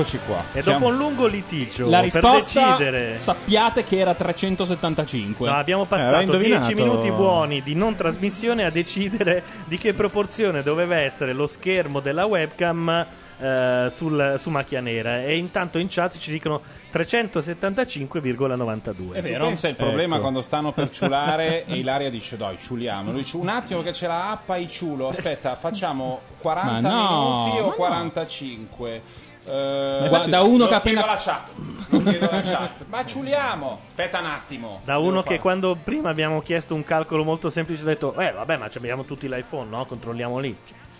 [0.00, 0.42] Eccoci qua.
[0.54, 5.46] E Siamo- dopo un lungo litigio La per risposta decidere sappiate che era 375.
[5.46, 6.66] No, abbiamo Eh, passato indovinato.
[6.68, 12.00] 10 minuti buoni di non trasmissione a decidere di che proporzione doveva essere lo schermo
[12.00, 13.06] della webcam
[13.42, 16.60] eh, sul- su macchia nera e intanto in chat ci dicono
[16.92, 19.14] 375,92.
[19.14, 19.46] È vero?
[19.46, 20.20] pensa il problema Ecco.
[20.22, 23.10] quando stanno per ciulare e Ilaria dice dai ciuliamo.
[23.12, 25.08] Lui dice un attimo che c'è la appa i ciulo.
[25.08, 27.70] Aspetta, facciamo 40 Ma no, minuti o no.
[27.72, 29.02] 45?
[29.50, 31.52] Eh, Da- da uno che appena- chiedo alla chat.
[31.88, 32.84] Lo chiedo alla chat.
[32.88, 33.80] Ma ciuliamo.
[33.88, 34.80] Aspetta un attimo.
[34.84, 38.30] Da uno che fare- quando prima abbiamo chiesto un calcolo molto semplice ha detto eh
[38.32, 39.84] vabbè ma ci abbiamo tutti l'iPhone no?
[39.86, 40.56] Controlliamo lì.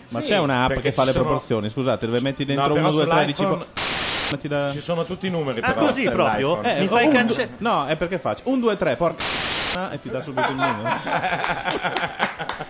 [0.09, 2.81] Ma Sì, c'è un'app che fa le sono- proporzioni, scusate, dove metti dentro No, 1,
[2.81, 3.79] però 2, 3, dici sull'iPhone metti
[4.47, 4.69] da...
[4.71, 5.85] Ci sono tutti i numeri Ah, però.
[5.87, 6.59] così proprio?
[6.61, 6.79] dell'iPhone.
[6.81, 9.23] Mi fai un, cance- du- No, è perché faccio 1, 2, 3, porca
[9.91, 10.89] e ti dà subito il numero.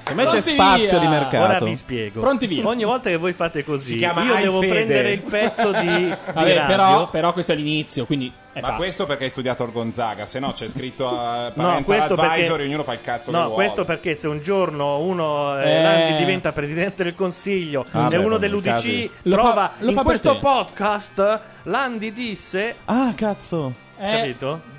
[0.03, 0.99] Per me c'è Pronti spazio via.
[0.99, 1.43] di mercato.
[1.43, 2.19] Ora vi spiego.
[2.19, 2.67] Pronti via.
[2.67, 4.73] Ogni volta che voi fate così, chiama io devo iFede.
[4.73, 6.67] prendere il pezzo di, di Vabbè, radio.
[6.67, 8.75] però, però questo è l'inizio, quindi Ma fatto.
[8.75, 12.63] questo perché hai studiato al Gonzaga, se no c'è scritto a No, questo advisory, perché,
[12.63, 15.81] ognuno fa il cazzo che no, questo perché se un giorno uno eh, Eh.
[15.83, 19.95] Landi diventa presidente del consiglio Ah, e beh, uno dell'UDC Lo fa- trova lo in
[19.95, 20.39] fa questo te.
[20.39, 23.71] podcast Landi disse Ah, cazzo.
[23.97, 24.69] Eh, capito?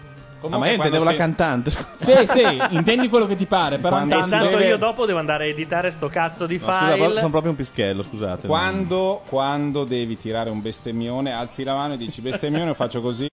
[0.51, 1.71] Ah, ma io intendevo la cantante.
[1.95, 4.35] Sì, sì, intendi quello che ti pare, però Quando intanto...
[4.45, 7.31] Intanto io dopo devo andare a editare sto cazzo di No, scusa, file però sono
[7.31, 8.47] proprio un pischello, scusate.
[8.49, 13.29] Quando, quando devi tirare un bestemmione, alzi la mano e dici bestemmione, io faccio così.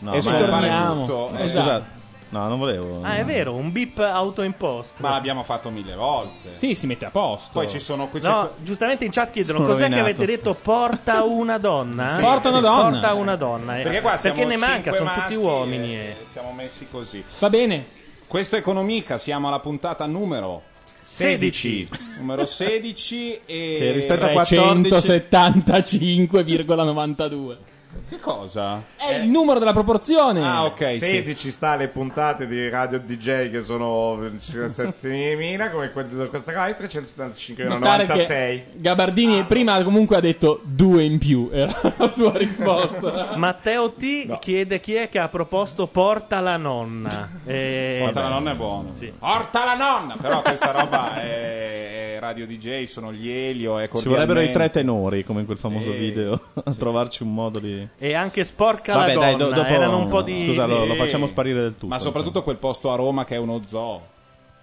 [0.00, 1.00] No, e Torniamo.
[1.04, 1.30] tutto.
[1.36, 1.62] Eh, Esatto.
[1.62, 1.98] Scusate.
[2.30, 3.00] No, non volevo.
[3.02, 6.52] Ah è vero, un beep autoimposto Ma l'abbiamo fatto mille volte.
[6.58, 7.48] Sì, si mette a posto.
[7.52, 10.14] Poi ci sono qui c'è No, giustamente in chat chiedono Sono cos'è che rovinato.
[10.14, 12.14] avete detto porta una donna?
[12.14, 12.20] Sì.
[12.20, 12.90] Porta una donna.
[12.90, 13.80] Porta una donna.
[13.80, 13.82] eh.
[13.82, 15.96] Perché qua siamo ne manca, cinque sono maschi tutti uomini.
[15.96, 16.16] e eh.
[16.30, 17.24] siamo messi così.
[17.40, 17.86] Va bene.
[18.28, 20.62] Questo è Economica, siamo alla puntata numero
[21.00, 21.88] 16.
[22.18, 27.56] numero 16 e Che rispetto a 14 375,92.
[28.08, 28.82] Che cosa?
[28.96, 30.42] È il numero della proporzione.
[30.44, 30.98] Ah, ok, sì.
[30.98, 36.76] 16 sta alle puntate di Radio DJ che sono 7.000 come que- questa qua e
[36.76, 42.36] 375 Notare 96 che Gabardini prima comunque ha detto due in più, era la sua
[42.36, 43.32] risposta.
[43.36, 47.28] Matteo T chiede chi è che ha proposto porta la nonna.
[47.44, 48.90] Eh, Porta la beh, nonna è buono.
[48.94, 49.12] Sì.
[49.18, 50.16] Porta la nonna!
[50.20, 54.68] Però questa roba è, è Radio DJ, sono gli Elio, è Ci vorrebbero i tre
[54.68, 55.96] tenori, come in quel famoso Sì.
[55.96, 57.88] video, a trovarci un modo di...
[57.98, 59.54] E anche sporca Vabbè, la dai, donna.
[59.54, 59.72] do- dopo...
[59.72, 60.44] Erano un po' di.
[60.46, 60.88] Scusa, lo, sì.
[60.88, 61.86] lo facciamo sparire del tutto.
[61.86, 64.02] Ma soprattutto quel posto a Roma che è uno zoo.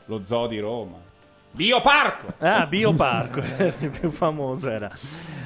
[0.06, 0.98] Lo zoo di Roma.
[1.50, 2.34] Bioparco!
[2.38, 3.40] Ah, Bioparco,
[3.80, 4.92] il più famoso era.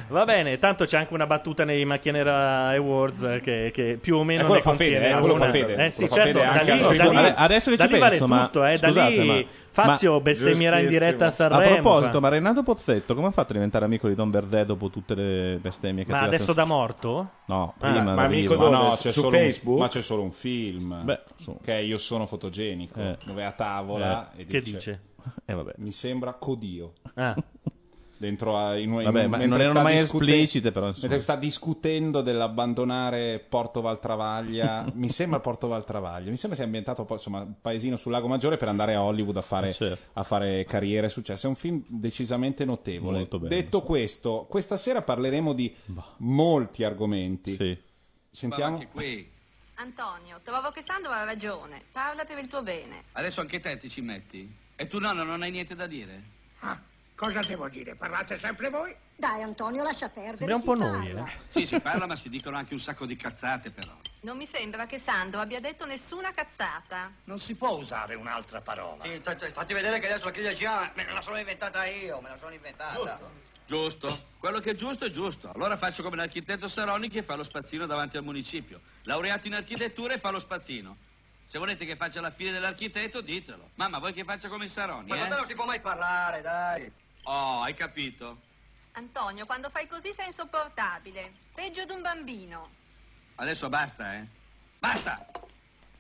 [0.10, 4.26] Va bene, tanto c'è anche una battuta nei Macchianera Awards eh, che, che più o
[4.26, 5.86] meno Eh, quello ne fa Fede, eh, quello fa Fede.
[5.86, 8.10] Eh sì, certo, Fede da anche lì, da lì, Adesso che da ci lì vale
[8.12, 9.44] penso, ma- tutto, eh, da scusate, lì ma-
[9.74, 11.74] Fazio ma- bestemmierà in diretta a A Sanremo.
[11.82, 14.90] proposito, fa- ma Renato Pozzetto come ha fatto a diventare amico di Don Verdè dopo
[14.90, 17.30] tutte le bestemmie che Ma ha tirato adesso in- da morto?
[17.46, 18.56] No, Ah, prima ma da amico.
[18.58, 18.76] Ma dove?
[18.76, 19.80] no, c'è su solo un- Facebook?
[19.80, 21.02] ma c'è solo un film.
[21.04, 21.58] Beh, su.
[21.64, 23.00] Che Io sono fotogenico.
[23.00, 23.18] Eh.
[23.26, 25.02] Dove è a tavola e Che dice, dice?
[25.46, 25.74] Eh, vabbè.
[25.78, 26.94] Mi sembra codio.
[27.16, 27.36] Ah.
[28.22, 31.08] Dentro a, in, in- Vabbè, ma mentre non erano mai discute- esplicite, però, insomma.
[31.08, 37.18] Mentre sta discutendo dell'abbandonare Porto Valtravaglia, mi sembra Porto Valtravaglia, mi sembra sia ambientato poi,
[37.18, 40.04] insomma, un paesino sul lago Maggiore per andare a Hollywood a fare, certo.
[40.14, 41.48] a fare carriere e successo.
[41.48, 43.28] È un film decisamente notevole.
[43.48, 45.76] Detto questo, questa sera parleremo di
[46.18, 47.54] molti argomenti.
[47.56, 47.76] Sì.
[48.30, 48.76] Sentiamo.
[48.76, 49.30] Anche qui.
[49.78, 51.82] Antonio, trovavo che Sandro aveva ragione.
[51.92, 53.06] Parla per il tuo bene.
[53.14, 54.48] Adesso anche te ti ci metti.
[54.76, 56.22] E tu nonno non hai niente da dire?
[56.60, 56.80] Ah,
[57.22, 57.94] cosa devo dire?
[57.94, 58.96] Parlate sempre voi?
[59.16, 60.38] Dai, Antonio, lascia perdere.
[60.38, 61.24] Sembra un po' noi, eh.
[61.54, 63.92] Sì, si parla, ma si dicono anche un sacco di cazzate, però.
[64.22, 67.12] Non mi sembra che Sando abbia detto nessuna cazzata.
[67.26, 69.04] Non si può usare un'altra parola.
[69.04, 69.22] Sì,
[69.54, 72.54] fatti vedere che adesso chi le chiama, me la sono inventata io, me la sono
[72.54, 73.20] inventata.
[73.68, 74.30] Giusto.
[74.40, 75.52] Quello che è giusto è giusto.
[75.54, 78.82] Allora faccio come l'architetto Saroni che fa lo spazzino davanti al municipio.
[79.04, 80.98] Laureato in architettura e fa lo spazzino.
[81.48, 83.70] Se volete che faccia la fine dell'architetto, ditelo.
[83.76, 85.38] Mamma, vuoi che faccia come il Saroni, Ma con te eh?
[85.38, 86.92] non si può mai parlare, dai.
[87.24, 88.38] Oh, hai capito?
[88.94, 91.32] Antonio, quando fai così sei insopportabile.
[91.54, 92.70] Peggio di un bambino.
[93.36, 94.26] Adesso basta, eh?
[94.80, 95.26] Basta!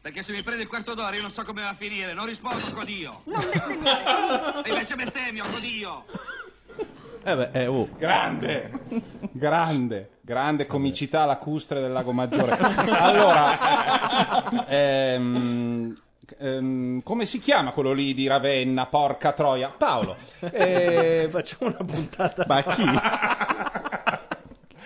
[0.01, 2.25] Perché se mi prende il quarto d'ora io non so come va a finire, non
[2.25, 3.21] rispondo, codio!
[3.25, 4.63] Non bestemmiare.
[4.63, 6.06] E invece bestemmio, codio!
[7.24, 7.88] Eh beh, eh, oh.
[7.97, 8.71] Grande,
[9.31, 12.57] grande, grande comicità lacustre del Lago Maggiore.
[12.57, 15.94] Allora, ehm,
[16.41, 18.85] ehm, come si chiama quello lì di Ravenna?
[18.88, 20.15] Porca troia, Paolo.
[20.51, 22.43] Eh, Facciamo una puntata.
[22.47, 22.83] Ma chi?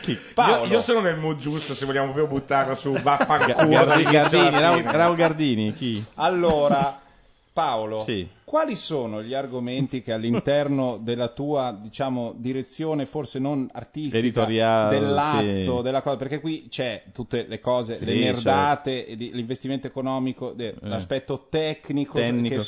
[0.01, 0.15] Chi?
[0.35, 0.65] Paolo.
[0.65, 3.67] Io, io sono nel mood giusto se vogliamo proprio buttarla su vaffanculo.
[3.69, 4.81] Gardini.
[4.83, 6.03] Raul Gardini, chi?
[6.15, 6.99] Allora,
[7.51, 8.27] Paolo, Sì.
[8.45, 15.11] Quali sono gli argomenti che all'interno della tua, diciamo, direzione forse non artistica, Editoriale, del
[15.11, 15.83] Lazzo, sì.
[15.83, 20.51] della cosa, perché qui c'è tutte le cose, Sì, le nerdate, e di- l'investimento economico,
[20.51, 22.65] de- l'aspetto tecnico, Tecnico, che sì.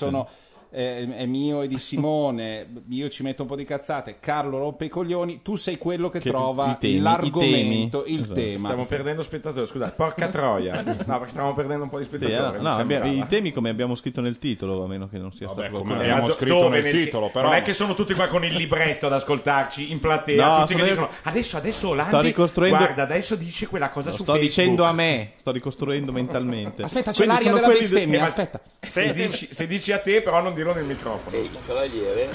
[0.77, 4.85] Eh, è mio e di Simone, io ci metto un po' di cazzate, Carlo rompe
[4.85, 8.13] i coglioni, tu sei quello che, Che- trova i temi, l'argomento, i temi.
[8.15, 8.33] il Esatto.
[8.39, 8.57] tema.
[8.67, 10.83] Stiamo perdendo spettatori, scusate, porca troia.
[11.07, 12.55] No, perché stiamo perdendo un po' di Sì, spettatori.
[12.55, 15.31] eh, mi no, abbiamo- i temi come abbiamo scritto nel titolo, a meno che non
[15.31, 17.47] sia Vabbè, stato come abbiamo do- scritto dove nel titolo, però.
[17.47, 20.75] Non è che sono tutti qua con il libretto ad ascoltarci in platea, No, tutti
[20.75, 24.23] che io dicono adesso, adesso Olandi, Sto ricostruendo- guarda, adesso dice quella cosa Lo su
[24.23, 24.55] sto Facebook.
[24.55, 26.83] dicendo a me, sto ricostruendo mentalmente.
[26.83, 28.59] Aspetta, c'è l'aria della bestemmia, Eh, aspetta.
[28.81, 31.29] Se dici, se dici a te, però non dirlo nel microfono.
[31.29, 32.29] Se il cavaliere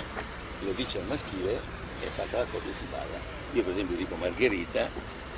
[0.61, 1.61] lo dice al maschile
[2.00, 3.19] è fatta la cosa che si parla.
[3.52, 4.88] Io per esempio dico Margherita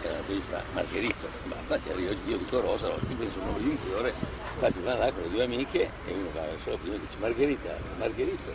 [0.02, 3.60] e l'altro gli fa Margherito, ma infatti arrivo, io dico Rosa, lo scrivo sul nome
[3.60, 4.12] di un fiore,
[4.54, 7.18] infatti va là con le due amiche e uno va verso la prima e dice
[7.18, 8.52] Margherita, Margherito.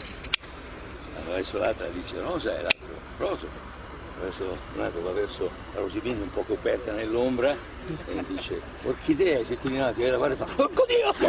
[1.25, 3.69] Va verso l'altra e dice Rosa e l'altro Roso.
[4.21, 9.57] Verso, un altro va verso la Rosibini un po' coperta nell'ombra e dice Orchidea, se
[9.57, 11.13] ti rinati a lavare fa Porco Dio!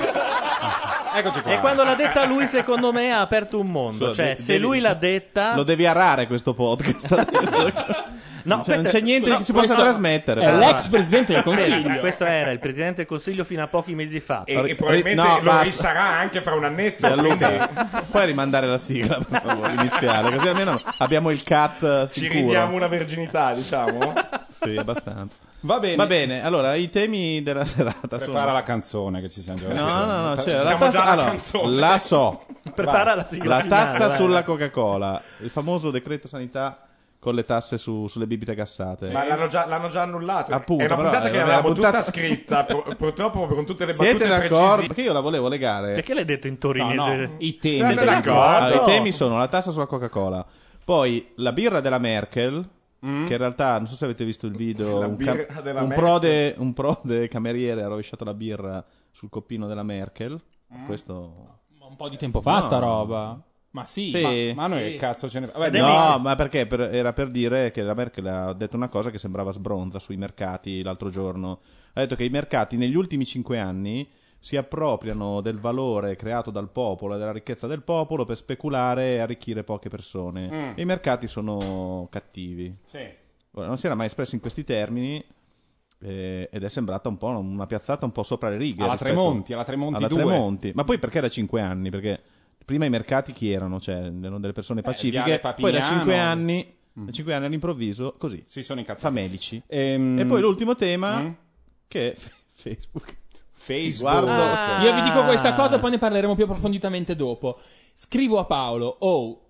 [1.13, 1.53] Eccoci qua.
[1.53, 4.15] E quando l'ha detta lui, secondo me, ha aperto un mondo.
[4.15, 5.55] Cioè, de- se devi- lui l'ha detta.
[5.57, 7.73] Lo devi arare questo podcast adesso.
[8.45, 10.41] No, Cioè, non c'è niente no, che si possa trasmettere.
[10.41, 10.59] È però.
[10.59, 12.01] l'ex presidente del consiglio.
[12.01, 14.43] Questo era il presidente del consiglio fino a pochi mesi fa.
[14.45, 17.09] E, e probabilmente No, lo risarà anche fra un annetto.
[18.11, 22.41] Puoi rimandare la sigla, per favore, iniziale, così almeno abbiamo il cut eh, ci sicuro.
[22.41, 24.13] ridiamo una verginità, diciamo.
[24.51, 25.37] Sì, abbastanza.
[25.63, 25.97] Va bene.
[25.97, 28.33] Va bene, allora i temi della serata sono...
[28.33, 30.91] Prepara la canzone che ci siamo già No, no, no, cioè, la, Siamo tassa...
[30.91, 31.77] già alla allora, canzone.
[31.77, 32.47] la so.
[32.75, 34.17] Prepara la sigla La tassa vai.
[34.17, 36.79] sulla Coca-Cola, il famoso decreto sanità
[37.21, 39.11] con le tasse su- sulle bibite gassate.
[39.11, 40.53] Ma l'hanno già, l'hanno già annullato.
[40.53, 43.85] Appunto, è una però, puntata eh, che avevamo puntata- tutta scritta, pur- purtroppo con tutte
[43.85, 44.87] le battute Siete d'accordo?
[44.87, 45.93] Perché io la volevo legare.
[45.95, 47.17] Perché l'hai detto in No, torinese?
[47.27, 47.77] no, i temi.
[47.85, 48.43] Siete d'accordo?
[48.43, 50.45] Allora, i temi sono la tassa sulla Coca-Cola,
[50.83, 52.69] poi la birra della Merkel,
[53.01, 55.05] che in realtà non so se avete visto il video, Mm.
[55.11, 56.05] Un, birra della un Merkel.
[56.05, 60.41] prode, un prode cameriere ha rovesciato la birra sul coppino della Merkel.
[60.75, 60.87] Mm.
[60.87, 62.61] Questo Un po' di tempo fa, No.
[62.63, 63.39] sta roba.
[63.73, 64.53] Ma sì, Sì.
[64.55, 64.91] Ma noi Sì.
[64.93, 68.27] che cazzo ce ne Vabbè, no, ma perché Per- era per dire che la Merkel
[68.27, 71.61] ha detto una cosa che sembrava sbronza sui mercati l'altro giorno.
[71.93, 74.09] Ha detto che i mercati negli ultimi cinque anni
[74.41, 79.19] si appropriano del valore creato dal popolo e della ricchezza del popolo per speculare e
[79.19, 80.75] arricchire poche persone.
[80.75, 82.75] E i mercati sono cattivi.
[82.83, 83.07] Sì.
[83.53, 85.23] Ora, non si era mai espresso in questi termini
[86.03, 88.83] eh, ed è sembrata un po' una piazzata un po' sopra le righe.
[88.83, 90.23] Alla Tremonti, alla Tremonti alla 2.
[90.25, 90.73] Tremonti.
[90.75, 91.91] Ma poi perché da cinque anni?
[91.91, 92.21] Perché
[92.71, 93.81] prima i mercati chi erano?
[93.81, 95.23] Cioè, erano delle persone pacifiche.
[95.25, 95.85] Viale Poi da Papignano.
[95.87, 99.03] cinque anni, da cinque anni all'improvviso, così, Si sono incazzati.
[99.03, 99.61] famelici.
[99.67, 101.31] Ehm, E poi l'ultimo tema, Mm?
[101.89, 102.15] che è
[102.55, 103.17] Facebook.
[103.53, 104.29] Facebook.
[104.29, 104.83] Ah.
[104.85, 107.59] Io vi dico questa cosa, poi ne parleremo più approfonditamente dopo.
[107.93, 109.41] Scrivo a Paolo, oh,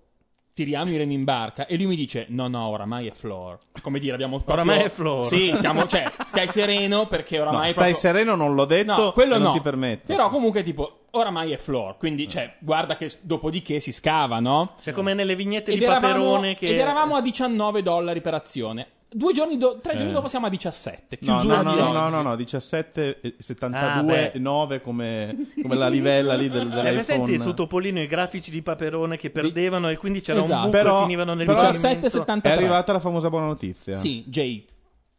[0.53, 1.65] tiriamo i remi in barca.
[1.67, 3.57] E lui mi dice, no, no, oramai è floor.
[3.81, 4.55] Come dire, abbiamo proprio...
[4.65, 5.25] Oramai è floor.
[5.25, 7.67] Sì, siamo, cioè, stai sereno perché No, oramai...
[7.69, 8.11] è stai proprio...
[8.11, 9.53] sereno, non l'ho detto, No, quello e non no.
[9.53, 10.07] ti permetto.
[10.07, 11.97] Però comunque tipo, oramai è floor.
[11.97, 14.75] Quindi, cioè, guarda che dopodiché si scava, no?
[14.81, 16.67] Cioè, come nelle vignette Ed di eravamo, Paperone che...
[16.67, 18.87] ed eravamo a 19 dollari per azione.
[19.13, 20.13] Due giorni do- tre giorni Eh.
[20.13, 21.17] dopo siamo a 17.
[21.23, 24.39] No, Chiusura no, no, di no, no, no, no, 17, eh, Ah, 72, beh.
[24.39, 27.37] 9 come, come la livella lì del, presenti dell'iPhone.
[27.49, 30.53] su Topolino i grafici di Paperone che perdevano e quindi c'era Esatto.
[30.53, 32.07] un buco Però- finivano nel però- movimento?
[32.07, 32.41] 17,73.
[32.43, 33.97] È arrivata la famosa buona notizia.
[33.97, 34.65] Sì, Jay.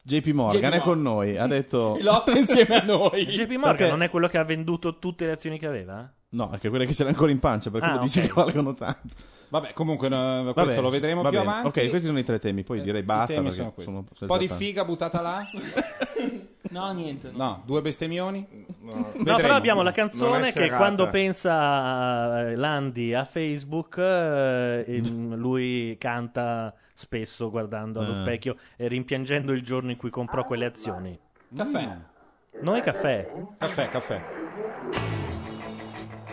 [0.02, 1.96] JP Morgan JP è con noi, ha detto...
[2.02, 3.24] Lotta insieme a noi.
[3.26, 6.10] JP Morgan Perché- non è quello che ha venduto tutte le azioni che aveva?
[6.30, 8.26] No, è che quelle che ce l'ha ancora in pancia, perché Ah, lo dice ok.
[8.26, 9.08] che valgono tanto.
[9.50, 11.42] Vabbè, comunque no, questo Vabbè, lo vedremo più bene.
[11.42, 11.66] avanti.
[11.68, 13.92] Ok, questi sono i tre temi, poi direi I basta temi perché sono questi.
[13.92, 15.42] sono- Un po' di figa buttata là.
[16.72, 17.30] No, niente.
[17.30, 18.46] No, no due bestemmioni?
[18.82, 19.36] No, Vedremo.
[19.36, 20.76] però abbiamo la canzone che serata.
[20.76, 28.22] quando pensa eh, Landi a Facebook, eh, lui canta spesso guardando allo eh.
[28.22, 31.16] specchio e rimpiangendo il giorno in cui comprò quelle azioni.
[31.54, 31.86] Caffè.
[31.86, 32.60] Mm.
[32.62, 33.32] Noi caffè.
[33.58, 34.22] Caffè, caffè.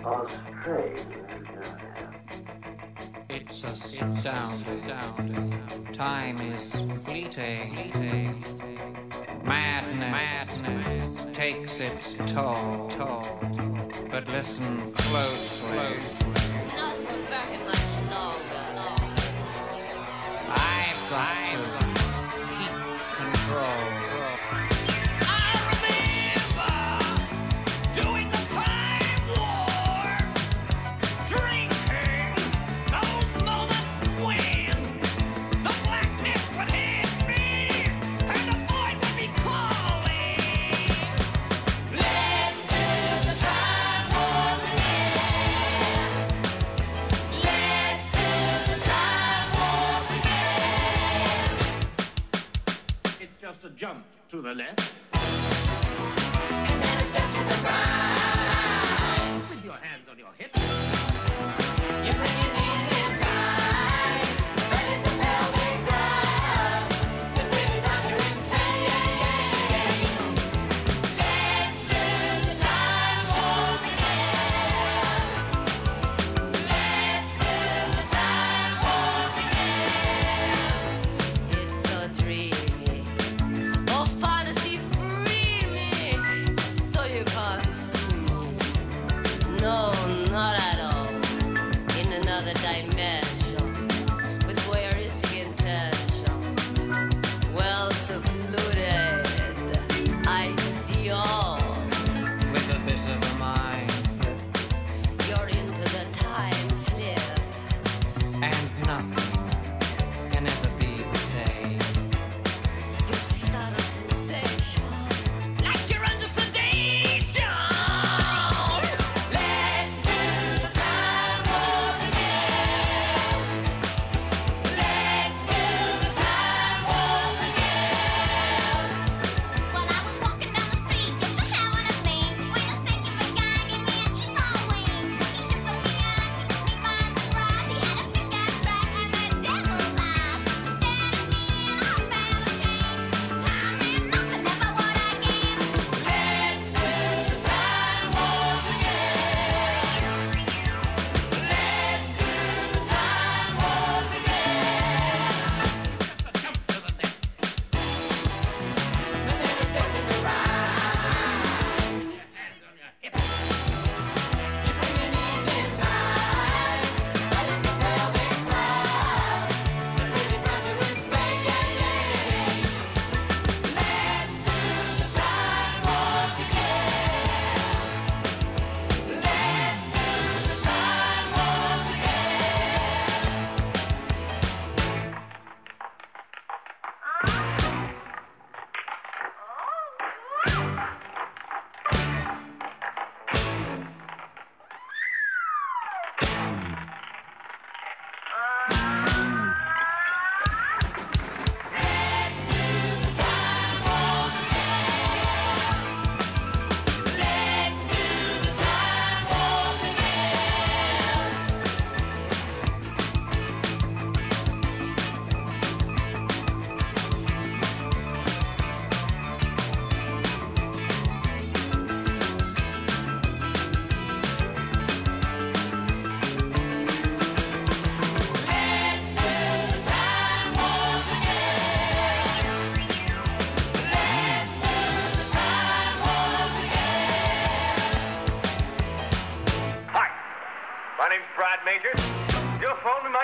[0.02, 1.29] Australia.
[3.32, 4.66] It's a sound.
[5.94, 8.44] Time is fleeting.
[9.44, 12.90] Madness, Madness takes its toll.
[14.10, 15.78] But listen closely.
[16.76, 18.66] Not very much longer.
[20.50, 22.76] I've got to keep
[23.16, 23.99] control.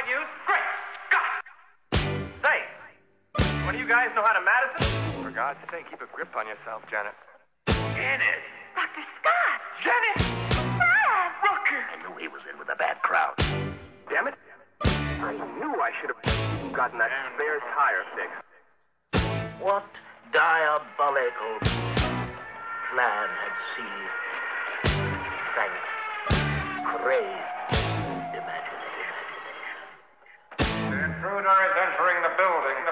[0.06, 0.30] Bad news?
[0.46, 0.62] Great
[1.10, 1.34] Scott!
[2.44, 2.60] Say,
[3.66, 5.24] one of you guys know how to Madison?
[5.24, 7.14] For God's sake, keep a grip on yourself, Janet.
[7.68, 8.42] Janet!
[8.76, 9.02] Dr.
[9.18, 9.62] Scott!
[9.84, 10.18] Janet!
[10.78, 11.32] Brad!
[11.42, 11.82] Rooker!
[11.90, 13.34] I knew he was in with a bad crowd.
[14.10, 14.36] Damn it.
[14.84, 18.44] I knew I should have gotten that spare tire fixed.
[19.60, 19.86] What
[20.32, 21.60] diabolical
[22.94, 23.88] plan had she,
[25.56, 25.74] Frank,
[27.02, 27.85] crazy?
[31.26, 32.85] intruder is entering the building.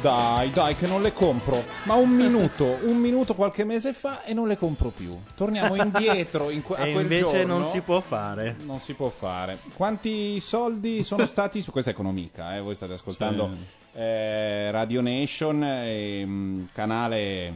[0.00, 1.60] Dai, dai, che non le compro.
[1.84, 5.18] Ma un minuto, un minuto qualche mese fa e non le compro più.
[5.34, 7.58] Torniamo indietro in que- a E quel invece giorno.
[7.58, 8.54] non si può fare.
[8.64, 9.58] Non si può fare.
[9.74, 11.64] Quanti soldi sono stati?
[11.64, 12.60] Questa è economica, eh?
[12.60, 13.50] voi state ascoltando
[13.92, 17.54] eh, Radio Nation, e, mm, canale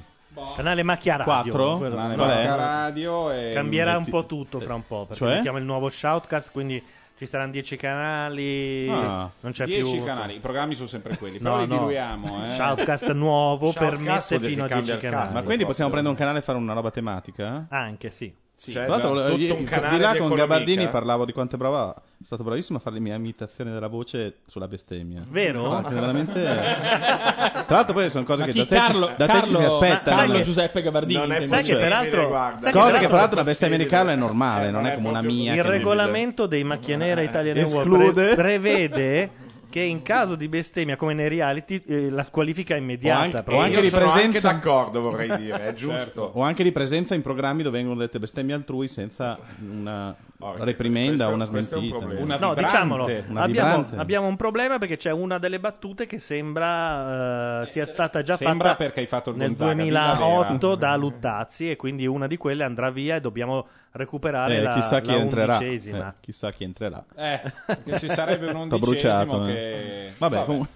[0.56, 1.32] Canale Macchia Radio.
[1.52, 1.76] Quattro?
[1.78, 2.24] quello- Canale no.
[2.24, 5.04] Macchia Radio Cambierà un po' tutto fra un po'.
[5.06, 5.34] Perché Cioè?
[5.34, 6.82] mettiamo il nuovo Shoutcast, quindi
[7.18, 8.88] ci saranno 10 canali.
[8.88, 9.30] Ah.
[9.40, 10.04] non c'è 10 più.
[10.04, 11.74] canali, i programmi sono sempre quelli, No, però li no.
[11.76, 12.44] diluiamo.
[12.46, 12.54] Eh.
[12.54, 15.32] Shoutcast nuovo Shoutcast permette fino a che 10 cambia il canali.
[15.32, 17.66] Ma quindi possiamo prendere un canale e fare una roba tematica?
[17.68, 18.34] Anche sì.
[18.54, 19.36] Sì, Tra l'altro, esatto.
[19.36, 20.46] io- Tutto un canale di là di con economica.
[20.46, 21.94] Gabardini parlavo di quanto è brava.
[21.96, 25.22] È stato bravissimo a fare le mie imitazioni della voce sulla bestemmia.
[25.28, 25.82] Vero?
[25.82, 26.40] Che veramente.
[26.42, 29.66] Tra l'altro, poi sono cose che da te, ci- Carlo- da te ci si Carlo-
[29.78, 30.16] aspettano.
[30.16, 31.18] Carlo che- Giuseppe Gabardini.
[31.20, 31.46] Non è?
[31.46, 33.74] Sai che peraltro- Cose che peraltro fra l'altro la bestia possibile.
[33.74, 35.54] americana è normale, Eh, non non è è come una mia.
[35.54, 38.12] Il regolamento dei macchie nere Italian World Esclude.
[38.12, 39.30] pre- prevede
[39.72, 43.18] che in caso di bestemmia come nei reality eh, la squalifica è immediata.
[43.18, 43.56] O anche- proprio.
[43.56, 46.30] o anche Io di presenza- anche d'accordo, vorrei dire, è giusto.
[46.34, 50.14] O anche di presenza in programmi dove vengono dette bestemmie altrui senza una
[50.44, 51.98] Oh, reprimenda o una un smentita.
[51.98, 52.20] problema.
[52.20, 57.62] Una No, diciamolo, Una abbiamo, abbiamo un problema perché c'è una delle battute che sembra
[57.62, 60.96] eh, sia stata già sembra fatta perché hai fatto il nel Gonzaga, 2008 Villa da
[60.96, 65.08] Luttazzi e quindi una di quelle andrà via e dobbiamo recuperare Eh, la, chissà chi
[65.08, 65.56] la entrerà.
[65.56, 66.10] undicesima.
[66.10, 67.04] Eh, chissà chi entrerà.
[67.14, 67.40] Eh,
[67.84, 70.06] che ci sarebbe un undicesimo bruciato, che...
[70.06, 70.12] eh.
[70.18, 70.68] Vabbè, comunque-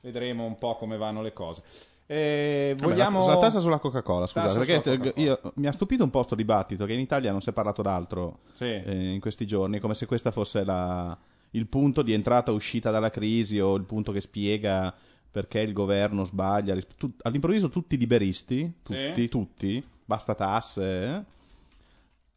[0.00, 1.62] vedremo un po' come vanno le cose.
[2.06, 3.26] Eh, Vabbè, vogliamo...
[3.26, 5.24] la, la tassa sulla Coca-Cola, Tassa scusate, perché sulla Coca-Cola.
[5.26, 7.80] io- mi ha stupito un po' sto dibattito che in Italia non si è parlato
[7.82, 8.64] d'altro Sì.
[8.64, 11.16] eh, in questi giorni, come se questa fosse la-
[11.54, 14.92] il punto di entrata o uscita dalla crisi o il punto che spiega
[15.30, 16.76] perché il governo sbaglia.
[17.22, 19.28] All'improvviso tutti liberisti, tutti, Sì.
[19.28, 21.24] tutti, basta tasse.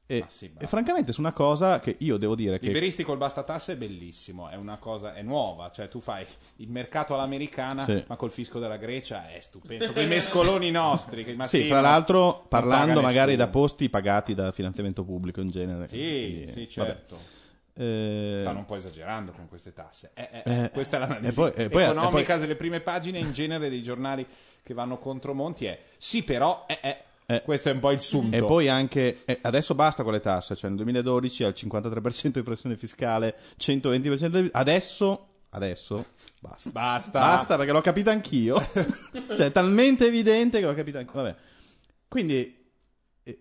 [0.08, 0.18] Eh?
[0.18, 2.68] E, Ma sì, e francamente su una cosa che io devo dire che...
[2.68, 6.26] Liberisti col basta tasse è bellissimo, è una cosa, è nuova, cioè tu fai
[6.58, 8.04] il mercato all'americana, Sì.
[8.08, 11.24] ma col fisco della Grecia è stupendo, con i mescoloni nostri.
[11.24, 13.46] che- ma Sì, sì, fra l'altro parlando magari nessuno.
[13.46, 15.88] da posti pagati da finanziamento pubblico in genere.
[15.88, 16.90] Sì, Quindi, sì, vabbè.
[16.92, 17.18] certo.
[17.78, 20.12] Eh, Stanno un po' esagerando con queste tasse.
[20.14, 23.34] Eh, eh, Eh, questa è l'analisi e poi- poi- economica poi- delle prime pagine in
[23.34, 24.26] genere dei giornali
[24.64, 27.42] che vanno contro Monti è sì, però eh, eh, Eh.
[27.44, 28.36] questo è un po' il sunto.
[28.36, 32.44] E poi anche eh, adesso basta con le tasse, cioè nel 2012 al 53% di
[32.44, 34.50] pressione fiscale, 120% di...
[34.52, 36.06] adesso adesso
[36.40, 36.70] basta.
[36.70, 37.20] Basta.
[37.20, 38.60] Basta perché l'ho capito anch'io.
[39.36, 41.22] cioè è talmente evidente che l'ho capito anch'io.
[41.22, 41.36] Vabbè.
[42.08, 42.65] Quindi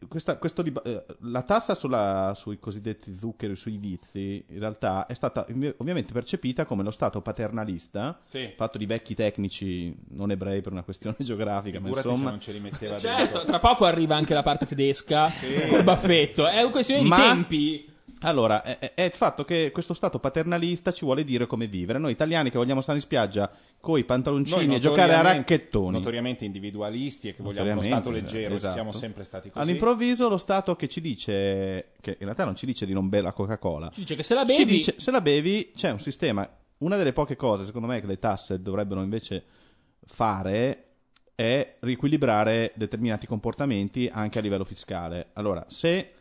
[0.08, 5.46] questa- questo eh, la tassa sulla- sui cosiddetti zuccheri, sui vizi, in realtà è stata
[5.76, 8.52] ovviamente percepita come lo Stato paternalista, Sì.
[8.56, 12.24] fatto di vecchi tecnici non ebrei per una questione geografica, ma Figurati insomma...
[12.26, 13.44] se non ce li metteva Certo, dentro.
[13.44, 15.30] tra poco arriva anche la parte tedesca
[15.68, 16.46] col baffetto.
[16.46, 17.92] È una questione di Ma- tempi.
[18.20, 21.98] Allora, è, è- il fatto che questo stato paternalista ci vuole dire come vivere.
[21.98, 23.50] Noi italiani che vogliamo stare in spiaggia
[23.80, 25.90] coi pantaloncini e giocare a racchettoni.
[25.90, 28.72] Notoriamente individualisti e che vogliamo uno Stato leggero, esatto.
[28.72, 29.62] siamo sempre stati così.
[29.62, 33.24] All'improvviso lo Stato che ci dice, che in realtà non ci dice di non bere
[33.24, 34.76] la Coca-Cola, Ci dice che se la ci bevi...
[34.76, 36.48] dice se la bevi c'è un sistema.
[36.78, 39.44] Una delle poche cose, secondo me, che le tasse dovrebbero invece
[40.06, 40.84] fare
[41.34, 45.28] è riequilibrare determinati comportamenti anche a livello fiscale.
[45.34, 46.13] Allora, se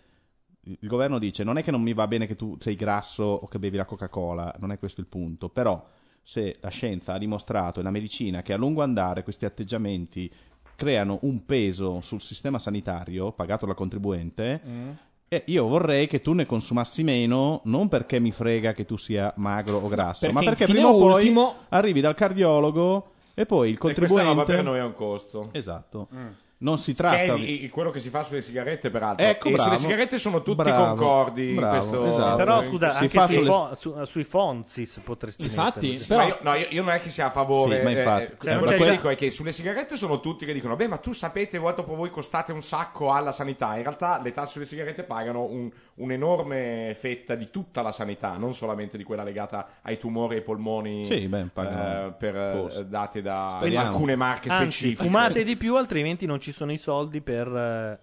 [0.66, 3.48] il governo dice non è che non mi va bene che tu sei grasso o
[3.48, 5.84] che bevi la Coca-Cola, non è questo il punto, però
[6.22, 10.32] se la scienza ha dimostrato e la medicina che a lungo andare questi atteggiamenti
[10.76, 14.90] creano un peso sul sistema sanitario pagato dal contribuente, Mm.
[15.28, 19.34] e io vorrei che tu ne consumassi meno, non perché mi frega che tu sia
[19.38, 23.70] magro o grasso, Perché ma perché prima o poi ultimo- arrivi dal cardiologo e poi
[23.70, 24.30] il E questa contribuente...
[24.30, 25.50] roba per noi ha un costo.
[25.52, 26.08] Esatto.
[26.14, 26.28] Mm.
[26.64, 27.18] Non si Che tratta...
[27.18, 29.26] è di- il- quello che si fa sulle sigarette, peraltro.
[29.26, 29.64] Ecco, e bravo.
[29.70, 32.06] sulle sigarette sono tutti Bravo, concordi in bravo, questo.
[32.06, 32.36] esatto.
[32.38, 36.38] Però scusa, questo- anche sui, sulle- fo- su- sui Fonzis potresti Infatti, però- Ma io,
[36.42, 37.78] no, io, io non è che sia a favore.
[37.80, 38.24] Sì, ma infatti.
[38.24, 40.76] eh, Cioè, quello non che già- dico è che sulle sigarette sono tutti che dicono:
[40.78, 43.76] Beh, ma tu sapete, voi dopo voi costate un sacco alla sanità.
[43.76, 48.54] In realtà le tasse sulle sigarette pagano un- un'enorme fetta di tutta la sanità, non
[48.54, 51.04] solamente di quella legata ai tumori ai polmoni.
[51.06, 52.80] Sì, beh, pagano- eh, per, forse.
[52.80, 53.88] eh, date da Speriamo.
[53.90, 55.04] alcune marche Anzi, specifiche.
[55.04, 57.48] fumate di più, altrimenti non ci sono i soldi per.
[57.48, 58.00] eh,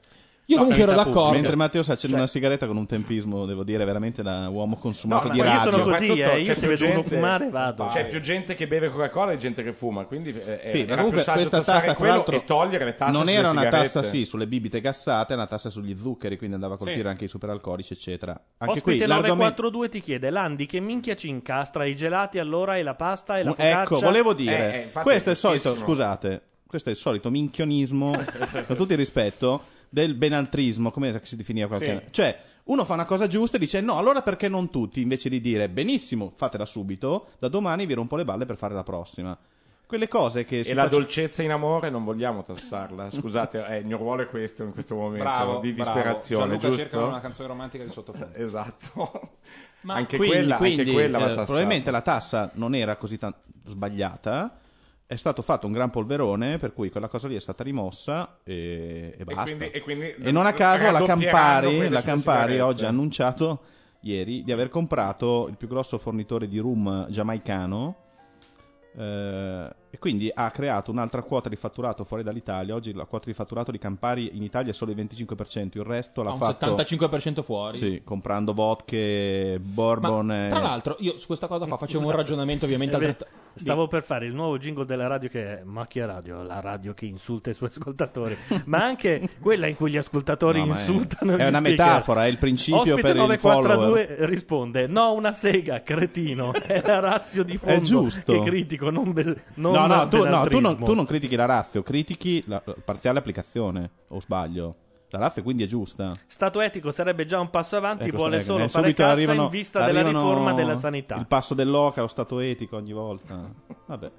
[0.50, 1.20] Io comunque ero sanità d'accordo.
[1.28, 1.40] pubblica.
[1.42, 4.74] Mentre Matteo si accende Cioè- una sigaretta con un tempismo, devo dire, veramente da uomo
[4.74, 7.14] consumato No, di ma io sono così, eh, io c'è se più vedo uno gente-
[7.14, 7.86] fumare vado.
[7.86, 10.94] C'è più gente che beve Coca-Cola e gente che fuma, quindi eh, Sì, era ma
[10.96, 13.36] comunque più saggio questa tassare tassa, tra quello l'altro, e togliere le tasse non sulle
[13.38, 13.92] era una sigarette.
[13.92, 17.06] tassa sì sulle bibite gassate, è una tassa sugli zuccheri, quindi andava a colpire Sì.
[17.06, 18.32] anche i superalcolici, eccetera.
[18.32, 22.76] Anche Ospite qui l'argomento 942 ti chiede Landi che minchia ci incastra i gelati allora
[22.76, 25.36] e la pasta e la focaccia Ecco, volevo dire, Eh, eh, questo è è il
[25.38, 28.12] solito, scusate, questo è il solito minchionismo,
[28.66, 31.90] con tutto il rispetto, del benaltrismo, come si definiva qualche Sì.
[31.90, 32.02] anno.
[32.12, 35.00] Cioè, uno fa una cosa giusta e dice no, allora perché non tutti?
[35.00, 38.84] Invece di dire benissimo, fatela subito, da domani vi rompo le balle per fare la
[38.84, 39.36] prossima.
[39.90, 43.10] quelle cose che si E la face- dolcezza in amore non vogliamo tassarla.
[43.10, 45.90] Scusate, eh, il mio ruolo è questo in questo momento Bravo, di bravo.
[45.92, 47.06] disperazione, Gianluca cerca giusto?
[47.08, 48.36] una canzone romantica di sottofondo.
[48.38, 49.38] Esatto.
[49.80, 51.44] Ma anche, quindi, quella, quindi, anche quella va eh, tassata.
[51.44, 53.34] probabilmente la tassa non era così tan-
[53.66, 54.58] sbagliata.
[55.10, 59.12] È stato fatto un gran polverone, per cui quella cosa lì è stata rimossa e,
[59.18, 59.42] e basta.
[59.42, 63.60] quindi- e quindi E non a caso la Campari, la Campari oggi ha annunciato
[64.02, 67.96] ieri di aver comprato il più grosso fornitore di rum giamaicano.
[68.96, 72.74] eh, e quindi ha creato un'altra quota di fatturato fuori dall'Italia.
[72.74, 76.22] Oggi la quota di fatturato di Campari in Italia è solo il 25%, il resto
[76.22, 77.76] l'ha Ha un fatto 75% fuori.
[77.76, 78.96] Sì, comprando vodka,
[79.60, 80.26] bourbon.
[80.26, 83.04] Ma, e- tra l'altro, io su questa cosa qua facevo un ragionamento ovviamente Eh beh,
[83.06, 83.38] altrettanto...
[83.52, 87.04] Stavo per fare il nuovo jingle della radio che è Macchia Radio, la radio che
[87.06, 91.44] insulta i suoi ascoltatori, ma anche quella in cui gli ascoltatori No, è- insultano è
[91.44, 91.70] gli una speaker.
[91.70, 96.52] metafora, è il principio Ospite per il 942 risponde: No, una sega, cretino.
[96.52, 98.32] È la razio di fondo È giusto.
[98.32, 101.46] che critico, non, be- non no, no, tu, no, tu, non, tu non critichi la
[101.46, 104.74] razio, critichi la parziale applicazione, o sbaglio?
[105.12, 106.12] La razio quindi è giusta.
[106.28, 109.50] Stato etico sarebbe già un passo avanti, Ecco, vuole solo eh, fare cassa arrivano- in
[109.50, 111.16] vista della riforma della sanità.
[111.16, 113.50] Il passo dell'oca, lo stato etico ogni volta.
[113.86, 114.10] Vabbè.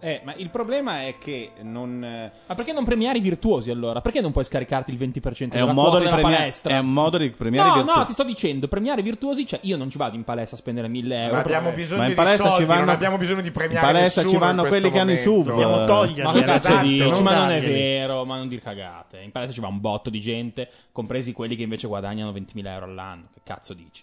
[0.00, 2.02] Eh, ma il problema è che non...
[2.04, 4.00] eh, Ma perché non premiare i virtuosi allora?
[4.00, 6.74] Perché non puoi scaricarti il 20% È della un, modo quota di della premia- palestra?
[6.74, 7.98] è un modo di premiare no, i virtuosi.
[8.00, 10.60] no, ti sto dicendo, premiare i virtuosi, cioè io non ci vado in palestra a
[10.60, 11.32] spendere 1000 euro.
[11.34, 13.86] Ma abbiamo bisogno Ma in di palestra soldi, ci vanno- non abbiamo bisogno di premiare
[13.86, 15.18] in palestra ci vanno quelli che hanno i.
[15.18, 15.46] SUV.
[15.48, 17.08] Dobbiamo toglierli, Ma che cazzo esatto, dici?
[17.10, 19.20] non ma non è vero, ma non dir cagate.
[19.20, 22.84] In palestra ci va un botto di gente, compresi quelli che invece guadagnano 20.000 euro
[22.84, 23.24] all'anno.
[23.34, 24.02] Che cazzo dici?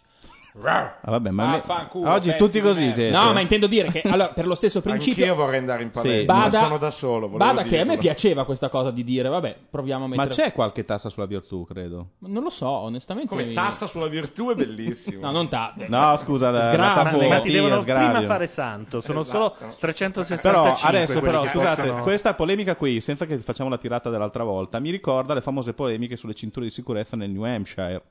[0.63, 3.09] Ah, vabbè, ma me- Vaffanculo, oggi tutti così siete.
[3.15, 5.25] No, ma intendo dire che allora, per lo stesso principio.
[5.25, 6.01] Anch'io vorrei andare in Sì.
[6.01, 7.27] palestra, ma Bada, sono da solo.
[7.27, 8.01] bada che a me dirlo.
[8.01, 10.33] piaceva questa cosa di dire, vabbè, proviamo a Ma mettere.
[10.43, 12.11] c'è qualche tassa sulla virtù, credo.
[12.19, 13.29] Non lo so, onestamente.
[13.29, 15.19] Come tassa sulla virtù è bellissimo.
[15.25, 15.73] No, non ta.
[15.87, 16.93] No, scusa, la, la Sgravio.
[17.03, 18.09] tassa Ma ti negativa, devono sgravio.
[18.11, 19.55] prima fare santo, sono Esatto.
[19.59, 24.09] solo 365 Però adesso, però, scusate, possono- questa polemica qui, senza che facciamo la tirata
[24.09, 28.01] dell'altra volta, mi ricorda le famose polemiche sulle cinture di sicurezza nel New Hampshire.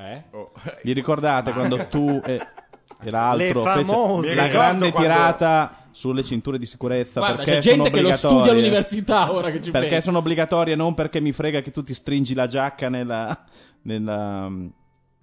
[0.00, 0.22] Eh?
[0.32, 0.52] Oh.
[0.82, 2.40] Vi ricordate quando tu e,
[3.02, 7.70] e l'altro fece la grande quando- tirata sulle cinture di sicurezza Guarda, perché c'è gente
[7.78, 8.36] sono che lo obbligatorie.
[8.36, 10.04] studia all'università ora che ci Perché penso.
[10.04, 13.44] sono obbligatorie, non perché mi frega che tu ti stringi la giacca nella.
[13.82, 14.50] nella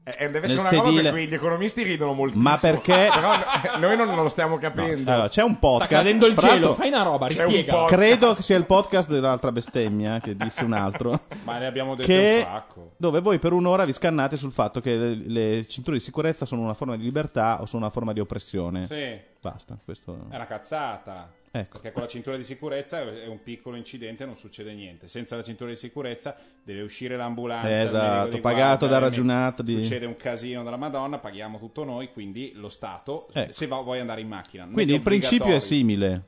[0.07, 1.01] Eh, eh, deve nel essere una roba sedile.
[1.01, 2.49] per cui gli economisti ridono moltissimo.
[2.49, 5.11] Ma perché- Però eh, noi non, non lo stiamo capendo.
[5.11, 5.91] Allora, c'è un podcast.
[5.91, 7.73] Sta cadendo il tra cielo, l'altro, fai una roba, C'è un rispiega.
[7.73, 11.19] po'- Credo che sia il podcast dell'altra bestemmia che disse un altro.
[11.43, 12.91] Ma ne abbiamo detto che un sacco.
[12.95, 16.61] dove voi per un'ora vi scannate sul fatto che le, le cinture di sicurezza sono
[16.61, 18.85] una forma di libertà o sono una forma di oppressione.
[18.85, 20.17] Sì, Basta, questo.
[20.29, 21.29] è una cazzata.
[21.59, 21.79] Ecco.
[21.79, 25.07] Perché con la cintura di sicurezza è un piccolo incidente e non succede niente.
[25.07, 27.81] Senza la cintura di sicurezza deve uscire l'ambulanza.
[27.81, 32.69] Esatto, pagato da ragionato di- Succede un casino della Madonna, paghiamo tutto noi, quindi lo
[32.69, 33.51] Stato, Ecco.
[33.51, 34.67] se va- vuoi andare in macchina.
[34.71, 36.23] Quindi il principio è simile.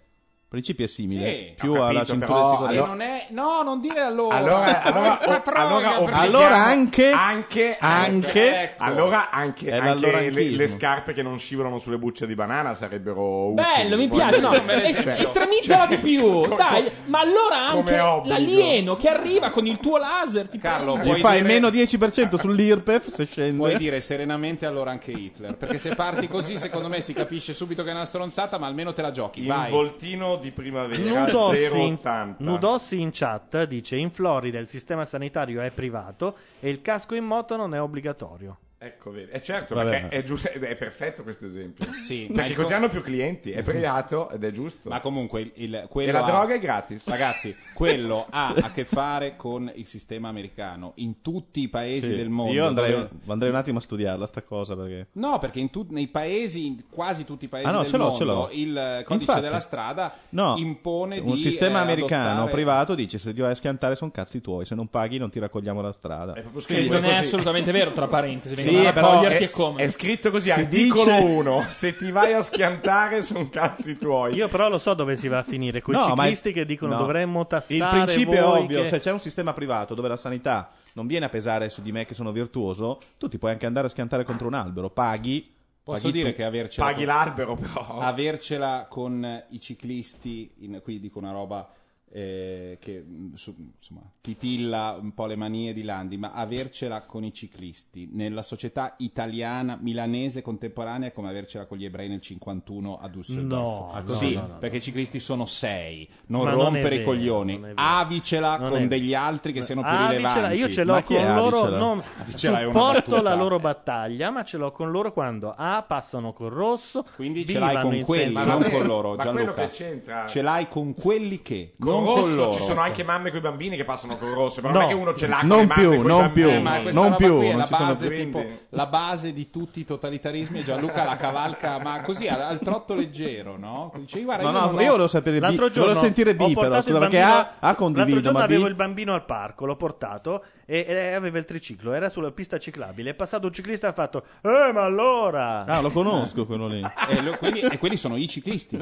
[0.49, 1.29] Principio è simile.
[1.29, 2.83] Sì, più ho capito, alla cintura però, di sicurezza.
[2.83, 3.27] E non è...
[3.29, 4.35] No, non dire allora.
[4.35, 8.83] Allora, allora, Porca troia, allora, perché- Allora anche- anche, anche- ecco.
[8.83, 10.39] allora anche, È anche l'alloranchismo.
[10.39, 13.67] le, le scarpe che non scivolano sulle bucce di banana sarebbero utili.
[13.75, 14.39] Bello, mi piace.
[14.39, 15.21] No, le es- sento.
[15.21, 16.23] estremizzala di più.
[16.23, 18.33] come- Dai, ma allora come anche obbligo.
[18.35, 20.47] l'alieno che arriva con il tuo laser.
[20.49, 20.97] Ti Carlo.
[20.97, 23.55] Gli Puoi fai dire- meno 10% sull'IRPEF se scende.
[23.55, 25.55] Puoi dire serenamente allora anche Hitler.
[25.57, 28.93] Perché se parti così, secondo me si capisce subito che è una stronzata, ma almeno
[28.93, 29.41] te la giochi.
[29.41, 29.69] Il Vai.
[29.69, 32.35] voltino di primavera Nudossi in, 080.
[32.39, 37.25] Nudossi in chat dice in Florida il sistema sanitario è privato e il casco in
[37.25, 38.57] moto non è obbligatorio.
[38.81, 39.29] Ecco, vedi.
[39.31, 39.89] Eh certo, Vabbè.
[39.89, 41.85] perché è, giusto, è perfetto questo esempio.
[42.01, 44.87] Sì, perché così co- hanno più clienti, è privato ed è giusto.
[44.87, 47.05] Ma comunque il, il- quello e la ha- droga è gratis.
[47.09, 52.15] Ragazzi, quello ha a che fare con il sistema americano in tutti i paesi Sì,
[52.15, 52.53] del mondo.
[52.53, 55.07] Io andrei, dove- andrei un attimo a studiarla sta cosa perché...
[55.13, 57.97] No, perché in tut- nei paesi, in quasi tutti i paesi Ah, no, del ce
[57.97, 58.49] l'ho, mondo, ce l'ho.
[58.53, 59.41] il codice Infatti.
[59.41, 63.51] della strada No, impone di un sistema eh, americano adottare- privato dice se ti vai
[63.51, 66.31] a schiantare sono cazzi tuoi, se non paghi non ti raccogliamo la strada.
[66.31, 67.19] È proprio Che scritto non è così.
[67.19, 68.55] assolutamente vero, tra parentesi.
[68.68, 69.83] Sì, vengono a però raccoglierti È, e come.
[69.83, 71.65] è scritto così, Si articolo dice- 1.
[71.69, 74.33] Se ti vai a schiantare sono cazzi tuoi.
[74.35, 76.93] Io però lo so dove si va a finire, con i No, ciclisti che dicono
[76.93, 76.99] no.
[76.99, 80.71] dovremmo tassare Il principio è ovvio, che- se c'è un sistema privato dove la sanità
[80.93, 83.87] non viene a pesare su di me che sono virtuoso, tu ti puoi anche andare
[83.87, 85.55] a schiantare contro un albero, paghi.
[85.81, 86.35] Posso paghi dire tu.
[86.37, 87.99] che avercela Paghi con, l'albero però.
[87.99, 91.67] avercela con i ciclisti, in- qui dico una roba
[92.11, 97.23] eh, che mh, su- insomma, titilla un po' le manie di Landi, ma avercela con
[97.23, 102.97] i ciclisti nella società italiana, milanese contemporanea è come avercela con gli ebrei nel 51
[102.97, 103.47] a Düsseldorf.
[103.47, 104.57] No, no, sì, no, no, no.
[104.57, 107.53] perché i ciclisti sono sei, non Ma non rompere i coglioni.
[107.53, 107.81] non è vero.
[107.87, 110.57] Avicela Non con degli altri che siano più Avicela, rilevanti.
[110.57, 114.57] io ce l'ho con loro, non Avicela è una supporto la loro battaglia, ma ce
[114.57, 118.49] l'ho con loro quando A passano col rosso, Quindi B ce l'hai con quelli, senso-
[118.49, 119.53] non con loro, ma Gianluca.
[119.53, 122.51] quello che c'entra- Ce l'hai con quelli che, Con non rosso con loro.
[122.53, 124.79] ci sono anche mamme con i bambini che passano con rosso, però No.
[124.79, 127.15] non è che uno ce l'ha con Non mamme più, non più, Eh, ma non
[127.15, 128.17] più, qui è non la base, più.
[128.17, 132.59] tipo, la base di tutti i totalitarismi e Gianluca la cavalca, ma così al, al
[132.59, 133.91] trotto leggero, no?
[133.97, 136.35] Dice, guarda, No, io no, non ho- io volevo sapere B, L'altro giorno volevo sentire
[136.35, 138.49] B però, scusa, perché bambino- A, A condivido, L'altro giorno ma B...
[138.49, 142.59] avevo il bambino al parco, l'ho portato e, e aveva il triciclo, era sulla pista
[142.59, 143.11] ciclabile.
[143.11, 145.65] È passato un ciclista e ha fatto: Eh, ma allora!
[145.65, 146.81] Ah, lo conosco quello lì.
[147.09, 148.77] E, lo- quindi- e quelli sono i ciclisti.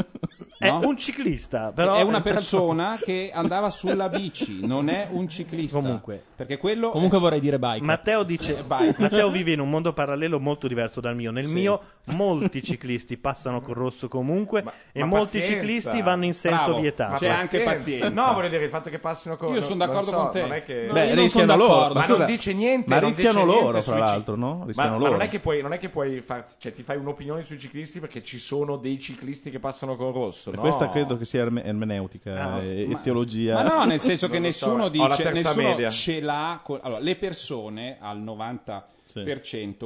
[0.60, 0.80] È no?
[0.88, 5.78] un ciclista, Sì, però è una persona che andava sulla bici, non è un ciclista.
[5.80, 6.24] Comunque.
[6.36, 7.86] Perché quello Comunque vorrei dire bike.
[7.86, 8.94] Matteo dice: Vai.
[8.98, 11.32] Matteo vive in un mondo parallelo molto diverso dal mio.
[11.32, 11.54] Nel Sì.
[11.54, 15.54] mio, molti ciclisti passano col rosso comunque e ma molti pazienza.
[15.54, 16.80] ciclisti vanno in senso Bravo.
[16.80, 17.16] vietato.
[17.20, 18.10] C'è anche pazienza.
[18.10, 20.42] No, voglio dire il fatto che passino con Io sono non d'accordo so, con te.
[20.42, 20.86] Non è che...
[20.88, 21.74] No, Beh, io non rischiano sono loro.
[21.78, 21.94] d'accordo.
[22.00, 24.56] ma scusa, non dice niente, Ma non rischiano loro, niente fra sui ci- l'altro, no?
[24.58, 25.12] Ma, Rischiano ma loro.
[25.12, 28.00] non è che puoi, non è che puoi far, cioè, ti fai un'opinione sui ciclisti
[28.00, 30.47] perché ci sono dei ciclisti che passano con rosso.
[30.56, 30.62] No?
[30.62, 33.54] Questa credo che sia erme- ermeneutica No, e, e ma- teologia.
[33.56, 35.90] Ma no, nel senso che so, nessuno ho la dice, nessuno media.
[35.90, 36.60] ce l'ha.
[36.64, 38.84] con- allora, le persone al 90%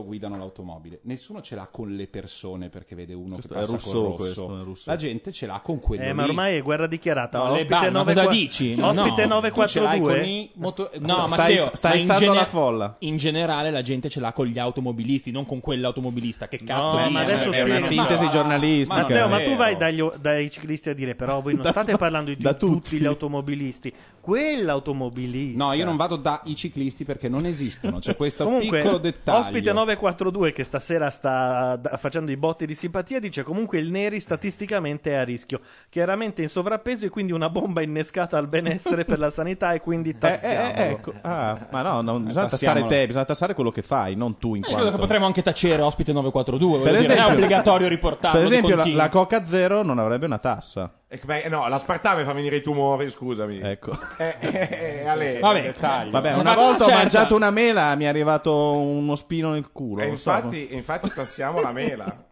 [0.03, 0.99] guidano l'automobile.
[1.03, 4.15] Nessuno ce l'ha con le persone perché vede uno Questo che è passa col rosso.
[4.15, 4.93] questo, è Rousseau.
[4.93, 7.37] La gente ce l'ha con quello Eh, ma ormai è guerra dichiarata.
[7.37, 8.71] No, le ospite ma 9 cosa dici?
[8.79, 9.39] Ospite No.
[9.41, 10.27] Tu ce l'hai con 942.
[10.27, 12.95] i moto- No, Stai- Matteo, stai ma in, stando gene- alla folla.
[12.99, 16.47] in generale la gente ce l'ha con gli automobilisti, non con quell'automobilista.
[16.47, 17.13] Che cazzo No, dici?
[17.13, 18.01] ma adesso è una spiego.
[18.01, 19.01] sintesi Ma- giornalistica.
[19.01, 22.41] Matteo, ma tu vai dagli- dai ciclisti a dire, però voi non state parlando di
[22.57, 22.97] tutti.
[22.99, 23.93] gli automobilisti.
[24.21, 25.63] Quell'automobilista.
[25.63, 27.99] No, io non vado dai ciclisti perché non esistono.
[27.99, 29.39] C'è questo Comunque, piccolo dettaglio.
[29.39, 34.19] ospite 942 che stasera sta da- facendo i botti di simpatia dice comunque il Neri
[34.19, 39.19] statisticamente è a rischio, chiaramente in sovrappeso e quindi una bomba innescata al benessere per
[39.19, 40.73] la sanità e quindi Eh, eh, tassiamolo.
[40.75, 41.13] eh, ecco.
[41.21, 42.81] Ah, ma no, non- bisogna tassiamolo.
[42.85, 44.91] tassare te, bisogna tassare quello che fai, non tu in Eh, quanto...
[44.91, 46.79] che potremmo anche tacere ospite 942.
[46.79, 48.39] Per voglio dire, non è esempio- obbligatorio riportarlo.
[48.39, 50.91] Per esempio, la, la Coca Zero non avrebbe una tassa.
[51.13, 53.59] Eh, beh, no, l'aspartame fa venire i tumori, scusami.
[53.59, 53.91] Ecco.
[54.17, 56.09] Eh, eh, eh, Ale, Vabbè.
[56.09, 60.03] Vabbè, una volta ho certa- mangiato una mela, mi è arrivato uno spino nel culo.
[60.03, 60.31] E non so.
[60.31, 62.25] infatti, infatti tassiamo la mela.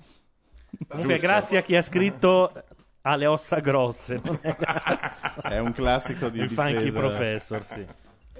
[0.88, 2.54] Comunque grazie a chi ha scritto
[3.02, 4.22] ha le ossa grosse,
[5.44, 7.00] è un classico di il funky difesa.
[7.00, 7.86] professor, sì.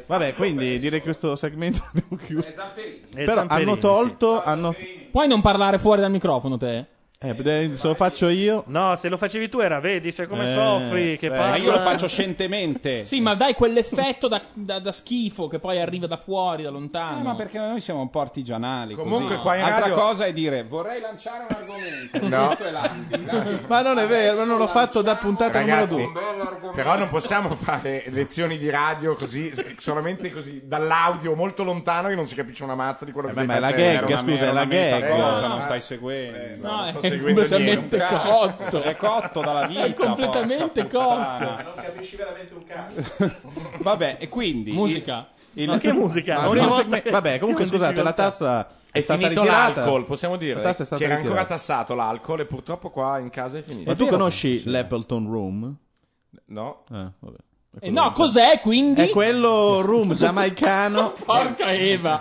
[0.06, 2.54] Vabbè, quindi direi che questo segmento abbiamo chiuso.
[3.13, 3.80] Però hanno sì.
[3.80, 4.41] tolto.
[4.41, 4.73] Hanno...
[5.12, 6.86] Puoi non parlare fuori dal microfono, te?
[7.21, 8.63] Eh, se lo faccio io.
[8.67, 11.49] No, se lo facevi tu era, vedi, sai come Eh, soffri, che beh, parla...
[11.51, 13.03] Ma io lo faccio scientemente.
[13.03, 17.19] Sì, ma dai quell'effetto da, da- da schifo che poi arriva da fuori, da lontano.
[17.19, 18.93] Eh, ma perché noi siamo un po' artigianali.
[18.95, 19.39] Comunque così.
[19.41, 22.27] qua in Altra radio- cosa è dire vorrei lanciare un argomento.
[22.38, 22.45] No.
[22.45, 22.71] Questo è.
[22.71, 23.65] Landi.
[23.67, 26.71] Ma non è vero, non l'ho fatto da puntata Ragazzi, numero 2.
[26.73, 32.25] però non possiamo fare lezioni di radio così, solamente così, dall'audio molto lontano che non
[32.25, 34.51] si capisce una mazza di quello che Eh, ma stai è la gag, scusa, è
[34.53, 35.10] la gag.
[35.10, 35.62] cosa, Eh, non no.
[35.62, 36.67] stai seguendo.
[36.67, 38.82] No, è completamente cotto.
[38.82, 39.84] È cotto dalla vita.
[39.86, 41.62] È completamente puttana.
[41.63, 43.36] Non capisci veramente un cazzo.
[43.82, 45.28] Vabbè, e quindi Musica.
[45.54, 46.48] il- Ma che musica?
[46.48, 49.80] Ma segme- che- Vabbè, comunque siamo scusate, la tassa è, È stata finito ritirata.
[49.82, 53.89] l'alcol, possiamo dire che era ancora tassato l'alcol e purtroppo qua in casa è finito.
[53.89, 55.76] Ma tu conosci l'Appleton Room?
[56.45, 56.84] No?
[56.91, 57.38] Eh, vabbè.
[57.81, 59.01] Eh, no, cos'è quindi?
[59.01, 61.13] È quello room giamaicano.
[61.25, 62.19] Porca Eva.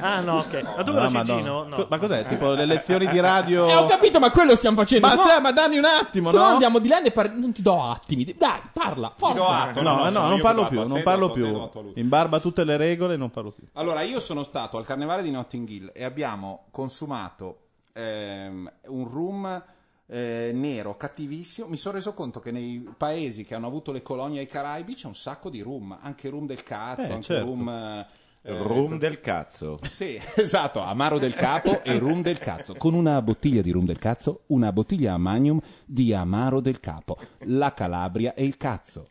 [0.00, 0.62] Ah no, ok.
[0.76, 1.40] Ma tu conosci Madonna.
[1.40, 1.62] Gino?
[1.64, 1.76] No.
[1.76, 2.24] Co- Ma cos'è?
[2.26, 3.68] Tipo le lezioni di radio.
[3.68, 5.06] Eh, ho capito, ma quello stiamo facendo.
[5.06, 6.48] Ma, No, stai- ma dammi un attimo, se no no?
[6.50, 8.24] andiamo di là e par- non ti do attimi.
[8.38, 9.08] Dai, parla.
[9.16, 9.60] Ti do Forza.
[9.62, 11.70] atto, No, no, sono non parlo più, non parlo te, più.
[11.94, 13.64] In barba a tutte le regole, non parlo più.
[13.74, 17.56] Allora, io sono stato al carnevale di Notting Hill e abbiamo consumato
[17.94, 19.62] ehm, un rum
[20.12, 21.68] eh, nero cattivissimo.
[21.68, 25.06] Mi sono reso conto che nei paesi che hanno avuto le colonie ai Caraibi c'è
[25.06, 27.46] un sacco di rum, anche rum del cazzo, Eh, anche certo.
[27.46, 27.68] rum.
[27.68, 28.06] eh,
[28.44, 29.78] eh, Rum del cazzo.
[29.88, 32.74] Sì, esatto, amaro del capo e rum del cazzo.
[32.74, 37.16] Con una bottiglia di rum del cazzo, una bottiglia a magnum di amaro del capo.
[37.44, 39.06] La Calabria e il cazzo.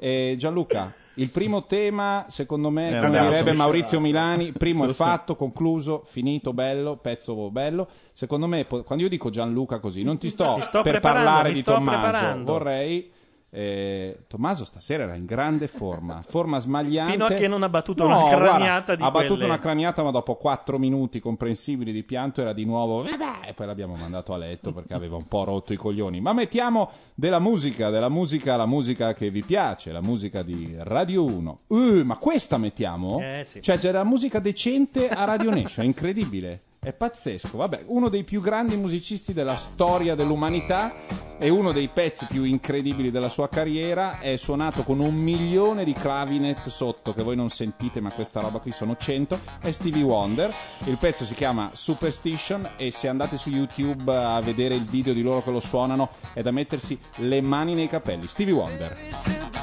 [0.00, 5.36] Eh, Gianluca, il primo tema, secondo me, Eh, come direbbe Maurizio Milani, primo è fatto,
[5.36, 7.88] concluso, finito, bello, pezzo bello.
[8.12, 11.74] Secondo me, quando io dico Gianluca così, non ti sto, sto per parlare di sto
[11.74, 12.52] Tommaso, preparando.
[12.52, 13.10] vorrei
[13.50, 17.12] Eh, Tommaso stasera era in grande forma, forma smagliante.
[17.12, 19.58] Fino a che non ha battuto No, una guarda, craniata di Ha battuto quelle- una
[19.58, 23.02] craniata, ma dopo 4 minuti comprensibili di pianto era di nuovo.
[23.04, 26.20] "Vabbè", E poi l'abbiamo mandato a letto perché aveva un po' rotto i coglioni.
[26.20, 31.24] Ma mettiamo della musica, della musica, la musica che vi piace, la musica di Radio
[31.24, 31.60] 1.
[31.68, 33.18] Uh, ma questa mettiamo?
[33.20, 33.62] Eh, sì.
[33.62, 36.62] Cioè, c'è della musica decente a Radio Nation, è incredibile.
[36.80, 40.94] È pazzesco, vabbè, uno dei più grandi musicisti della storia dell'umanità
[41.36, 44.20] e uno dei pezzi più incredibili della sua carriera.
[44.20, 48.60] È suonato con un milione di clavinet sotto che voi non sentite ma questa roba
[48.60, 50.54] qui sono 100 è Stevie Wonder.
[50.84, 55.22] Il pezzo si chiama Superstition e se andate su YouTube a vedere il video di
[55.22, 58.28] loro che lo suonano è da mettersi le mani nei capelli.
[58.28, 58.96] Stevie Wonder.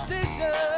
[0.06, 0.75] Writings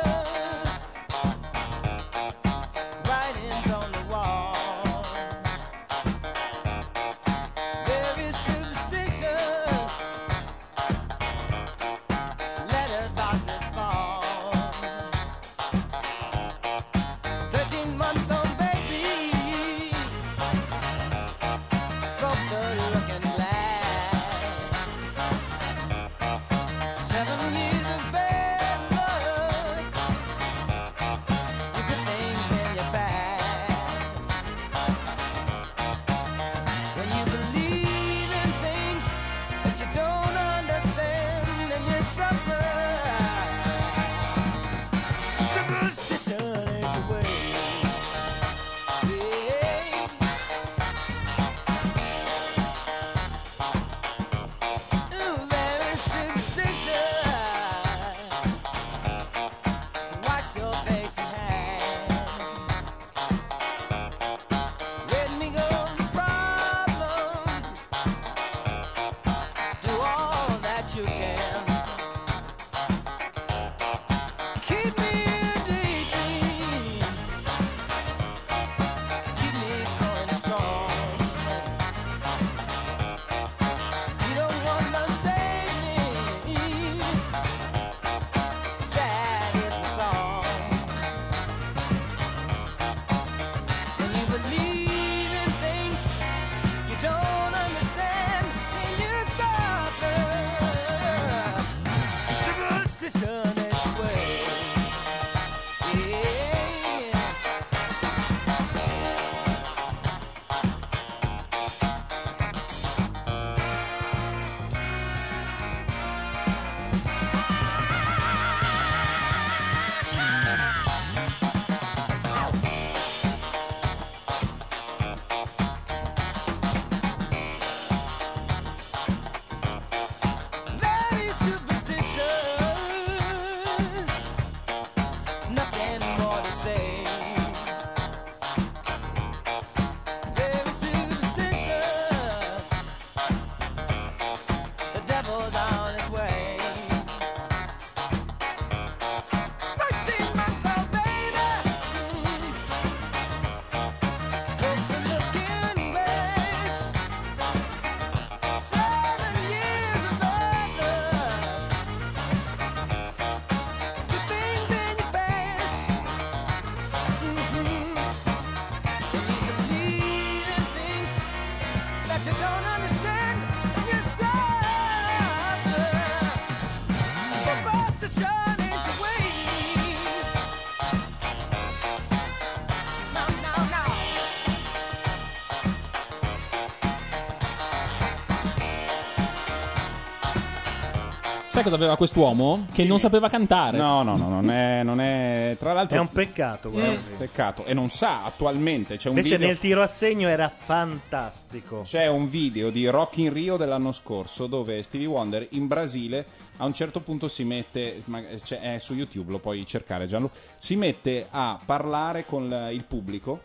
[191.57, 192.67] Sai cosa aveva quest'uomo?
[192.71, 193.79] Che non sapeva cantare.
[193.79, 196.99] No, no, no, non è, non è tra l'altro È un peccato, guarda.
[197.17, 201.81] peccato e non sa attualmente c'è un Invece video nel tiro a segno era fantastico.
[201.81, 206.65] C'è un video di Rock in Rio dell'anno scorso dove Stevie Wonder in Brasile a
[206.65, 210.75] un certo punto si mette, ma- cioè, è su YouTube, lo puoi cercare Gianlu, si
[210.75, 213.41] mette a parlare con il pubblico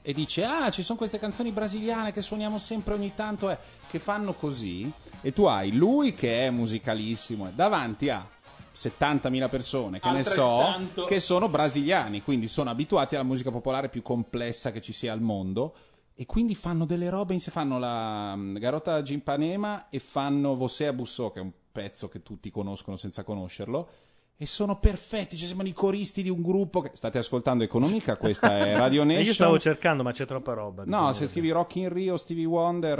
[0.00, 3.58] e dice ah ci sono queste canzoni brasiliane che suoniamo sempre ogni tanto eh,
[3.90, 8.26] che fanno così e tu hai lui che è musicalissimo davanti a
[8.74, 10.74] 70.000 persone che ne so
[11.06, 15.20] che sono brasiliani quindi sono abituati alla musica popolare più complessa che ci sia al
[15.20, 15.74] mondo
[16.14, 21.30] e quindi fanno delle robe fanno la mm, Garota Gimpanema e fanno Você a Bussò
[21.30, 23.88] che è un pezzo che tutti conoscono senza conoscerlo
[24.42, 26.92] e sono perfetti, ci sembrano i coristi di un gruppo che...
[26.94, 29.24] State ascoltando Economica, questa è Radio E Nation.
[29.26, 30.84] io stavo cercando, ma c'è troppa roba.
[30.86, 32.98] No, se scrivi Rock in Rio, Stevie Wonder,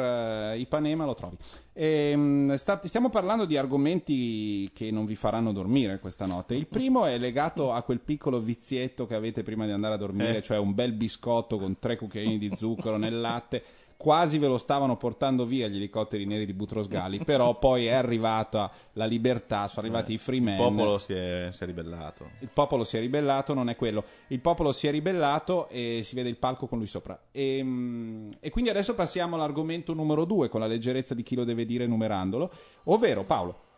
[0.52, 1.38] eh, Ipanema lo trovi.
[1.72, 6.54] Ehm, sta- stiamo parlando di argomenti che non vi faranno dormire questa notte.
[6.54, 10.36] Il primo è legato a quel piccolo vizietto che avete prima di andare a dormire,
[10.38, 10.42] Eh.
[10.42, 13.62] cioè un bel biscotto con tre cucchiaini di zucchero nel latte.
[14.00, 17.92] Quasi ve lo stavano portando via gli elicotteri neri di Butros Gali, però poi è
[17.92, 20.54] arrivata la libertà, sono arrivati i free men.
[20.54, 22.30] Il popolo si è, si è ribellato.
[22.38, 24.02] Il popolo si è ribellato, non è quello.
[24.28, 27.26] Il popolo si è ribellato e si vede il palco con lui sopra.
[27.30, 31.44] E, mm, e quindi adesso passiamo all'argomento numero due, con la leggerezza di chi lo
[31.44, 32.50] deve dire numerandolo,
[32.84, 33.68] ovvero Paolo.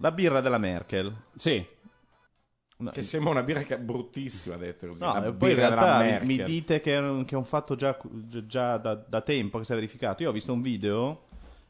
[0.00, 1.14] La birra della Merkel.
[1.36, 1.64] Sì.
[2.92, 5.00] Che sembra una birra bruttissima, detto così.
[5.00, 7.98] No, poi in realtà mi, dite che è, un, che è un fatto già,
[8.46, 10.22] già da, da tempo che si è verificato.
[10.22, 11.22] Io ho visto un video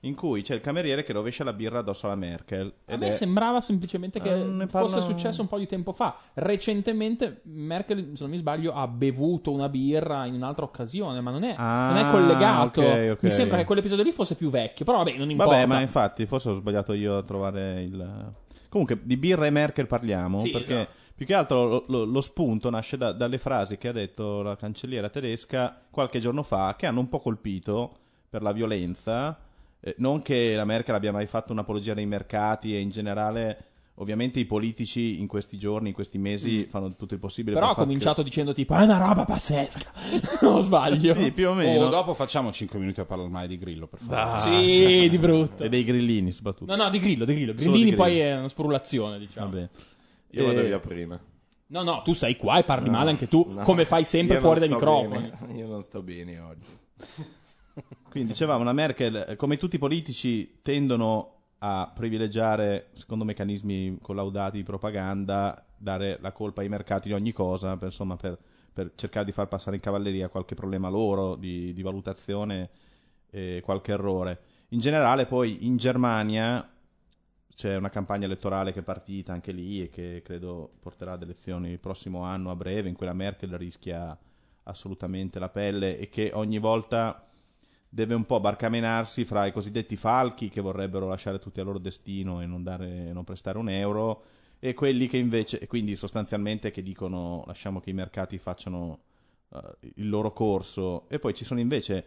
[0.02, 2.72] in cui c'è il cameriere che rovescia la birra addosso alla Merkel.
[2.88, 5.94] A me è- sembrava semplicemente che Eh, ne fosse parla- successo un po' di tempo
[5.94, 6.14] fa.
[6.34, 11.42] Recentemente Merkel, se non mi sbaglio, ha bevuto una birra in un'altra occasione, ma non
[11.42, 12.82] è, Ah, non è collegato.
[12.82, 13.22] ok, ok.
[13.22, 15.52] Mi sembra che quell'episodio lì fosse più vecchio, però vabbè, non importa.
[15.52, 18.32] Vabbè, ma infatti, forse ho sbagliato io a trovare il.
[18.68, 20.38] Comunque, di birra e Merkel parliamo.
[20.40, 20.90] Sì, perché esatto.
[21.14, 24.56] più che altro lo, lo- lo spunto nasce da- dalle frasi che ha detto la
[24.56, 27.96] cancelliera tedesca qualche giorno fa, che hanno un po' colpito
[28.28, 29.38] per la violenza.
[29.80, 33.64] Eh, non che la Merkel abbia mai fatto un'apologia dei mercati e in generale.
[34.01, 36.70] Ovviamente i politici in questi giorni, in questi mesi, Mm.
[36.70, 39.92] fanno tutto il possibile Però per ha far cominciato dicendo tipo, è una roba pazzesca.
[40.42, 41.14] non sbaglio.
[41.14, 41.88] Sì, più o O meno.
[41.88, 44.20] dopo facciamo 5 minuti a parlare male di Grillo, per favore.
[44.20, 45.64] Ah, Sì, di brutto.
[45.64, 46.74] E dei grillini, soprattutto.
[46.76, 47.55] No, no, di grillo, di grillo.
[47.55, 48.24] Grillini di poi grillo.
[48.26, 49.51] è una sprullazione, diciamo.
[49.51, 49.68] Vabbè.
[50.30, 51.20] Io vado via prima.
[51.70, 53.62] No, no, tu stai qua e parli No, male anche tu, no.
[53.64, 55.30] come fai sempre fuori dai microfoni.
[55.40, 55.59] bene.
[55.59, 56.66] Io non sto bene oggi.
[58.11, 64.62] Quindi dicevamo, la Merkel, come tutti i politici, tendono a privilegiare, secondo meccanismi collaudati di
[64.62, 68.38] propaganda, dare la colpa ai mercati di ogni cosa, per, insomma, per,
[68.72, 72.70] per cercare di far passare in cavalleria qualche problema loro di, di valutazione
[73.30, 74.40] e qualche errore.
[74.68, 76.68] In generale, poi in Germania
[77.54, 81.70] c'è una campagna elettorale che è partita anche lì e che credo porterà ad elezioni
[81.70, 84.16] il prossimo anno a breve, in cui la Merkel rischia
[84.64, 87.28] assolutamente la pelle e che ogni volta
[87.89, 92.43] deve un po' barcamenarsi fra i cosiddetti falchi che vorrebbero lasciare tutti al loro destino
[92.43, 94.22] e non, dare, non prestare un euro
[94.59, 99.01] e quelli che invece, quindi sostanzialmente che dicono lasciamo che i mercati facciano
[99.55, 102.05] eh, il loro corso e poi ci sono invece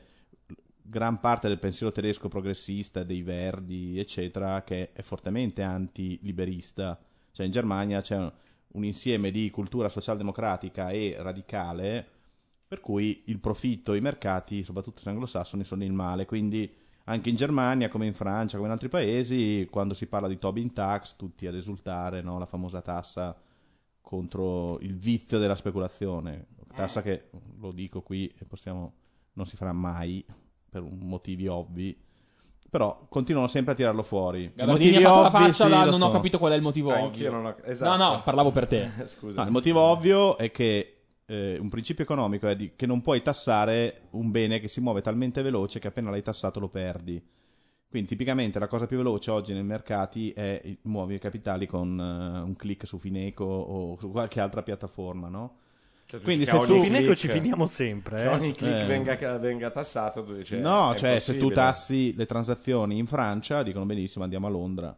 [0.81, 6.99] gran parte del pensiero tedesco progressista, dei verdi, eccetera, che è fortemente antiliberista.
[7.31, 8.31] Cioè in Germania c'è un,
[8.73, 12.19] un insieme di cultura socialdemocratica e radicale
[12.71, 16.25] per cui il profitto, i mercati, soprattutto se anglosassoni, sono il male.
[16.25, 20.39] Quindi anche in Germania, come in Francia, come in altri paesi, quando si parla di
[20.39, 22.39] Tobin Tax, tutti ad esultare, no?
[22.39, 23.35] la famosa tassa
[23.99, 26.45] contro il vizio della speculazione.
[26.73, 27.25] Tassa che,
[27.59, 28.93] lo dico qui, possiamo,
[29.33, 30.23] non si farà mai,
[30.69, 31.93] per motivi ovvi.
[32.69, 34.49] Però continuano sempre a tirarlo fuori.
[34.55, 36.11] Gabardini ha fatto la faccia sì, da non ho so.
[36.11, 37.31] capito qual è il motivo Anch'io ovvio.
[37.31, 37.97] non ho- esatto.
[37.97, 38.91] No, no, parlavo per te.
[39.03, 39.41] Scusa.
[39.41, 40.90] No, il motivo ovvio è che
[41.31, 45.01] eh, un principio economico è di- che non puoi tassare un bene che si muove
[45.01, 47.21] talmente veloce che appena l'hai tassato lo perdi.
[47.89, 51.99] Quindi tipicamente la cosa più veloce oggi nei mercati è il- muovi i capitali con
[51.99, 55.57] eh, un click su Fineco o su qualche altra piattaforma, no?
[56.05, 56.83] Cioè, tu Quindi se ogni tu...
[56.83, 58.27] Fineco click- ci finiamo sempre, che eh.
[58.27, 58.85] ogni click Eh.
[58.85, 63.63] venga, venga tassato, tu dici, no, è cioè se tu tassi le transazioni in Francia
[63.63, 64.97] dicono benissimo andiamo a Londra.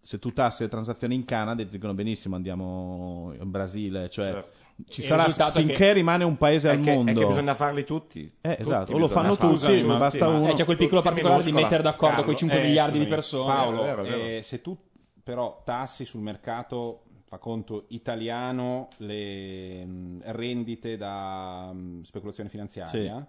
[0.00, 4.58] Se tu tassi le transazioni in Canada dicono benissimo andiamo in Brasile, cioè Certo.
[4.86, 7.10] Ci sarà finché che- rimane un paese al che, mondo.
[7.10, 8.32] è che bisogna farli tutti.
[8.40, 9.58] Eh, Tutti esatto, o lo fanno farli.
[9.58, 10.48] tutti, ma basta uno.
[10.50, 13.14] Eh, c'è quel piccolo Tutti particolare di mettere d'accordo quei 5 Eh, miliardi di scusami,
[13.14, 13.52] persone.
[13.52, 14.22] Paolo, È vero, è vero.
[14.36, 14.76] eh, se tu
[15.22, 23.26] però tassi sul mercato, fa conto italiano, le mh, rendite da mh, speculazione finanziaria,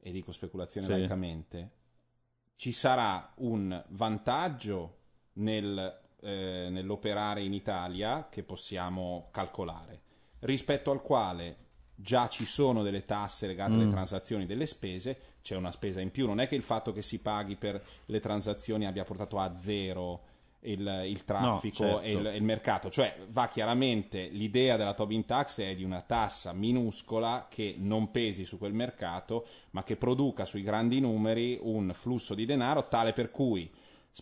[0.00, 0.92] e dico speculazione Sì.
[0.92, 1.70] laicamente,
[2.56, 4.96] ci sarà un vantaggio
[5.34, 10.00] nel, eh, nell'operare in Italia che possiamo calcolare,
[10.40, 11.56] rispetto al quale
[11.94, 13.90] già ci sono delle tasse legate alle Mm.
[13.90, 17.20] transazioni, delle spese, c'è una spesa in più, non è che il fatto che si
[17.20, 20.22] paghi per le transazioni abbia portato a zero
[20.60, 22.00] il, il traffico No, certo.
[22.02, 26.00] e, il, e il mercato, cioè va chiaramente l'idea della Tobin Tax è di una
[26.02, 31.92] tassa minuscola che non pesi su quel mercato, ma che produca sui grandi numeri un
[31.94, 33.70] flusso di denaro tale per cui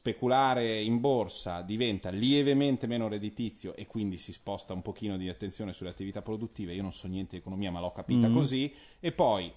[0.01, 5.73] speculare in borsa diventa lievemente meno redditizio e quindi si sposta un pochino di attenzione
[5.73, 6.75] sulle attività produttive.
[6.75, 8.35] Io non so niente di economia, ma l'ho capita Mhm.
[8.35, 8.71] così.
[9.01, 9.51] E poi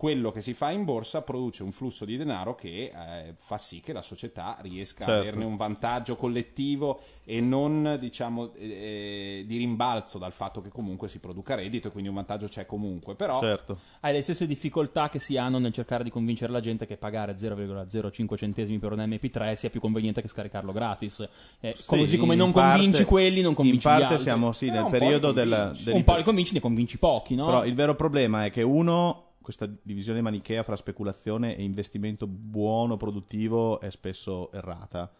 [0.00, 3.80] quello che si fa in borsa produce un flusso di denaro che eh, fa sì
[3.80, 5.12] che la società riesca Certo.
[5.12, 11.06] a averne un vantaggio collettivo e non diciamo eh, di rimbalzo dal fatto che comunque
[11.06, 13.78] si produca reddito e quindi un vantaggio c'è comunque però Certo.
[14.00, 17.34] Hai le stesse difficoltà che si hanno nel cercare di convincere la gente che pagare
[17.36, 21.28] 0,05 centesimi per un MP3 sia più conveniente che scaricarlo gratis.
[21.60, 24.22] Eh, Sì, così come non in parte- convinci quelli, non convinci In gli parte altri.
[24.22, 27.44] siamo sì, Eh, nel periodo del- Un po' li convinci, ne convinci pochi, no?
[27.44, 32.96] Però il vero problema è che uno, questa divisione manichea fra speculazione e investimento buono,
[32.96, 35.10] produttivo, è spesso errata.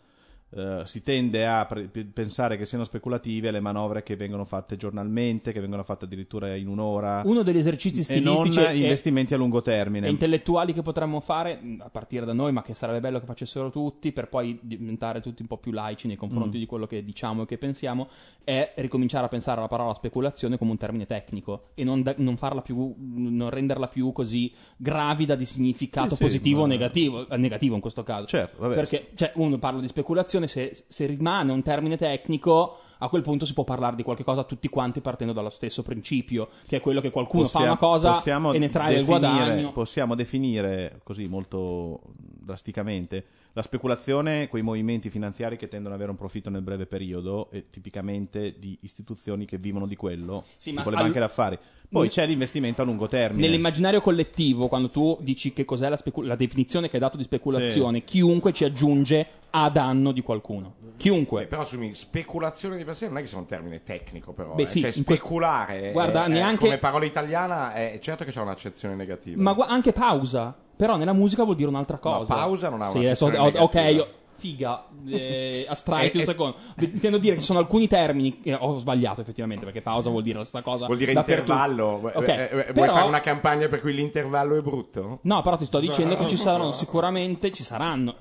[0.52, 4.76] Eh, si tende a pre- pe- pensare che siano speculative le manovre che vengono fatte
[4.76, 7.22] giornalmente, che vengono fatte addirittura in un'ora.
[7.24, 10.08] Uno degli esercizi e non stilistici e- investimenti a lungo e termine.
[10.08, 13.70] intellettuali che potremmo fare mh, a partire da noi, ma che sarebbe bello che facessero
[13.70, 16.60] tutti, per poi diventare tutti un po' più laici nei confronti Mm.
[16.60, 18.08] di quello che diciamo e che pensiamo,
[18.42, 22.36] è ricominciare a pensare alla parola speculazione come un termine tecnico e non, da- non
[22.36, 27.28] farla più, non renderla più così gravida di significato Sì, sì, positivo o ma- negativo,
[27.28, 28.26] eh, negativo in questo caso.
[28.26, 28.74] Certo, vabbè.
[28.74, 32.78] Perché cioè, uno parla di speculazione, se, se rimane un termine tecnico.
[33.02, 36.48] A quel punto si può parlare di qualche cosa tutti quanti partendo dallo stesso principio,
[36.66, 39.72] che è quello che qualcuno fa una cosa possiamo e ne trae definire- guadagno.
[39.72, 42.00] Possiamo definire così molto
[42.42, 47.50] drasticamente la speculazione, quei movimenti finanziari che tendono ad avere un profitto nel breve periodo
[47.50, 51.58] e tipicamente di istituzioni che vivono di quello, Sì, ma tipo le al- banche d'affari.
[51.90, 52.10] Poi Mm.
[52.10, 53.46] c'è l'investimento a lungo termine.
[53.48, 57.24] Nell'immaginario collettivo, quando tu dici che cos'è la, specu- la definizione che hai dato di
[57.24, 60.74] speculazione, chiunque ci aggiunge a danno di qualcuno.
[60.96, 61.42] Chiunque.
[61.42, 64.54] Eh, però scusami, speculazione di per sé non è che sia un termine tecnico, però.
[64.54, 64.66] Beh, eh.
[64.68, 68.30] sì, cioè, in questo- speculare Guarda, è- è- neanche- come parola italiana è certo che
[68.30, 69.42] c'è un'accezione negativa.
[69.42, 70.56] Ma gua- anche pausa.
[70.80, 72.34] Però nella musica vuol dire un'altra cosa.
[72.34, 74.06] pausa non ha Sì, una adesso- sezione o- Ok, io-
[74.40, 76.26] figa, eh, astraiti un Eh, eh.
[76.26, 76.56] secondo.
[76.78, 78.40] Intendo dire che ci sono alcuni termini.
[78.40, 80.86] che ho sbagliato effettivamente, perché pausa vuol dire la stessa cosa.
[80.86, 82.10] Vuol dire intervallo.
[82.14, 85.18] Ok, Eh, eh, Vuoi però- fare una campagna per cui l'intervallo è brutto?
[85.22, 88.16] No, però ti sto dicendo che ci saranno sicuramente, ci saranno,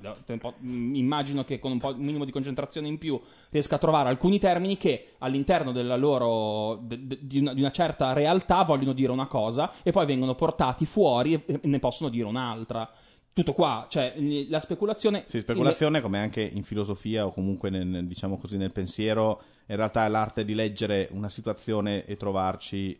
[0.62, 3.18] mm, immagino che con un po' un minimo di concentrazione in più
[3.48, 7.70] riesca a trovare alcuni termini che all'interno della loro, de- de- di, una, di una
[7.70, 12.10] certa realtà vogliono dire una cosa e poi vengono portati fuori e, e ne possono
[12.10, 12.88] dire un'altra.
[13.32, 14.14] Tutto qua, cioè
[14.48, 15.24] la speculazione...
[15.26, 20.04] Sì, speculazione come anche in filosofia o comunque nel- diciamo così, nel pensiero, in realtà
[20.04, 22.98] è l'arte di leggere una situazione e trovarci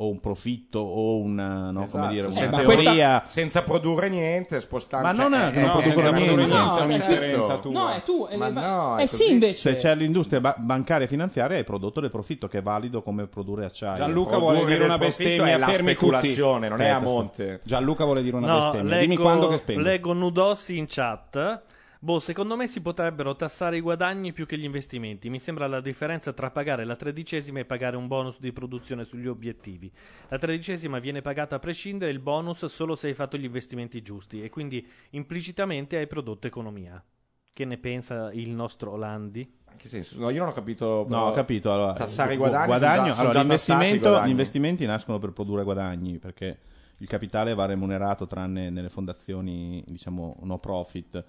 [0.00, 3.22] o un profitto o una, no, come Esatto, dire, una senza, teoria.
[3.26, 5.02] senza produrre niente, spostare.
[5.02, 6.24] Ma non è che non no, senza niente.
[6.34, 7.58] produrre No, niente, è certo.
[7.60, 7.72] tua.
[7.72, 8.26] No, è tu.
[8.28, 9.72] è- Ma va- no, è eh sì, invece...
[9.72, 13.26] Se c'è l'industria ba- bancaria e finanziaria hai prodotto del profitto che è valido come
[13.26, 13.96] produrre acciaio.
[13.96, 16.06] Gianluca Produrre vuole dire una bestemmia, è la fermi tutti.
[16.06, 17.60] speculazione, non è a monte.
[17.64, 18.94] Gianluca vuole dire una No, bestemmia.
[18.94, 19.80] leggo, Dimmi quando che spengo.
[19.82, 21.62] leggo Nudossi in chat.
[22.00, 25.28] Boh, secondo me si potrebbero tassare i guadagni più che gli investimenti.
[25.30, 29.26] Mi sembra la differenza tra pagare la tredicesima e pagare un bonus di produzione sugli
[29.26, 29.90] obiettivi.
[30.28, 34.42] La tredicesima viene pagata a prescindere, il bonus solo se hai fatto gli investimenti giusti
[34.44, 37.02] e quindi implicitamente hai prodotto economia.
[37.52, 39.40] Che ne pensa il nostro Landi?
[39.40, 40.20] In che senso?
[40.20, 41.04] No, io non ho capito.
[41.08, 41.72] No, ho capito.
[41.72, 42.66] Allora, tassare i gu- guadagni.
[42.66, 44.26] guadagno- sono già- sono allora, già tassati i l'investimento- guadagni.
[44.28, 46.58] gli investimenti nascono per produrre guadagni perché
[46.98, 51.24] il capitale va remunerato tranne nelle fondazioni, diciamo, no profit.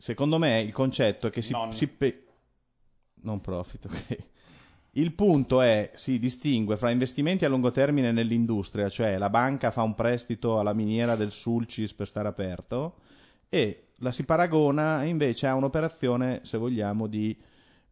[0.00, 1.72] Secondo me il concetto è che si, Non.
[1.72, 2.24] si pe-
[3.22, 4.16] non profit, ok.
[4.92, 9.82] Il punto è, si distingue fra investimenti a lungo termine nell'industria, cioè la banca fa
[9.82, 13.00] un prestito alla miniera del Sulcis per stare aperto,
[13.48, 17.36] e la si paragona invece a un'operazione, se vogliamo, di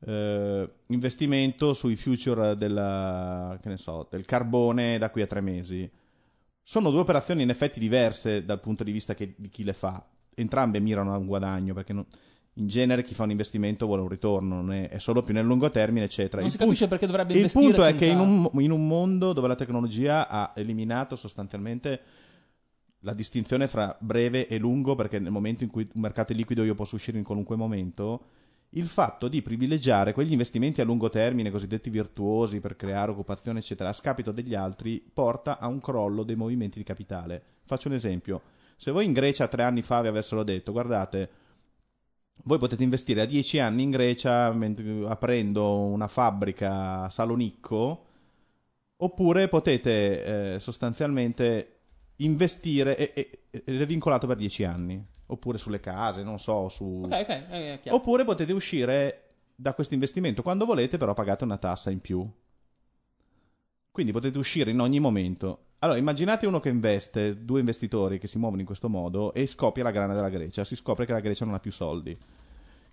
[0.06, 5.90] eh, investimento sui future della, che ne so, del carbone da qui a tre mesi.
[6.62, 10.04] Sono due operazioni in effetti diverse dal punto di vista che- di chi le fa.
[10.38, 12.04] Entrambe mirano a un guadagno, perché non-
[12.58, 15.44] in genere chi fa un investimento vuole un ritorno, non è, è solo più nel
[15.46, 16.36] lungo termine, eccetera.
[16.36, 18.62] Non Il si punto- capisce perché dovrebbe il investire punto è senza- che in un,
[18.62, 22.00] in un mondo dove la tecnologia ha eliminato sostanzialmente
[23.00, 26.64] la distinzione fra breve e lungo, perché nel momento in cui un mercato è liquido
[26.64, 28.24] io posso uscire in qualunque momento,
[28.70, 33.90] il fatto di privilegiare quegli investimenti a lungo termine, cosiddetti virtuosi, per creare occupazione, eccetera,
[33.90, 37.42] a scapito degli altri, porta a un crollo dei movimenti di capitale.
[37.64, 38.40] Faccio un esempio.
[38.76, 41.30] Se voi in Grecia tre anni fa vi avessero detto, guardate,
[42.44, 44.54] voi potete investire a dieci anni in Grecia
[45.06, 48.04] aprendo una fabbrica a Salonicco,
[48.96, 51.70] oppure potete eh, sostanzialmente
[52.16, 53.12] investire e-
[53.50, 57.02] e- ed è vincolato per dieci anni, oppure sulle case, non so, su...
[57.04, 57.96] Ok, ok, è chiaro.
[57.96, 59.22] Oppure potete uscire
[59.54, 62.30] da questo investimento quando volete, però pagate una tassa in più.
[63.96, 65.68] Quindi potete uscire in ogni momento.
[65.78, 69.82] Allora, immaginate uno che investe, due investitori che si muovono in questo modo e scoppia
[69.82, 70.64] la grana della Grecia.
[70.64, 72.14] Si scopre che la Grecia non ha più soldi.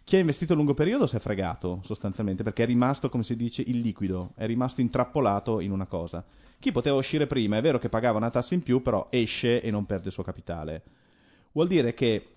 [0.01, 3.35] Chi ha investito a lungo periodo si è fregato sostanzialmente perché è rimasto, come si
[3.35, 6.23] dice, illiquido, è rimasto intrappolato in una cosa.
[6.57, 9.69] Chi poteva uscire prima, è vero che pagava una tassa in più, però esce e
[9.71, 10.83] non perde il suo capitale.
[11.51, 12.32] Vuol dire che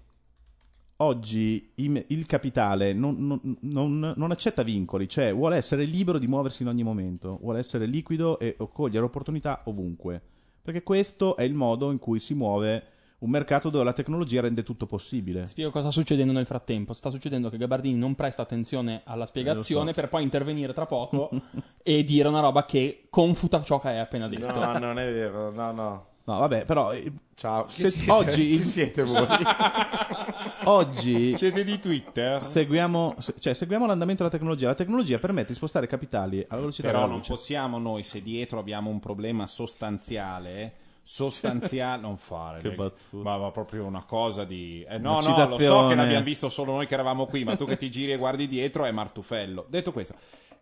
[0.99, 6.63] oggi il capitale non, non- non- non accetta vincoli, cioè vuole essere libero di muoversi
[6.63, 10.21] in ogni momento, vuole essere liquido e cogliere opportunità ovunque.
[10.63, 12.83] Perché questo è il modo in cui si muove
[13.19, 15.47] un mercato dove la tecnologia rende tutto possibile.
[15.47, 16.93] Spiego cosa sta succedendo nel frattempo.
[16.93, 20.01] Sta succedendo che Gabardini non presta attenzione alla spiegazione Eh, lo so.
[20.01, 21.31] per poi intervenire tra poco
[21.83, 24.53] e dire una roba che confuta ciò che hai appena detto.
[24.59, 26.07] No, non è vero, no, no.
[26.29, 26.93] No, vabbè, però.
[26.93, 28.11] eh, Ciao, se- chi siete?
[28.13, 29.27] oggi Chi siete voi?
[30.65, 32.43] oggi Siete di Twitter?
[32.43, 34.67] seguiamo, se- cioè, seguiamo l'andamento della tecnologia.
[34.69, 37.33] La tecnologia permette di spostare capitali alla velocità Però della non luce.
[37.33, 40.73] possiamo noi, se dietro abbiamo un problema sostanziale,
[41.03, 42.61] sostanziale, non fare.
[42.67, 43.23] Che battuta.
[43.23, 44.85] ma, ma proprio una cosa di...
[44.89, 47.55] eh, no, Una no, lo so che l'abbiamo visto solo noi che eravamo qui, ma
[47.57, 49.67] tu che ti giri e guardi dietro è Martufello.
[49.69, 50.15] Detto questo,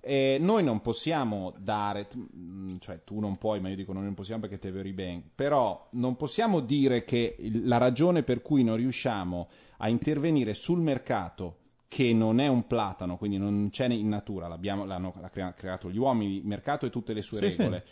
[0.04, 4.14] eh, noi non possiamo dare, mm, cioè tu non puoi, ma io dico noi non
[4.14, 8.76] possiamo perché te veri ben, però non possiamo dire che la ragione per cui non
[8.76, 9.48] riusciamo
[9.78, 14.84] a intervenire sul mercato che non è un platano, quindi non c'è in natura, l'hanno
[15.20, 17.84] l'ha crea- creato gli uomini, il mercato e tutte le sue Sì, regole.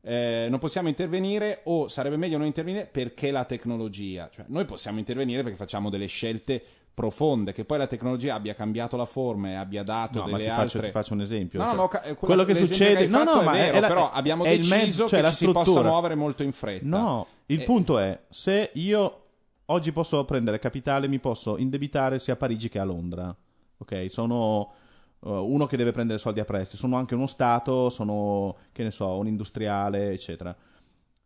[0.00, 5.00] Eh, non possiamo intervenire o sarebbe meglio non intervenire perché la tecnologia, cioè noi possiamo
[5.00, 6.62] intervenire perché facciamo delle scelte
[6.98, 10.42] profonde, che poi la tecnologia abbia cambiato la forma e abbia dato No, ma delle
[10.42, 10.80] ti faccio, altre...
[10.86, 11.60] ti faccio un esempio.
[11.60, 13.80] No, Cioè, no, ca- eh, quello che succede, hai no, no, è ma vero, è
[13.80, 16.84] la- però abbiamo deciso mezzo- cioè che ci si possa muovere molto in fretta.
[16.86, 19.22] No, il Eh, punto è se io
[19.66, 23.32] oggi posso prendere capitale, mi posso indebitare sia a Parigi che a Londra.
[23.80, 24.72] Ok, sono
[25.20, 28.90] uh, uno che deve prendere soldi a prestito, sono anche uno Stato, sono che ne
[28.90, 30.56] so, un industriale, eccetera.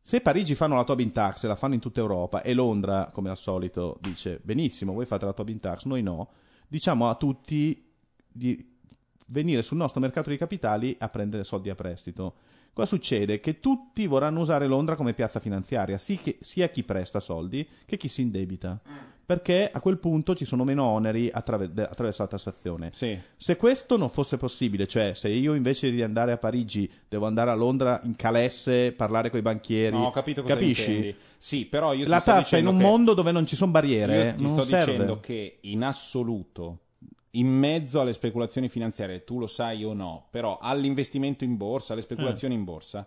[0.05, 3.31] Se Parigi fanno la Tobin Tax e la fanno in tutta Europa e Londra, come
[3.31, 6.29] al solito, dice benissimo, voi fate la Tobin Tax, noi no,
[6.67, 7.89] diciamo a tutti
[8.27, 8.69] di
[9.27, 12.35] venire sul nostro mercato di capitali a prendere soldi a prestito.
[12.75, 13.39] Cosa succede?
[13.41, 18.09] Che tutti vorranno usare Londra come piazza finanziaria, sì sia chi presta soldi che chi
[18.09, 18.81] si indebita.
[19.25, 22.91] Perché a quel punto ci sono meno oneri attraver- attraverso la tassazione.
[22.93, 27.51] Se questo non fosse possibile, cioè se io invece di andare a Parigi devo andare
[27.51, 30.91] a Londra in calesse, parlare con i banchieri, No, ho capito cosa capisci?
[30.95, 31.17] intendi.
[31.39, 34.35] Sì, però io ti La tassa in un mondo dove non ci sono barriere Io
[34.35, 34.93] ti non sto serve.
[34.93, 36.79] dicendo che in assoluto,
[37.35, 42.03] in mezzo alle speculazioni finanziarie, tu lo sai o no, però all'investimento in borsa, alle
[42.03, 42.05] Eh.
[42.05, 43.07] speculazioni in borsa,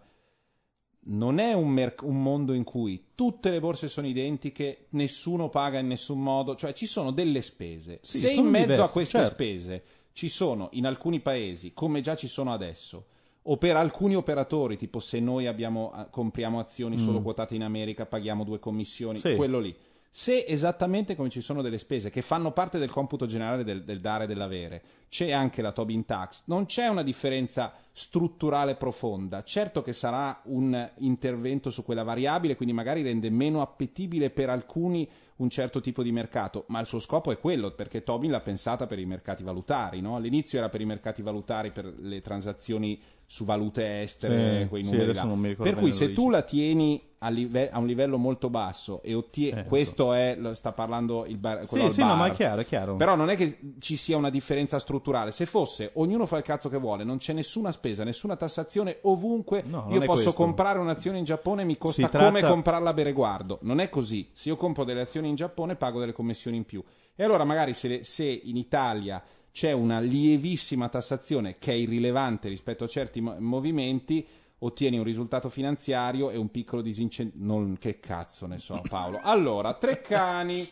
[1.07, 5.78] non è un, merc- un mondo in cui tutte le borse sono identiche, nessuno paga
[5.78, 7.99] in nessun modo, cioè ci sono delle spese.
[8.01, 9.34] Sì, Se in mezzo a diverse, queste certo.
[9.34, 13.05] spese ci sono in alcuni paesi, come già ci sono adesso,
[13.43, 17.23] o per alcuni operatori, tipo se noi abbiamo, eh, compriamo azioni solo Mm.
[17.23, 19.36] quotate in America, paghiamo due commissioni, Sì.
[19.36, 19.76] quello lì.
[20.18, 23.99] Se esattamente come ci sono delle spese che fanno parte del computo generale del, del
[23.99, 24.82] dare e dell'avere,
[25.16, 29.43] c'è anche la Tobin Tax, non c'è una differenza strutturale profonda.
[29.43, 35.09] Certo che sarà un intervento su quella variabile, quindi magari rende meno appetibile per alcuni
[35.38, 38.88] un certo tipo di mercato, ma il suo scopo è quello, perché Tobin l'ha pensata
[38.88, 40.16] per i mercati valutari, no?
[40.18, 44.91] All'inizio era per i mercati valutari, per le transazioni su valute estere, Sì, quei sì,
[44.91, 45.55] numeri adesso là.
[45.63, 49.61] Per cui se tu la tieni a, live- a un livello molto basso e ottieni
[49.61, 52.18] Eh, questo è sta parlando il bar, quello Sì, sì, no, bar.
[52.18, 52.95] ma è chiaro, è chiaro.
[52.97, 56.70] però non è che ci sia una differenza strutturale se fosse ognuno fa il cazzo
[56.70, 60.34] che vuole non c'è nessuna spesa nessuna tassazione ovunque non io posso questo.
[60.34, 64.30] comprare un'azione in Giappone e mi costa tratta- come comprarla a Bereguardo non è così
[64.34, 66.84] se io compro delle azioni in Giappone pago delle commissioni in più
[67.16, 72.84] e allora magari se, se in Italia c'è una lievissima tassazione che è irrilevante rispetto
[72.84, 74.28] a certi mo- movimenti
[74.60, 77.74] ottieni un risultato finanziario e un piccolo disincentivo.
[77.80, 79.20] Che cazzo ne so, Paolo.
[79.22, 80.70] Allora, Treccani,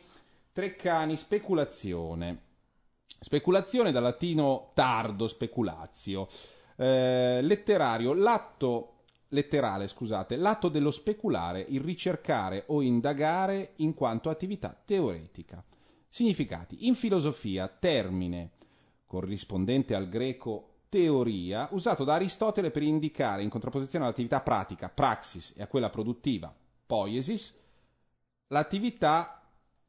[0.51, 2.39] Treccani, speculazione.
[3.23, 6.27] Speculazione dal latino tardo, speculazio.
[6.75, 8.89] Eh, letterario, l'atto
[9.29, 15.63] letterale, scusate, l'atto dello speculare, il ricercare o indagare in quanto attività teoretica.
[16.09, 16.85] Significati.
[16.85, 18.51] In filosofia, termine
[19.05, 25.63] corrispondente al greco teoria, usato da Aristotele per indicare in contrapposizione all'attività pratica, praxis, e
[25.63, 26.53] a quella produttiva,
[26.85, 27.57] poiesis,
[28.47, 29.41] l'attività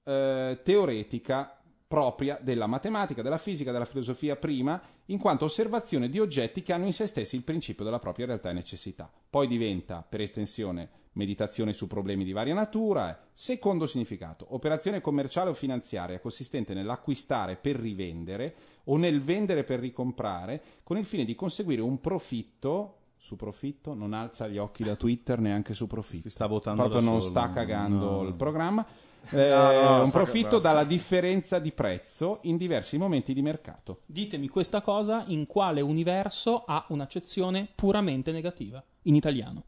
[0.04, 6.62] eh, teoretica propria della matematica, della fisica, della filosofia prima, in quanto osservazione di oggetti
[6.62, 9.10] che hanno in se stessi il principio della propria realtà e necessità.
[9.30, 13.10] Poi diventa, per estensione, meditazione su problemi di varia natura.
[13.12, 13.22] eh.
[13.32, 18.54] Secondo significato, operazione commerciale o finanziaria consistente nell'acquistare per rivendere
[18.84, 22.98] o nel vendere per ricomprare, con il fine di conseguire un profitto.
[23.16, 26.28] Su profitto non alza gli occhi da Twitter neanche su profitto.
[26.28, 27.30] sta votando Proprio non solo.
[27.30, 28.28] sta cagando No.
[28.28, 28.84] il programma.
[29.30, 34.00] Eh, No, no, un profitto dalla differenza di prezzo in diversi momenti di mercato.
[34.06, 39.64] Ditemi questa cosa in quale universo ha un'accezione puramente negativa in italiano.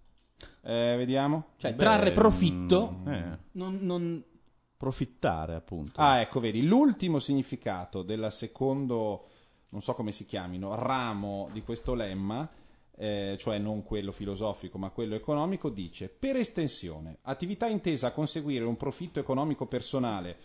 [0.63, 1.49] Eh, vediamo.
[1.57, 3.39] Cioè, Beh, trarre profitto mm, eh.
[3.53, 4.25] non, non-
[4.77, 5.99] Profittare, appunto.
[5.99, 9.25] Ah, ecco, vedi, l'ultimo significato del secondo,
[9.71, 12.47] non so come si chiamino, ramo di questo lemma,
[12.99, 18.65] eh, cioè non quello filosofico ma quello economico, dice per estensione, attività intesa a conseguire
[18.65, 20.37] un profitto economico personale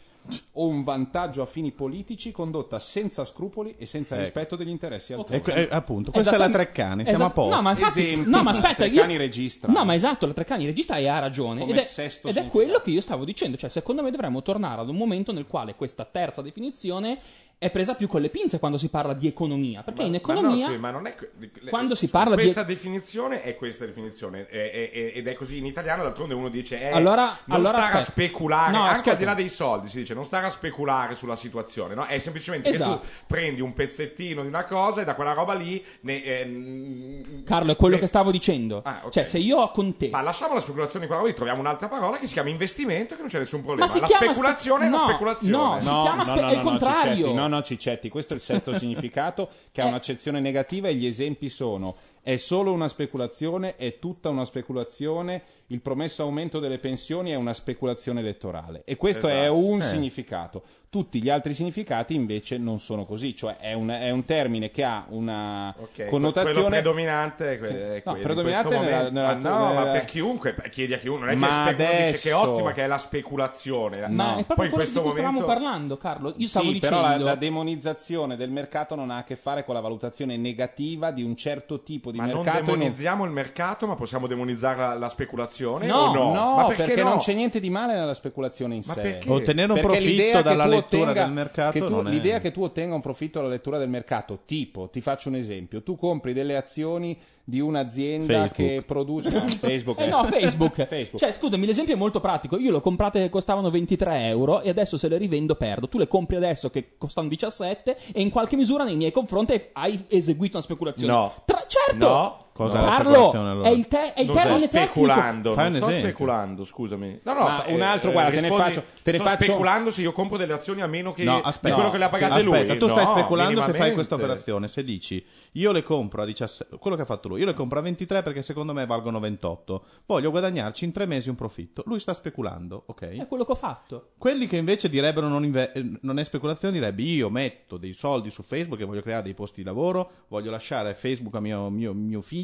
[0.54, 4.24] o un vantaggio a fini politici condotta senza scrupoli e senza Ecco.
[4.24, 5.38] rispetto degli interessi altrui.
[5.38, 7.34] Ecco, eh, appunto, questa è la Treccani, siamo a Esatto.
[7.42, 7.56] posto.
[7.56, 9.72] No, ma infatti, Esempi, no, ma aspetta, Treccani io- registra.
[9.72, 11.62] No, ma esatto, la Treccani registra e ha ragione.
[11.62, 13.58] Come Ed è, sesto ed è quello che io stavo dicendo.
[13.58, 17.18] Cioè, secondo me dovremmo tornare ad un momento nel quale questa terza definizione
[17.64, 19.84] è presa più con le pinze quando si parla di economia.
[19.84, 20.66] Perché in Ma economia.
[20.66, 24.48] no, sì, ma non è le- Quando si parla di- questa definizione è questa definizione
[24.48, 27.78] è- è- è- ed è così in italiano d'altronde uno dice eh, Allora- non allora
[27.84, 28.12] stare a aspetta.
[28.12, 29.12] speculare No, anche ascolta.
[29.12, 32.04] al di là dei soldi si dice non stare a speculare sulla situazione no?
[32.06, 33.02] è semplicemente Esatto.
[33.02, 37.22] che tu prendi un pezzettino di una cosa e da quella roba lì ne, eh,
[37.46, 38.82] Carlo, è quello ne- che stavo dicendo.
[38.84, 39.12] Ah, ok.
[39.12, 40.10] Cioè, se io ho con te.
[40.10, 43.14] ma lasciamo la speculazione di quella roba lì troviamo un'altra parola che si chiama investimento
[43.14, 45.74] che non c'è nessun problema Ma si la chiama speculazione spe- è una no, speculazione
[45.74, 47.50] no, si chiama spe- è il contrario.
[47.52, 51.98] No, Ciccetti, questo è il sesto significato che ha un'accezione negativa e gli esempi sono
[52.24, 57.54] è solo una speculazione, è tutta una speculazione, il promesso aumento delle pensioni è una
[57.54, 59.58] speculazione elettorale e questo è Esatto.
[59.58, 59.84] un Eh.
[59.84, 60.64] significato.
[60.92, 64.84] Tutti gli altri significati invece non sono così, cioè è un, è un termine che
[64.84, 69.12] ha una Ok, connotazione quello predominante è que- è no, predominante nella- momento.
[69.14, 71.64] nella- Ma no, nella- ma per chiunque, chiedi a chiunque, non è che Ma uno
[71.72, 74.08] dice che è adesso- ottima che è la speculazione.
[74.10, 74.40] Ma No.
[74.40, 76.34] è proprio Poi in questo di cui stavamo momento parlando, Carlo.
[76.36, 76.96] Io stavo sì, dicendo.
[76.98, 81.12] però la, la demonizzazione del mercato non ha a che fare con la valutazione negativa
[81.12, 82.64] di un certo tipo di ma non mercato.
[82.66, 86.34] non- demonizziamo il mercato, ma possiamo demonizzare la, la speculazione No, o no?
[86.34, 87.10] no, ma perché, perché, no?
[87.10, 89.02] non c'è niente di male nella speculazione in Ma sé.
[89.02, 89.30] perché?
[89.32, 92.10] Ottenere un Perché profitto l'idea dalla tu lettura ottenga- del mercato che tu- non è-
[92.12, 95.82] L'idea che tu ottenga un profitto dalla lettura del mercato, tipo, ti faccio un esempio,
[95.84, 98.70] tu compri delle azioni di un'azienda Facebook.
[98.70, 99.30] che produce...
[99.42, 100.08] No, Facebook, Eh eh.
[100.10, 100.86] no, Facebook.
[100.86, 101.18] Facebook.
[101.22, 102.58] Cioè, scusami, l'esempio è molto pratico.
[102.58, 105.88] Io le ho comprate che costavano 23 euro e adesso se le rivendo perdo.
[105.90, 110.02] Tu le compri adesso che costano 17 e in qualche misura nei miei confronti hai
[110.08, 111.12] eseguito una speculazione.
[111.12, 111.34] No.
[111.46, 112.01] Tra- certo!
[112.02, 113.68] 走 Cosa è la Carlo, allora?
[113.70, 116.10] è il, te- è il non termine speculando, Fai non sto esempio.
[116.10, 117.20] speculando, scusami.
[117.24, 119.90] No, no, fa- un altro, guarda, te ne rispondi- faccio- te ne sto faccio- speculando
[119.92, 122.10] se io compro delle azioni a meno che No, di aspetta, quello che le ha
[122.10, 122.78] pagate aspetta, lui.
[122.80, 124.68] tu stai No, speculando se fai questa operazione.
[124.68, 127.80] Se dici io le compro a 17, quello che ha fatto lui, io le compro
[127.80, 129.86] a 23 perché secondo me valgono 28.
[130.06, 131.84] Voglio guadagnarci in tre mesi un profitto.
[131.86, 133.02] Lui sta speculando, ok?
[133.20, 134.12] È quello che ho fatto.
[134.18, 138.30] Quelli che invece direbbero non, inve- eh, non è speculazione, direbbe io metto dei soldi
[138.30, 141.94] su Facebook e voglio creare dei posti di lavoro, voglio lasciare Facebook a mio, mio-
[141.94, 142.40] mio figlio,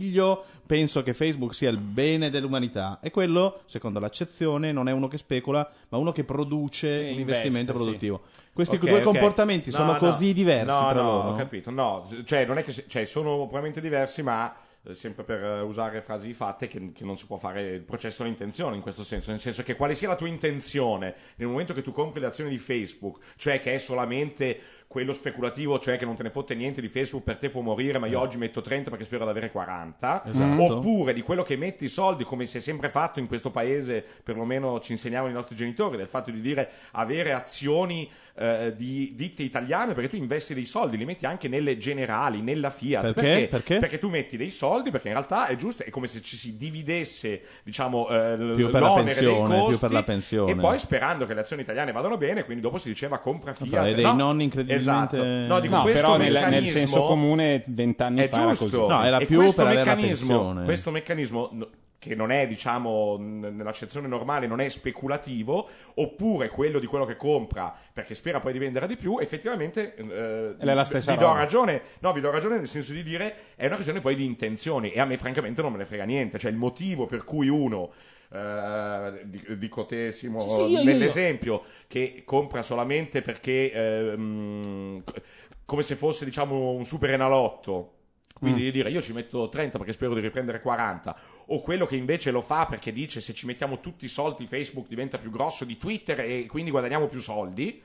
[0.66, 3.00] penso che Facebook sia il bene dell'umanità.
[3.02, 7.20] E quello, secondo l'accezione, non è uno che specula, ma uno che produce Che un
[7.20, 7.84] investimento investe, sì.
[7.84, 8.22] produttivo.
[8.54, 9.04] Questi Ok, due ok.
[9.04, 9.98] comportamenti No, sono no.
[9.98, 11.30] così diversi No, tra no, loro.
[11.30, 14.52] Ho capito, no, cioè non è che cioè, sono probabilmente diversi, ma
[14.84, 18.76] eh, sempre per usare frasi fatte che, che non si può fare il processo all'intenzione
[18.76, 21.92] in questo senso, nel senso che quale sia la tua intenzione nel momento che tu
[21.92, 26.24] compri le azioni di Facebook, cioè che è solamente quello speculativo, cioè che non te
[26.24, 29.06] ne fotte niente di Facebook, per te può morire, ma io oggi metto 30 perché
[29.06, 30.64] spero di avere 40, Esatto.
[30.64, 34.04] oppure di quello che metti i soldi, come si è sempre fatto in questo paese,
[34.24, 38.10] perlomeno ci insegnavano i nostri genitori, del fatto di dire avere azioni
[38.40, 42.70] eh, di ditte italiane, perché tu investi dei soldi, li metti anche nelle generali, nella
[42.70, 43.14] Fiat.
[43.14, 43.48] Perché?
[43.50, 43.80] Perché?
[43.80, 46.56] Perché tu metti dei soldi, perché in realtà è giusto, è come se ci si
[46.56, 50.52] dividesse, diciamo, eh, Più per la l'onere dei pensione, più costi, per la pensione.
[50.52, 53.70] E poi sperando che le azioni italiane vadano bene, quindi dopo si diceva compra Fiat.
[53.70, 54.44] Farei dei no, nonni
[54.78, 55.24] Esatto.
[55.24, 58.80] No, dico, No, questo però nel, meccanismo nel senso comune vent'anni fa era giusto.
[58.80, 58.92] così.
[58.94, 61.68] No, era E più questo per avere la meccanismo, questo meccanismo no,
[62.00, 67.76] che non è, diciamo, nell'accezione normale, non è speculativo, oppure quello di quello che compra
[67.92, 71.40] perché spera poi di vendere di più, effettivamente eh, È la stessa vi do roba.
[71.40, 71.82] ragione.
[72.00, 75.00] No, vi do ragione nel senso di dire è una questione poi di intenzioni e
[75.00, 77.90] a me francamente non me ne frega niente, cioè il motivo per cui uno
[78.32, 85.04] eh, di- dico te Simo Sì, sì, io- io- nell'esempio che compra solamente perché ehm,
[85.04, 85.22] c-
[85.66, 87.94] come se fosse diciamo un super enalotto.
[88.38, 88.64] Quindi Mm.
[88.66, 91.16] di dire io ci metto 30 perché spero di riprendere 40
[91.50, 94.88] o quello che invece lo fa perché dice se ci mettiamo tutti i soldi Facebook
[94.88, 97.82] diventa più grosso di Twitter e quindi guadagniamo più soldi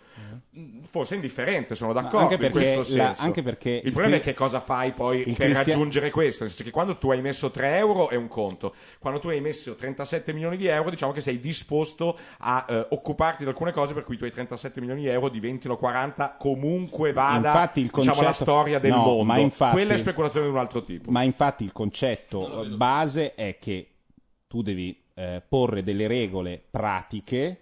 [0.91, 3.23] forse è indifferente sono d'accordo anche in perché questo la- senso.
[3.23, 6.43] anche perché il il problema è cri- che cosa fai poi per cristia- raggiungere questo?
[6.43, 9.41] Nel senso che quando tu hai messo 3 euro è un conto quando tu hai
[9.41, 13.95] messo 37 milioni di euro diciamo che sei disposto a eh, occuparti di alcune cose
[13.95, 18.07] per cui i tuoi 37 milioni di euro diventino 40 comunque vada Infatti il diciamo
[18.09, 19.25] la concetto- storia del No, mondo.
[19.25, 21.11] ma infatti- quella è speculazione di un altro tipo.
[21.11, 23.89] Ma infatti il concetto base è che
[24.47, 27.59] tu devi eh, porre delle regole pratiche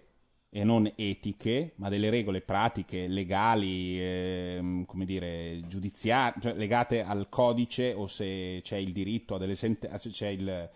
[0.51, 7.29] e non etiche, ma delle regole pratiche, legali, ehm, come dire, giudiziarie, cioè legate al
[7.29, 10.71] codice o se c'è il diritto a delle sentenze, se c'è il,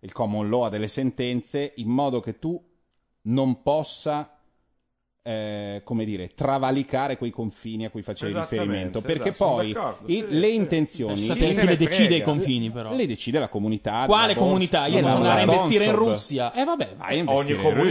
[0.00, 2.62] il common law a delle sentenze, in modo che tu
[3.22, 4.33] non possa
[5.26, 9.00] eh, come dire, travalicare quei confini a cui facevi riferimento.
[9.00, 9.70] Perché esatto, poi
[10.04, 10.54] i- sì, le sì.
[10.54, 11.12] intenzioni.
[11.14, 12.92] Eh, sapete chi le decide i confini, però?
[12.94, 14.04] Le decide la comunità.
[14.04, 14.84] Quale comunità?
[14.86, 16.52] Io devo andare a investire in Russia.
[16.52, 17.82] Eh vabbè, vai a Ogni investire in comunità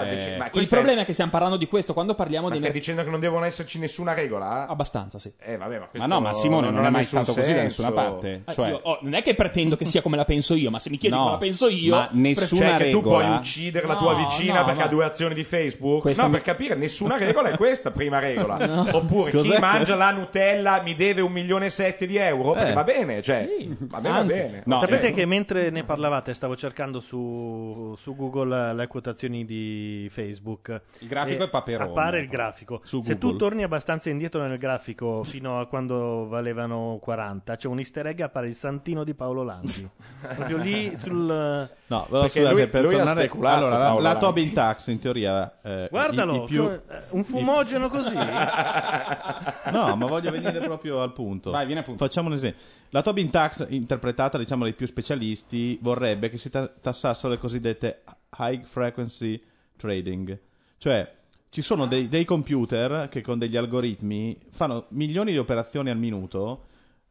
[0.00, 0.48] Russia, eh.
[0.58, 2.80] Il è- problema è che stiamo parlando di questo quando parliamo Ma dei stai mer-
[2.80, 4.66] dicendo che non devono esserci nessuna regola?
[4.66, 5.32] Abbastanza, sì.
[5.38, 7.82] Eh, vabbè, ma, Ma no, ma Simone non, ha è mai stato così da senso.
[7.82, 8.42] nessuna parte.
[8.46, 10.80] Eh, Cioè, io- oh, non è che pretendo che sia come la penso io, ma
[10.80, 13.36] se mi chiedi No, come la penso io, ma nessuna Cioè che tu regola- puoi
[13.36, 16.04] uccidere la tua vicina perché ha due azioni di Facebook?
[16.16, 18.56] No, per capire, nessuna regola è questa, prima regola.
[18.92, 19.60] Oppure chi Cos'è?
[19.60, 22.54] mangia la Nutella mi deve un milione e sette di euro?
[22.56, 22.72] Eh.
[22.72, 24.62] va bene, cioè, va bene, va bene.
[24.66, 25.12] no, Sapete eh.
[25.12, 30.80] che mentre ne parlavate stavo cercando su, su Google le quotazioni di Facebook.
[30.98, 31.90] Il grafico E è Paperone.
[31.90, 32.80] Appare il grafico.
[32.84, 37.78] Su Se tu torni abbastanza indietro nel grafico fino a quando valevano 40, c'è un
[37.78, 39.88] easter egg appare il santino di Paolo Lanzi.
[40.34, 41.68] Proprio lì sul...
[41.90, 44.16] No, però Perché scusate, lui- per lui ha tornare speculato, allora, la, la.
[44.18, 48.14] Tobin Tax in teoria eh, Guardalo, i- i più- come- eh, un fumogeno così.
[49.70, 51.50] No, ma voglio venire proprio al punto.
[51.50, 52.04] Vai, vieni al punto.
[52.04, 52.60] Facciamo un esempio.
[52.90, 58.02] La Tobin Tax, interpretata diciamo dai più specialisti, vorrebbe che si ta- tassassero le cosiddette
[58.38, 59.40] high frequency
[59.76, 60.38] trading.
[60.76, 61.12] Cioè,
[61.50, 66.64] ci sono dei, dei computer che con degli algoritmi fanno milioni di operazioni al minuto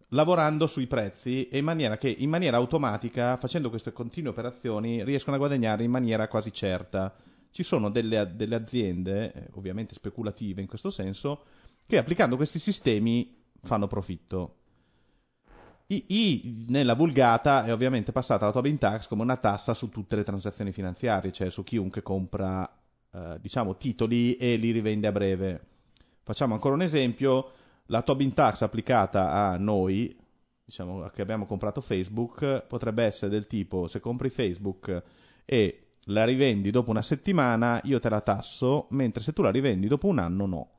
[0.10, 5.36] lavorando sui prezzi e in maniera che in maniera automatica, facendo queste continue operazioni, riescono
[5.36, 7.14] a guadagnare in maniera quasi certa.
[7.60, 11.43] Ci sono delle, delle aziende, eh, ovviamente speculative in questo senso,
[11.86, 14.55] che applicando questi sistemi fanno profitto.
[15.88, 20.16] I, I- nella vulgata è ovviamente passata la Tobin Tax come una tassa su tutte
[20.16, 22.66] le transazioni finanziarie, cioè su chiunque compra
[23.12, 25.62] eh, diciamo titoli e li rivende a breve.
[26.24, 27.51] Facciamo ancora un esempio,
[27.88, 30.18] la Tobin Tax applicata a noi,
[30.64, 35.03] diciamo che abbiamo comprato Facebook, potrebbe essere del tipo se compri Facebook
[35.43, 39.88] e la rivendi dopo una settimana, io te la tasso, mentre se tu la rivendi
[39.88, 40.70] dopo un anno no.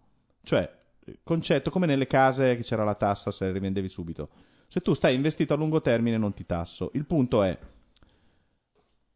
[0.43, 0.79] Cioè,
[1.23, 4.29] concetto come nelle case che c'era la tassa se le rivendevi subito.
[4.69, 6.91] Se tu stai investito a lungo termine non ti tasso.
[6.95, 7.57] Il punto è,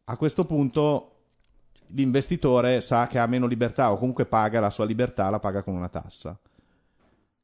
[0.05, 1.11] a questo punto
[1.87, 5.75] l'investitore sa che ha meno libertà o comunque paga la sua libertà, la paga con
[5.75, 6.37] una tassa.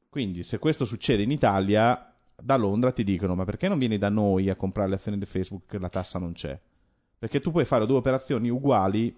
[0.08, 4.08] Quindi se questo succede in Italia, da Londra ti dicono ma perché non vieni da
[4.08, 6.58] noi a comprare le azioni di Facebook che la tassa non c'è?
[7.22, 9.16] Perché tu puoi fare due operazioni uguali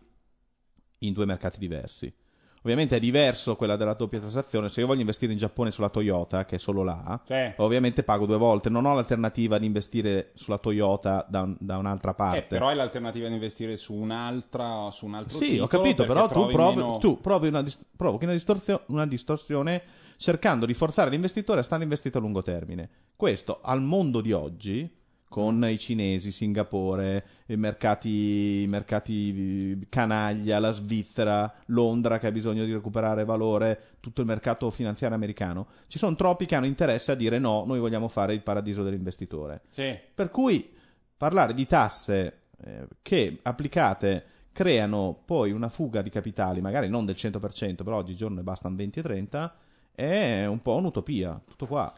[0.98, 2.12] in due mercati diversi.
[2.58, 4.68] Ovviamente è diverso quella della doppia tassazione.
[4.68, 7.52] Se io voglio investire in Giappone sulla Toyota, che è solo là, Sì.
[7.56, 8.68] ovviamente pago due volte.
[8.68, 12.42] Non ho l'alternativa di investire sulla Toyota da, un- da un'altra Eh, parte.
[12.48, 16.46] però hai l'alternativa di investire su un'altra su un altro Sì, ho capito, però tu,
[16.50, 17.64] provi, meno- tu provi una,
[17.96, 19.82] provochi una, distorsio- una distorsione
[20.18, 22.90] cercando di forzare l'investitore a stare investito a lungo termine.
[23.16, 24.94] Questo al mondo di oggi,
[25.34, 32.64] con i cinesi, Singapore, i mercati, i mercati canaglia, la Svizzera, Londra che ha bisogno
[32.64, 37.16] di recuperare valore, tutto il mercato finanziario americano, ci sono troppi che hanno interesse a
[37.16, 39.62] dire no, noi vogliamo fare il paradiso dell'investitore.
[39.70, 39.98] Sì.
[40.14, 40.72] Per cui
[41.16, 47.16] parlare di tasse eh, che applicate creano poi una fuga di capitali, magari non del
[47.18, 49.56] 100%, però oggigiorno ne bastano 20 e 30,
[49.96, 51.42] è un po' un'utopia.
[51.44, 51.92] Tutto qua.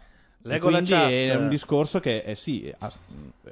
[0.47, 2.99] Leggo la quindi è un discorso che eh, sì, as-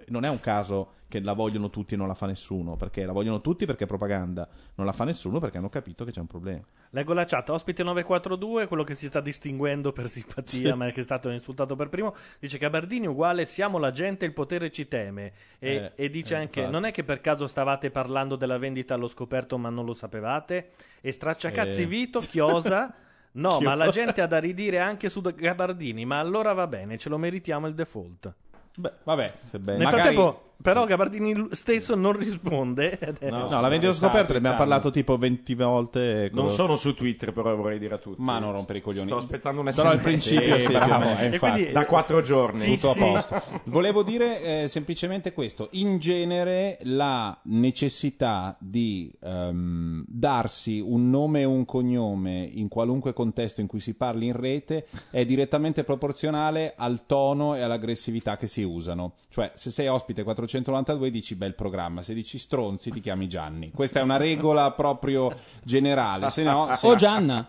[0.09, 3.13] non è un caso che la vogliono tutti e non la fa nessuno, perché la
[3.13, 6.27] vogliono tutti perché è propaganda, non la fa nessuno perché hanno capito che c'è un
[6.27, 6.63] problema.
[6.91, 10.77] Leggo la chat, ospite 942, quello che si sta distinguendo per simpatia, Sì.
[10.77, 14.73] ma che è stato insultato per primo, dice Gabardini uguale siamo la gente, il potere
[14.73, 15.33] ci teme.
[15.61, 16.73] E, Eh, e dice eh, anche, infatti.
[16.73, 20.71] non è che per caso stavate parlando della vendita allo scoperto ma non lo sapevate?
[21.01, 21.87] E stracciacazzi Eh.
[21.87, 22.93] Vito, chiosa...
[23.37, 27.09] No, ma la gente ha da ridire anche su Gabardini, ma allora va bene, ce
[27.09, 28.33] lo meritiamo il default.
[28.77, 29.79] Beh, Vabbè, se bene.
[29.79, 32.99] Nel Magari- frattempo, però, Gabardini stesso non risponde.
[33.25, 36.31] No, No, la vendita sta scoperta ne abbiamo parlato tipo 20 volte.
[36.33, 38.21] Non con- sono su Twitter, però vorrei dire a tutti.
[38.21, 39.09] Ma non rompere i coglioni.
[39.09, 41.39] Sto aspettando un Però al principio sì, bravo, eh, infatti.
[41.53, 42.75] quindi- Da quattro giorni.
[42.75, 43.43] Tutto a posto.
[43.65, 45.69] Volevo dire eh, semplicemente questo.
[45.73, 53.61] In genere la necessità di ehm, darsi un nome e un cognome in qualunque contesto
[53.61, 58.63] in cui si parli in rete è direttamente proporzionale al tono e all'aggressività che si
[58.63, 59.15] usano.
[59.29, 63.71] Cioè, se sei ospite 492 dici bel programma, se dici stronzi ti chiami Gianni.
[63.71, 66.69] Questa è una regola proprio generale, se no...
[66.75, 67.49] se- O Gianna.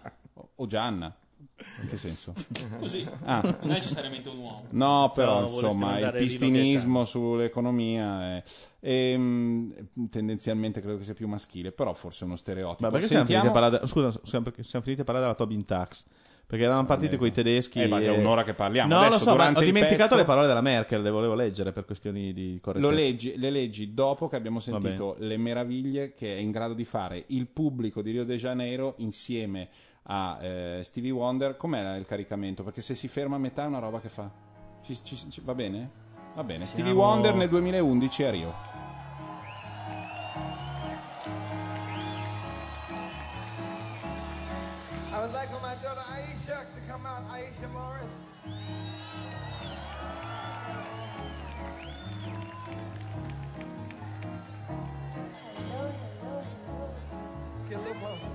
[0.56, 1.14] O Gianna.
[1.82, 2.34] In che senso?
[2.80, 3.08] Così.
[3.24, 3.42] Ah.
[3.42, 4.66] Non è necessariamente un uomo.
[4.72, 8.44] No, però No, insomma il pistinismo sull'economia è,
[8.82, 9.74] ehm,
[10.10, 12.84] tendenzialmente credo che sia più maschile, però forse è uno stereotipo.
[12.84, 13.68] Ma perché siamo finiti, a Sentiamo...
[13.70, 16.06] parlare, scusa, siamo finiti a parlare della Tobin Tax?
[16.48, 17.82] Perché eravamo partiti con i tedeschi.
[17.82, 18.94] Eh, ma è e- un'ora che parliamo.
[18.94, 21.86] No, Adesso, lo so, ho dimenticato pezzo- le parole della Merkel, le volevo leggere per
[21.86, 22.92] questioni di correttezza.
[22.92, 26.86] Lo leggi, le leggi dopo che abbiamo sentito le meraviglie che è in grado di
[26.86, 29.70] fare il pubblico di Rio de Janeiro insieme
[30.04, 31.58] a eh, Stevie Wonder.
[31.58, 32.62] Com'è il caricamento?
[32.64, 34.30] Perché se si ferma a metà è una roba che fa.
[34.84, 35.90] Ci- ci- ci- va bene?
[36.36, 36.66] Va bene.
[36.66, 38.54] Stevie Siamo- Wonder nel 2011 a Rio.
[47.16, 47.30] Out.
[47.32, 48.14] Aisha Morris.
[57.70, 58.28] Get a little closer.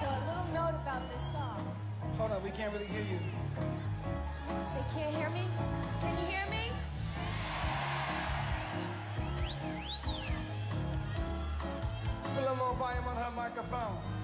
[0.00, 1.60] So a little note about this song.
[2.18, 3.18] Hold on, we can't really hear you.
[4.74, 5.44] They can't hear me?
[6.00, 6.59] Can you hear me?
[12.50, 14.19] Little more volume on her microphone.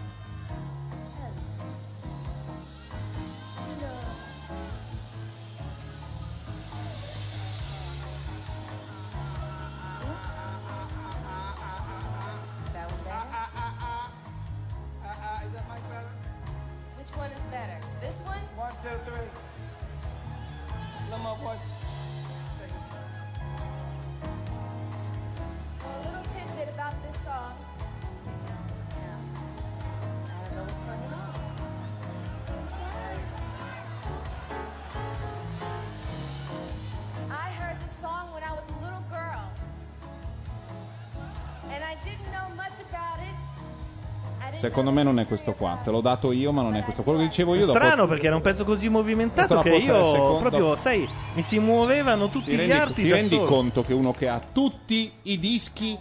[44.57, 45.79] Secondo me non è questo qua.
[45.85, 47.03] Te l'ho dato io, ma non è questo.
[47.03, 47.79] Quello che dicevo io dopo.
[47.79, 51.43] Strano perché era un pezzo così movimentato Troppo che tre io secondi- proprio, sai, mi
[51.43, 53.47] si muovevano tutti Ti gli rendi, arti ti da rendi solo.
[53.49, 55.97] conto che uno che ha tutti i dischi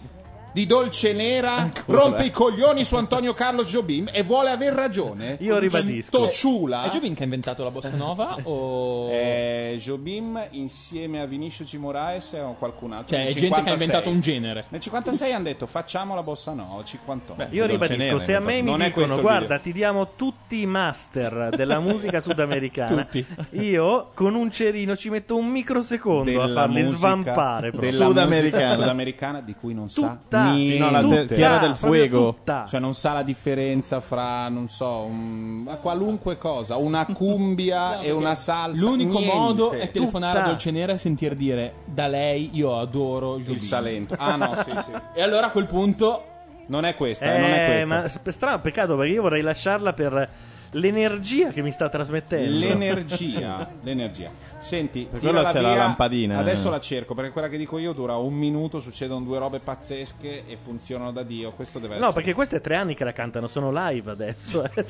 [0.56, 5.36] di Dolce Nera rompe i coglioni su Antonio Carlos Jobim e vuole aver ragione?
[5.40, 6.06] Io ribadisco.
[6.06, 6.84] Sto ciula.
[6.84, 9.10] È Jobim che ha inventato la bossa nova o...
[9.12, 11.74] Eh, Jobim insieme a Vinicius G.
[11.76, 13.14] Moraes o qualcun altro.
[13.14, 13.72] Cioè, è gente che ha 56.
[13.84, 14.64] inventato un genere.
[14.70, 17.48] Nel 56 hanno detto facciamo la bossa nova, 58.
[17.54, 22.22] Io ribadisco, se a me mi dicono guarda ti diamo tutti i master della musica
[22.22, 23.26] sudamericana, Tutti.
[23.60, 27.68] io con un cerino ci metto un microsecondo a della farli musica- svampare.
[27.72, 27.90] proprio.
[27.90, 28.62] della Sudamericana.
[28.62, 30.18] musica sudamericana di cui non sa
[30.52, 30.78] Niente.
[30.78, 32.36] No, la te- Tutta, Tierra del Fuego.
[32.44, 38.10] Cioè non sa la differenza fra, non so, un- ma qualunque cosa, una cumbia e
[38.10, 38.80] una salsa.
[38.80, 39.36] L'unico niente.
[39.36, 40.50] modo è telefonare a Tutta.
[40.52, 43.54] Dolce Nera e sentir dire da lei io adoro Jobim.
[43.54, 44.14] Il Salento.
[44.18, 44.90] Ah no, sì, sì.
[45.14, 46.24] E allora a quel punto
[46.66, 47.86] Non è questa, eh, non è Eh, questa.
[47.86, 50.28] ma sp- strano peccato perché io vorrei lasciarla per
[50.72, 52.58] l'energia che mi sta trasmettendo.
[52.58, 54.30] L'energia, l'energia.
[54.58, 55.76] Senti, Per quello c'è la via.
[55.78, 56.38] lampadina.
[56.38, 60.46] Adesso la cerco perché quella che dico io dura un minuto, succedono due robe pazzesche
[60.46, 61.52] e funzionano da Dio.
[61.52, 62.14] Questo deve No, essere.
[62.14, 64.64] perché queste è tre anni che la cantano, sono live adesso.
[64.64, 64.70] eh.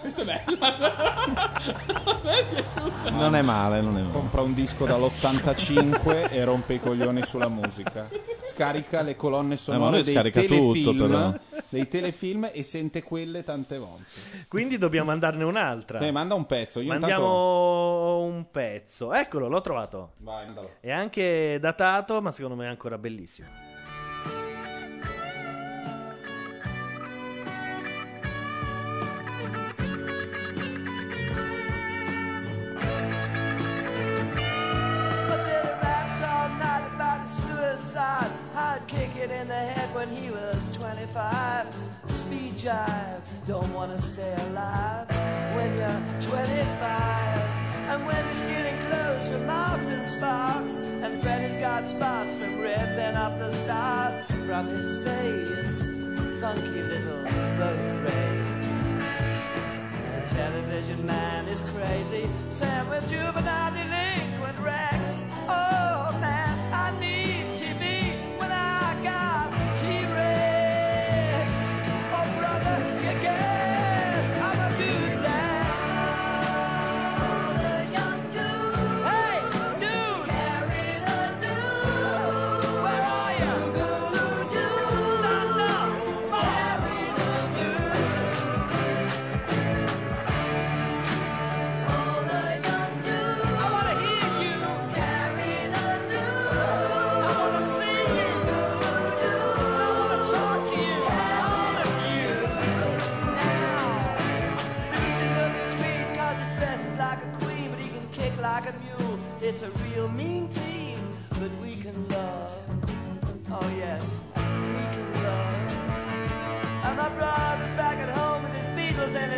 [0.00, 0.58] Questo è bello.
[3.10, 4.12] Non è male, non è male.
[4.12, 8.08] Compra un disco dall'85 e rompe i coglioni sulla musica.
[8.42, 11.34] Scarica le colonne ma sonore lui dei scarica tutto, telefilm, però.
[11.68, 14.04] dei telefilm e sente quelle tante volte.
[14.48, 15.98] Quindi dobbiamo mandarne un'altra.
[16.00, 16.80] Eh, manda un pezzo.
[16.80, 18.36] Io Mandiamo intanto...
[18.36, 19.12] un pezzo.
[19.12, 20.12] Eccolo, l'ho trovato.
[20.20, 20.70] Vai, mandalo.
[20.80, 23.48] È anche datato, ma secondo me è ancora bellissimo.
[35.28, 38.30] But then he rapped all night about his suicide.
[38.54, 41.66] I'd kick it in the head when he was 25.
[42.06, 45.10] Speed jive, don't wanna stay alive
[45.54, 47.35] when you're 25.
[47.88, 50.72] And when you're stealing clothes from Marks and Sparks.
[51.02, 55.78] And Freddy's got spots from ripping up the stars from his face.
[56.40, 57.22] Funky little
[57.58, 58.66] road rage.
[60.18, 62.28] The television man is crazy.
[62.50, 65.18] Sam with juvenile delinquent Rex.
[65.48, 66.35] Oh man,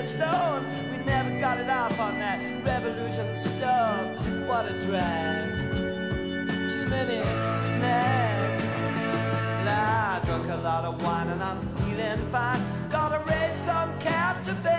[0.08, 0.66] Stones.
[0.90, 4.06] We never got it off on that revolution stuff.
[4.46, 5.60] What a drag.
[6.70, 7.22] Too many
[7.58, 8.64] snags.
[9.66, 12.62] Now I drunk a lot of wine and I'm feeling fine.
[12.88, 14.77] Gotta raise some cap to bed.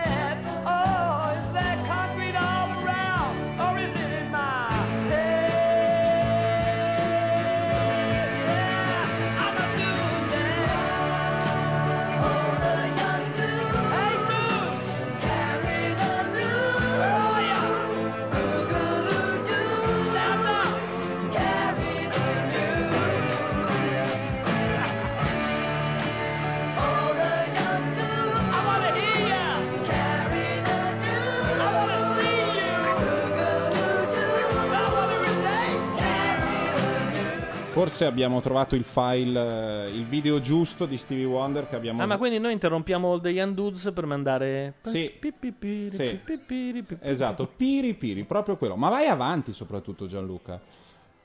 [37.79, 42.05] Forse abbiamo trovato il file, eh, il video giusto di Stevie Wonder che abbiamo Ah,
[42.05, 44.73] ma quindi noi interrompiamo All the Young Dudes per mandare.
[44.81, 45.09] Sì.
[45.17, 46.17] Pipipiri, Sì.
[46.17, 47.09] pipipiri, pipipiri.
[47.09, 48.75] Esatto, piri piri, proprio quello.
[48.75, 50.59] Ma vai avanti soprattutto Gianluca.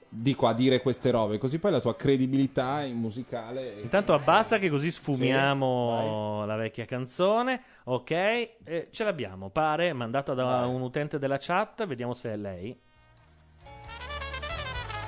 [0.08, 3.80] Dico a dire queste robe, così poi la tua credibilità in musicale...
[3.82, 7.62] Intanto abbazza che così sfumiamo la vecchia canzone.
[7.86, 10.68] Ok, eh, ce l'abbiamo, pare, mandata da Vai.
[10.72, 11.84] un utente della chat.
[11.84, 12.78] Vediamo se è lei.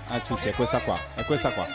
[0.09, 1.67] Ah sì, sì, è questa qua, è questa qua.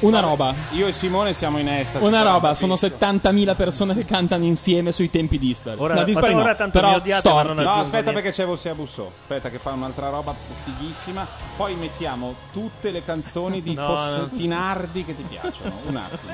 [0.00, 0.54] Una roba.
[0.70, 2.04] Io e Simone siamo in estasi.
[2.06, 2.96] Una roba, sono capisco.
[3.04, 5.78] 70.000 persone che cantano insieme sui tempi dispari.
[5.78, 8.12] Ora- no, dispari ora no, tanto mi però odiate, ma non No, aspetta niente.
[8.12, 9.10] perché c'è Vossia Bussò.
[9.20, 10.34] Aspetta che fa un'altra roba
[10.64, 11.26] fighissima.
[11.56, 14.28] Poi mettiamo tutte le canzoni di No, Foss- no.
[14.30, 15.80] Finardi che ti piacciono.
[15.84, 16.32] Un attimo.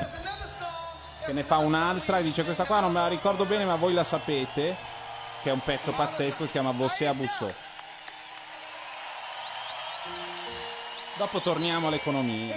[1.25, 3.93] Che ne fa un'altra e dice questa qua non me la ricordo bene ma voi
[3.93, 4.75] la sapete.
[5.43, 7.51] Che è un pezzo pazzesco, si chiama Vossia Bussò.
[11.17, 12.55] Dopo torniamo all'economia.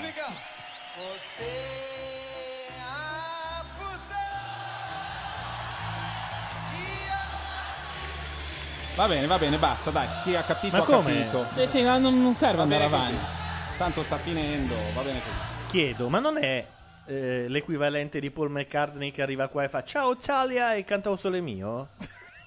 [8.97, 10.07] Va bene, va bene, basta, dai.
[10.25, 11.19] Chi ha capito Ma ha come?
[11.31, 11.47] capito.
[11.61, 13.11] Eh sì, ma non, non serve Va andare bene così.
[13.13, 13.27] avanti.
[13.79, 15.37] Tanto sta finendo, va bene così.
[15.69, 16.67] Chiedo, ma non è
[17.07, 21.17] eh, l'equivalente di Paul McCartney che arriva qua e fa Ciao Italia e canta un
[21.19, 21.89] sole mio?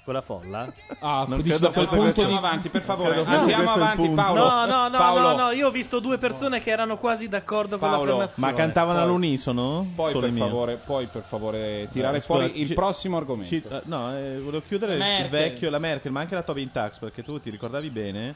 [0.05, 0.69] Con la folla?
[0.99, 2.21] Ah, Non dici credo da quel punto questo.
[2.21, 3.15] di- Andiamo avanti, per favore.
[3.23, 4.15] Fosse Andiamo avanti, punto.
[4.21, 4.39] Paolo.
[4.49, 5.21] No, no, no, Paolo.
[5.29, 8.51] no, no, io ho visto due persone che erano quasi d'accordo con Paolo, l'affermazione.
[8.51, 9.87] Ma cantavano Poi- all'unisono?
[9.95, 13.47] Poi Solo per, favore, poi per favore tirare Eh, fuori scusa, il ci- prossimo argomento.
[13.49, 15.29] Ci- eh, no, eh, volevo chiudere La il Merkel.
[15.29, 18.35] vecchio, la Merkel, ma anche la Tobin Tax, perché tu ti ricordavi bene.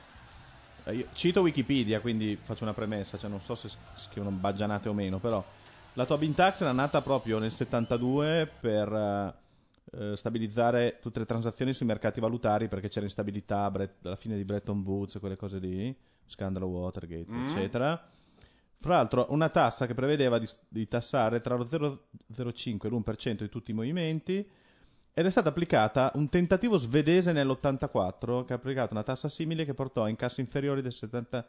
[0.85, 4.93] Eh, io cito Wikipedia, quindi faccio una premessa, cioè non so se scrivono baggianate o
[4.93, 5.43] meno, però
[5.93, 9.33] la Tobin Tax era nata proprio nel 72 per eh,
[9.93, 14.43] eh, stabilizzare tutte le transazioni sui mercati valutari perché c'era instabilità Bret- alla fine di
[14.43, 17.45] Bretton Woods, quelle cose lì, scandalo Watergate, Mm.
[17.45, 18.09] eccetera.
[18.79, 23.49] Fra l'altro, una tassa che prevedeva di, di tassare tra lo 0,05 e l'1% di
[23.49, 24.47] tutti i movimenti
[25.13, 29.73] ed è stata applicata un tentativo svedese nell'84 che ha applicato una tassa simile che
[29.73, 31.45] portò a incassi inferiori del 75%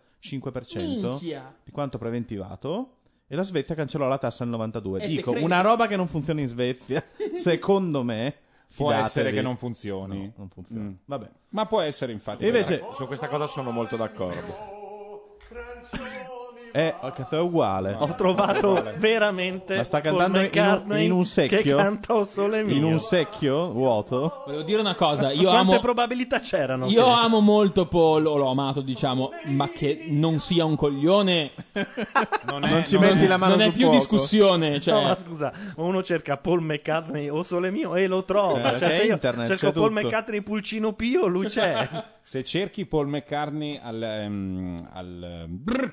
[0.79, 1.55] Minchia.
[1.63, 2.98] di quanto preventivato
[3.29, 5.01] e la Svezia cancellò la tassa nel 92.
[5.03, 8.35] E Dico, una roba che non funziona in Svezia, secondo me,
[8.75, 9.07] Può fidatevi.
[9.07, 10.27] essere che non funzioni.
[10.27, 10.83] No, non funziona.
[10.83, 10.93] Mm.
[11.05, 11.31] Vabbè.
[11.51, 12.45] Ma può essere infatti.
[12.45, 14.77] E invece, Su questa cosa sono molto d'accordo.
[16.73, 17.95] È, oh, cazzo, è uguale.
[17.99, 20.51] Ho trovato veramente Ma sta cantando in
[20.87, 21.77] un, in un che secchio?
[21.77, 22.75] canta O Sole Mio.
[22.75, 24.43] In un secchio vuoto?
[24.45, 26.87] Volevo dire una cosa, io Quante amo probabilità c'erano?
[26.87, 31.53] Io che- amo molto Paul, o l'ho amato, diciamo, ma che non sia un coglione.
[32.49, 33.97] Non, Non ci metti la mano non è più fuoco.
[33.97, 34.81] discussione.
[34.81, 38.75] Cioè, No, ma scusa, uno cerca Paul McCartney o Sole Mio e lo trova.
[38.75, 40.01] Eh, cioè, se io internet cerco Paul tutto.
[40.07, 41.89] McCartney Pulcino Pio, lui c'è.
[42.23, 45.93] Se cerchi Paul McCartney al, ehm, al ehm, brr,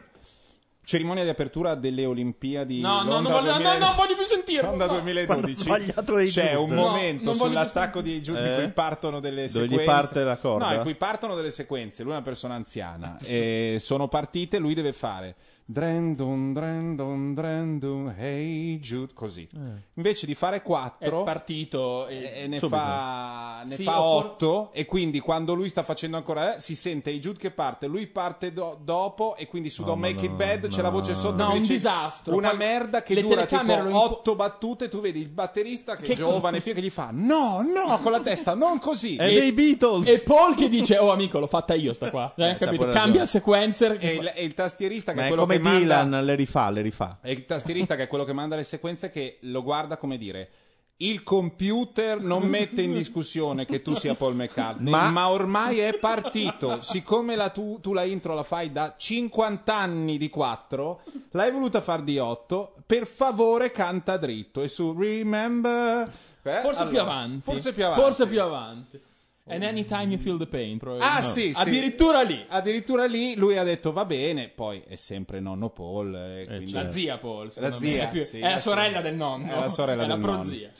[0.86, 4.24] cerimonia di apertura delle Olimpiadi No, no, Londra non voglio, no, 2000 no, voglio più
[4.24, 4.62] sentire.
[4.62, 4.94] Londra no.
[4.94, 8.56] 2012 sbagliato i c'è un No, momento non voglio sull'attacco di Jude in Eh?
[8.56, 10.70] cui partono delle Dove gli sequenze parte la corda?
[10.70, 14.74] no in cui partono delle sequenze lui è una persona anziana e sono partite lui
[14.74, 15.36] deve fare
[15.68, 19.50] Drendon, Drendon, Drendon, hey Jude, così.
[19.96, 22.06] Invece di fare È quattro, partito.
[22.06, 22.44] e, E...
[22.44, 22.78] e ne Subito.
[22.80, 26.60] fa, ne Sì, fa o for- otto e quindi quando lui sta facendo ancora eh,
[26.60, 30.08] si sente i Jude che parte lui parte do- dopo e quindi su Don't ma
[30.08, 31.00] Make It no, Bad c'è la no.
[31.00, 32.36] voce sotto No, che un dice disastro.
[32.36, 35.30] una Poi merda che le dura tipo telecamere lo impo- otto battute tu vedi il
[35.30, 38.78] batterista che, Che è giovane figo, che gli fa no no con la testa non
[38.78, 40.06] così È dei Beatles!
[40.08, 42.32] e Paul che dice: Oh, amico, l'ho fatta io sta qua.
[42.36, 42.86] Eh, c'ha capito?
[42.90, 43.98] Cambia sequencer.
[44.00, 46.70] e il, e il tastierista che Ma è è quello come manda Dylan, le rifà,
[46.70, 47.20] le rifà.
[47.22, 50.50] E il tastierista che è quello che manda le sequenze che lo guarda come dire
[50.98, 55.98] il computer non mette in discussione che tu sia Paul McCartney, ma, Ma- ormai è
[55.98, 56.80] partito.
[56.80, 61.02] Siccome la tu, tu la intro la fai da 50 anni di 4,
[61.32, 64.62] l'hai voluta far di 8, per favore canta dritto.
[64.62, 66.10] E su Remember...
[66.44, 67.42] Eh, Forse allora, più avanti.
[67.42, 68.02] Forse più avanti.
[68.02, 69.02] Forse più avanti.
[69.48, 70.80] And anytime you feel the pain.
[71.00, 71.62] Ah, sì, sì.
[71.62, 72.44] Addirittura lì.
[72.48, 76.16] Addirittura lì lui ha detto va bene, poi è sempre nonno Paul.
[76.16, 77.52] e quindi- La zia Paul.
[77.58, 79.52] La me, zia, è, più- sì, è la la sorella del nonno.
[79.52, 80.40] È la sorella È la del nonno.
[80.40, 80.72] prozia.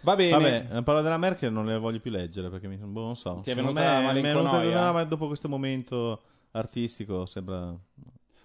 [0.00, 0.30] Va bene.
[0.30, 3.40] Vabbè, la parola della Merkel non le voglio più leggere perché mi, boh, non so.
[3.42, 4.84] Ti è Secondo venuta la me- mi è venuta- malinconia?
[4.86, 6.22] no, ma dopo questo momento
[6.52, 7.76] artistico sembra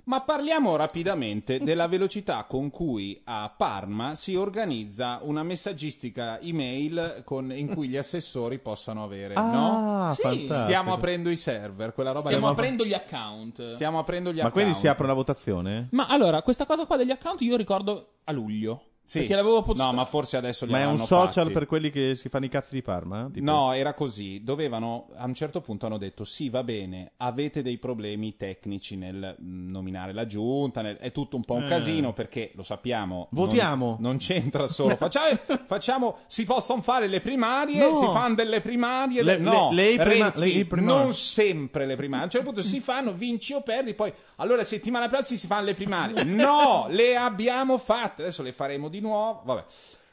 [0.06, 7.52] Ma parliamo rapidamente della velocità con cui a Parma si organizza una messaggistica email con-
[7.56, 10.04] in cui gli assessori possano avere, no?
[10.08, 10.54] Ah, Sì, fantastico.
[10.56, 12.52] Stiamo aprendo i server, quella roba Stiamo lì.
[12.52, 13.64] aprendo gli account.
[13.66, 14.80] Stiamo aprendo gli Ma quindi account.
[14.86, 15.88] si apre la votazione?
[15.92, 18.84] Ma allora, questa cosa qua degli account io ricordo a luglio.
[19.06, 19.20] Sì.
[19.20, 19.84] Perché l'avevo potuto.
[19.84, 21.52] No, ma forse adesso li Ma è un social fatti.
[21.52, 23.30] per quelli che si fanno i cazzi di Parma?
[23.32, 24.44] Tipo- No, era così.
[24.44, 29.36] Dovevano, a un certo punto hanno detto: sì, va bene, avete dei problemi tecnici nel
[29.40, 30.82] mm, nominare la giunta.
[30.82, 31.68] nel- È tutto un po' un Eh.
[31.68, 33.28] casino perché lo sappiamo.
[33.32, 33.98] non- Votiamo.
[34.00, 34.96] Non, c'entra solo.
[35.04, 37.94] Facciamo, facciamo- si possono fare le primarie, No.
[37.94, 39.22] si fanno delle primarie.
[39.22, 42.22] Le- de- no, le- le prima- Renzi, le- non sempre le primarie.
[42.24, 45.66] A un certo punto si fanno, vinci o perdi, poi allora settimana prossima si fanno
[45.66, 46.24] le primarie.
[46.44, 48.22] No, le abbiamo fatte.
[48.24, 49.42] Adesso le faremo di nuovo.
[49.46, 49.66] Vabbè.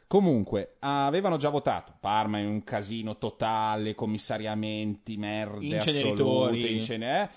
[0.07, 1.95] Comunque, avevano già votato.
[2.01, 6.57] Parma in un casino totale, commissariamenti, merde Inceneritori.
[6.59, 7.29] assolute, incene- eh?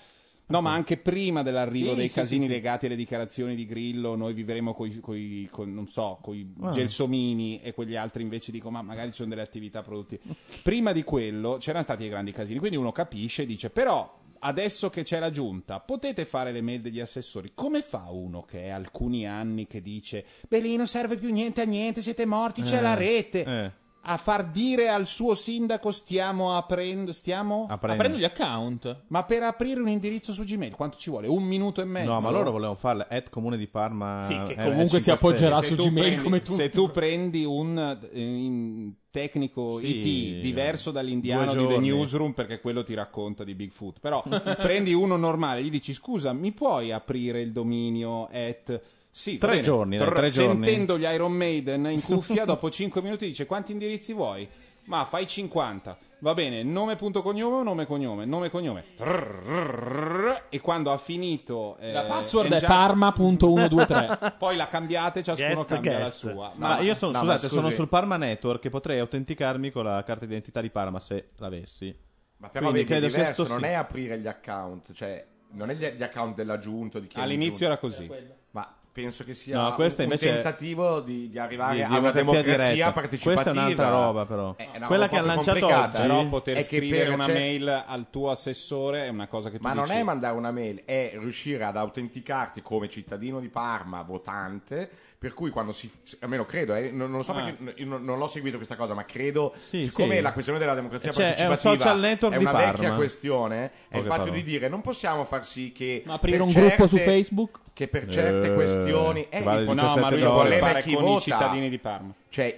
[0.46, 4.14] No, ma anche prima dell'arrivo Sì, dei sì, casini sì, legati alle dichiarazioni di Grillo,
[4.14, 6.68] noi vivremo coi, coi- con, non so, coi Ah.
[6.70, 10.22] gelsomini e quegli altri invece dicono, ma magari ci sono delle attività produttive.
[10.62, 14.12] Prima di quello c'erano stati i grandi casini, quindi uno capisce e dice, però
[14.46, 17.52] adesso che c'è la giunta, potete fare le mail degli assessori.
[17.54, 21.62] Come fa uno che è alcuni anni che dice, beh lì non serve più niente
[21.62, 23.44] a niente, siete morti, c'è Eh, la rete.
[23.44, 23.72] eh.
[24.06, 27.66] A far dire al suo sindaco stiamo aprendo, stiamo...
[27.68, 28.02] Aprendo.
[28.02, 29.04] Aprendo gli account.
[29.08, 31.26] Ma per aprire un indirizzo su Gmail quanto ci vuole?
[31.26, 32.12] Un minuto e mezzo?
[32.12, 34.20] No, ma loro volevano farle at comune di Parma.
[34.22, 36.54] Sì, che eh, comunque si 5 appoggerà su tu Gmail prendi- come tutti.
[36.54, 41.80] Se tu prendi un eh, in- tecnico Sì, IT diverso dall'indiano due di The.
[41.80, 44.22] Newsroom, perché quello ti racconta di Bigfoot, però
[44.60, 48.80] prendi uno normale, gli dici scusa, mi puoi aprire il dominio at...
[49.16, 50.64] Sì, Tre giorni, dai, Trrr, tre giorni.
[50.66, 54.48] Sentendo gli Iron Maiden in cuffia, dopo 5 minuti dice quanti indirizzi vuoi?
[54.86, 55.96] Ma fai 50.
[56.18, 58.86] Va bene, nome punto cognome, nome cognome, nome cognome.
[58.96, 64.34] Trrr, E quando ha finito eh, La password è just- parma.123.
[64.36, 66.24] Poi la cambiate, ciascuno Guest, cambia guest.
[66.24, 66.52] la sua.
[66.56, 70.02] Ma io sono, no, scusate, ma sono sul Parma Network e potrei autenticarmi con la
[70.02, 71.96] carta d'identità di Parma se l'avessi.
[72.38, 73.64] Ma però Quindi vedi, è diverso, non sì.
[73.66, 76.98] è aprire gli account, cioè non è gli, account della giunta.
[76.98, 78.10] Di chi All'inizio era così.
[78.50, 82.42] Ma penso che sia No, un, un tentativo di, di arrivare Di- a una democrazia
[82.52, 83.42] democrazia partecipativa.
[83.42, 84.54] Questa è un'altra roba, però.
[84.56, 88.06] È una Quella che proprio lanciato oggi- Però poter scrivere per- una c'è- mail al
[88.10, 89.96] tuo assessore è una cosa che tu Ma non dici.
[89.96, 94.88] è mandare una mail, è riuscire ad autenticarti come cittadino di Parma, votante,
[95.18, 95.90] per cui quando si...
[96.20, 97.42] almeno credo, eh, non, non lo so Ah.
[97.56, 100.20] perché io non, non l'ho seguito questa cosa, ma credo, Sì, siccome sì.
[100.20, 102.70] la questione della democrazia Cioè, è un partecipativa social network è di una Parma.
[102.72, 104.36] vecchia questione, è il fatto parole.
[104.36, 106.02] di dire non possiamo far sì che...
[106.04, 107.58] Ma aprire per un gruppo su certe- Facebook?
[107.72, 109.26] Che per certe Eh, questioni...
[109.30, 111.20] Eh, vale il- 17 No, ma lui lo vuole è fare chi con i vota.
[111.20, 112.12] cittadini di Parma.
[112.28, 112.56] Cioè,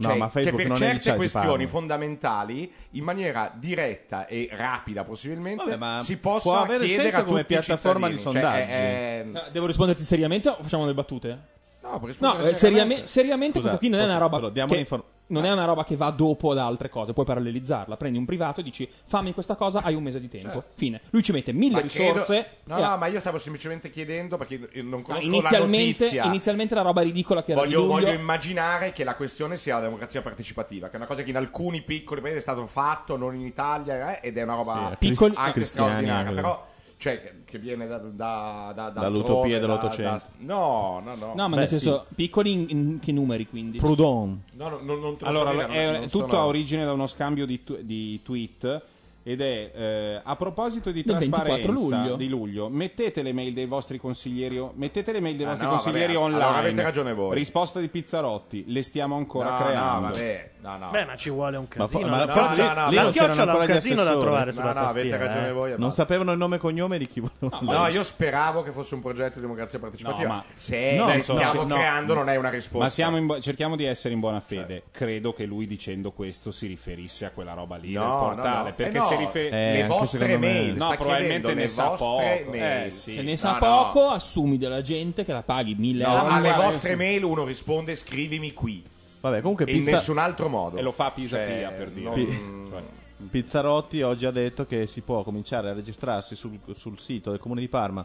[0.00, 4.48] No, Cioè, ma Facebook che per non è certe questioni fondamentali, in maniera diretta e
[4.50, 8.14] rapida possibilmente, Vabbè, si possa avere chiedere senso a come i piattaforma di.
[8.14, 8.60] Cioè, sondaggi.
[8.60, 11.38] è- è- No, Devo risponderti seriamente o facciamo delle battute?
[11.82, 12.56] No, puoi No, eh, seriamente.
[12.56, 14.88] seriame- seriamente Scusa, questa qui non è una roba che
[15.30, 17.96] non è una roba che va dopo ad altre cose, puoi parallelizzarla.
[17.96, 20.46] Prendi un privato e dici fammi questa cosa, hai un mese di tempo.
[20.50, 20.64] Certo.
[20.74, 21.00] Fine.
[21.10, 22.46] Lui ci mette mille Ma credo- risorse.
[22.64, 26.02] No, e ha- no, ma io stavo semplicemente chiedendo perché io non No, conosco inizialmente,
[26.04, 26.24] la notizia.
[26.24, 28.04] inizialmente la roba ridicola che era Voglio, di luglio.
[28.06, 31.36] voglio immaginare che la questione sia la democrazia partecipativa, che è una cosa che in
[31.36, 35.08] alcuni piccoli paesi è stato fatto, non in Italia, eh, ed è una roba Sì,
[35.08, 36.28] Piccoli- anche cristiani straordinaria.
[36.28, 36.34] anche.
[36.40, 36.66] Però,
[37.00, 40.26] cioè, che, viene da, da, da, da Dall'utopia dell'Ottocento.
[40.40, 41.32] No, no, no.
[41.34, 43.78] No, ma Beh, nel senso, piccoli in, in che numeri quindi?
[43.78, 44.42] Proudhon.
[44.52, 47.46] No, no, non, non Allora, dire, è- non tutto sono- ha origine da uno scambio
[47.46, 48.82] di, tu- di tweet.
[49.22, 52.16] Ed è eh, a proposito di Del 24 trasparenza luglio.
[52.16, 55.66] di luglio, mettete le mail dei vostri consiglieri, o- mettete le mail dei Ah, vostri
[55.66, 56.42] no, consiglieri vabbè, online.
[56.44, 57.34] allora avete ragione voi.
[57.34, 60.00] Risposta di Pizzarotti, le stiamo ancora No, creando.
[60.06, 60.90] no, vabbè, no, no.
[60.90, 62.10] Beh, ma ci vuole un Ma fo- casino.
[62.16, 63.94] ma la- forse no, no, lì la non c'erano chiocciola ha ancora un gli casino
[63.96, 64.22] da assessori.
[64.22, 65.52] trovare No, sulla no, avete tastiera, ragione eh.
[65.52, 65.66] voi.
[65.68, 66.02] e Non basta.
[66.02, 67.72] sapevano il nome e cognome di chi volevano.
[67.78, 70.28] No, io speravo che fosse un progetto di democrazia partecipativa.
[70.28, 71.74] No, ma- se No, le so- stiamo se- no.
[71.74, 72.84] creando non è una risposta.
[72.84, 74.84] Ma siamo in bu- cerchiamo di essere in buona fede.
[74.90, 78.68] Credo che lui dicendo questo si riferisse a quella roba lì No, del no, portale.
[78.70, 78.74] no.
[78.74, 82.20] Perché Eh no, si rifer- Eh, le vostre mail, No, probabilmente ne sa poco.
[82.52, 83.10] Eh, sì.
[83.12, 84.10] Se ne sa No, poco, no.
[84.10, 86.26] assumi della gente che la paghi mille No, euro.
[86.28, 88.82] alle vostre mail uno risponde scrivimi qui
[89.20, 90.76] Vabbè, comunque e in Pizza- nessun altro modo.
[90.78, 92.04] E lo fa a Pisa Cioè, Pia, per dire.
[92.08, 92.82] non- Pi- Cioè,
[93.30, 97.60] Pizzarotti oggi ha detto che si può cominciare a registrarsi sul, sul sito del comune
[97.60, 98.04] di Parma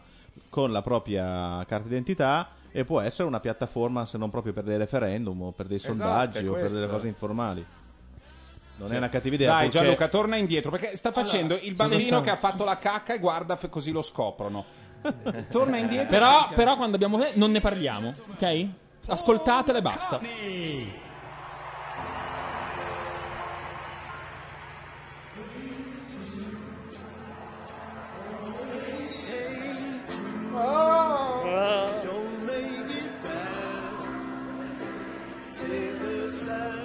[0.50, 4.78] con la propria carta d'identità e può essere una piattaforma se non proprio per dei
[4.78, 7.66] referendum o per dei Esatto, sondaggi o per delle cose informali.
[8.78, 8.94] Non Sì.
[8.94, 9.52] è una cattiva idea.
[9.52, 12.24] Dai, purché- Gianluca, torna indietro perché sta facendo il bambino sì.
[12.24, 14.66] che ha fatto la cacca e guarda f- così lo scoprono.
[15.50, 16.10] Torna indietro.
[16.10, 18.68] Però, però quando abbiamo non ne parliamo, ok?
[19.08, 20.20] Ascoltatela e basta.
[32.04, 34.80] Don't make it bad.
[35.54, 36.85] Take a sad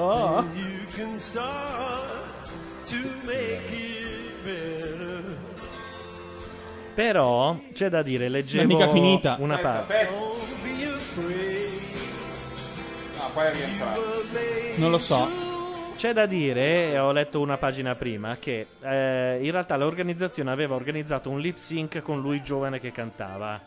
[0.00, 2.48] Ah, you can start
[2.86, 5.36] to make it better.
[6.94, 9.36] Però c'è da dire, leggevo Non è mica finita.
[9.40, 10.08] una parte.
[10.08, 11.80] Don't be afraid.
[13.18, 14.00] Ah, poi è rientrato.
[14.76, 15.46] Non lo so.
[15.96, 20.76] C'è da dire, e ho letto una pagina prima, che eh, in realtà l'organizzazione aveva
[20.76, 23.60] organizzato un lip sync con lui giovane che cantava.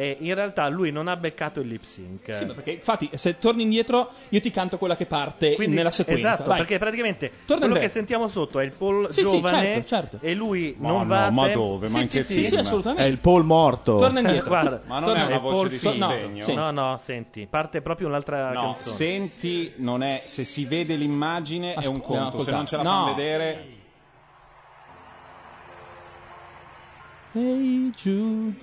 [0.00, 2.32] E in realtà lui non ha beccato il lip sync.
[2.34, 5.90] Sì, ma perché infatti se torni indietro io ti canto quella che parte Quindi- nella
[5.90, 6.32] sequenza.
[6.32, 6.58] Esatto, Vai.
[6.60, 10.18] perché praticamente Torna quello che sentiamo sotto è il Paul Sì, sì, giovane certo, certo.
[10.22, 11.88] e lui Ma non no, va ma dove?
[11.88, 13.04] Ma Sì, in sì, che sì, Sì, sì, assolutamente.
[13.04, 13.96] È il Paul morto.
[13.98, 14.48] Torna indietro.
[14.48, 16.44] Guarda, Ma non torna- è una voce di sostegno?
[16.46, 18.94] No, no, no, senti, parte proprio un'altra No, canzone.
[18.94, 22.56] senti, non è, se si vede l'immagine è un Ascol- conto, se ascolta.
[22.56, 22.90] non ce la No.
[22.90, 23.64] fanno vedere...
[27.32, 28.56] Hey Jude,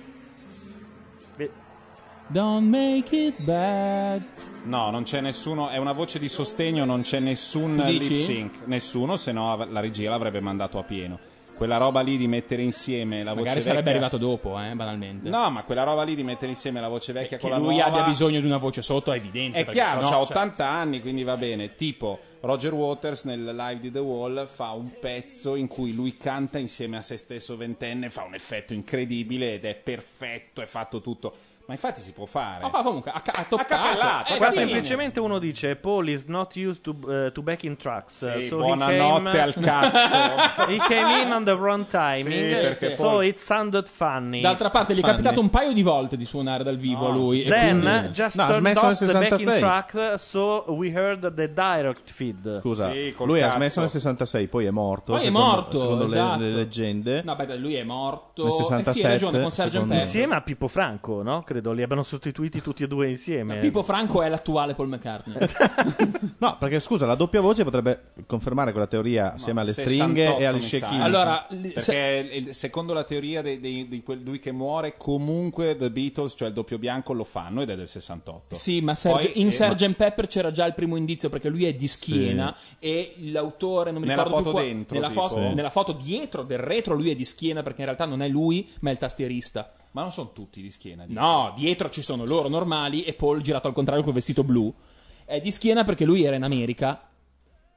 [2.28, 4.22] don't make it bad.
[4.64, 9.16] No, non c'è nessuno, è una voce di sostegno, non c'è nessun lip sync, nessuno,
[9.16, 11.18] se no la regia l'avrebbe mandato a pieno.
[11.58, 13.90] Quella roba lì di mettere insieme la Magari voce sarebbe vecchia...
[13.90, 15.28] arrivato dopo, eh, banalmente.
[15.28, 17.74] No, ma quella roba lì di mettere insieme la voce vecchia che con la lui
[17.74, 17.86] nuova...
[17.86, 19.58] abbia bisogno di una voce sotto è evidente.
[19.58, 21.74] È chiaro, sennò, cioè- 80 anni, quindi va bene.
[21.74, 26.58] Tipo Roger Waters nel live di The Wall fa un pezzo in cui lui canta
[26.58, 31.34] insieme a se stesso ventenne, fa un effetto incredibile ed è perfetto, è fatto tutto.
[31.68, 32.62] Ma infatti si può fare.
[32.62, 33.74] Ma fa comunque a, ca- a toccato.
[33.74, 34.56] Accapellato, Eh, Qua sì.
[34.56, 38.26] semplicemente uno dice Paul is not used to, uh, to back in tracks.
[38.38, 40.64] Sì, so buonanotte came- al cazzo.
[40.72, 42.24] he came in on the wrong timing.
[42.32, 44.40] Sì, perché so Paul- it sounded funny.
[44.40, 47.42] D'altra parte gli è capitato un paio di volte di suonare dal vivo a lui.
[47.42, 49.58] Then quindi- just No, ha turned smesso nel off the backing 66.
[49.60, 52.60] track so we heard the direct feed.
[52.60, 53.56] Scusa, Sì, lui ha cazzo.
[53.56, 55.12] smesso nel 66, poi è morto.
[55.12, 56.40] Poi è secondo- morto, Secondo le- esatto.
[56.40, 57.22] le, leggende.
[57.26, 58.44] No, beh, lui è morto.
[58.44, 59.96] Nel Eh sì, 67, hai ragione, con Pepper.
[60.00, 61.42] Insieme a Pippo Franco, no?
[61.42, 63.58] Credo li abbiano sostituiti tutti e due insieme.
[63.58, 65.36] Pippo Franco è l'attuale Paul McCartney.
[66.40, 70.44] No, perché scusa, la doppia voce potrebbe confermare quella teoria assieme alle 68 stringhe e
[70.44, 75.76] agli shake allora, se- Perché il- secondo la teoria di quel lui che muore, comunque
[75.76, 78.54] The Beatles, cioè il doppio bianco, lo fanno ed è del 68.
[78.54, 79.94] Sì, ma Serge- Poi- in eh, Sgt.
[79.94, 84.06] Pepper c'era già il primo indizio perché lui è di schiena e l'autore non mi
[84.06, 85.20] Nella ricordo più foto qua- dentro, nella, tipo.
[85.28, 88.28] foto, nella foto dietro del retro lui è di schiena perché in realtà non è
[88.28, 89.72] lui ma è il tastierista.
[89.92, 91.06] Ma non sono tutti di schiena.
[91.06, 91.18] dico.
[91.18, 94.72] No, dietro ci sono loro normali e Paul girato al contrario col vestito blu.
[95.24, 97.00] È di schiena perché lui era in America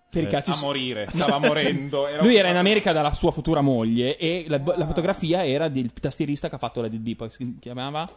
[0.09, 0.29] Per Sì.
[0.29, 2.07] cazzi A morire, stava morendo.
[2.07, 5.93] Era Lui era in America dalla sua futura moglie e la, la fotografia era del
[5.93, 8.09] tastierista che ha fatto la DD, poi si chiamava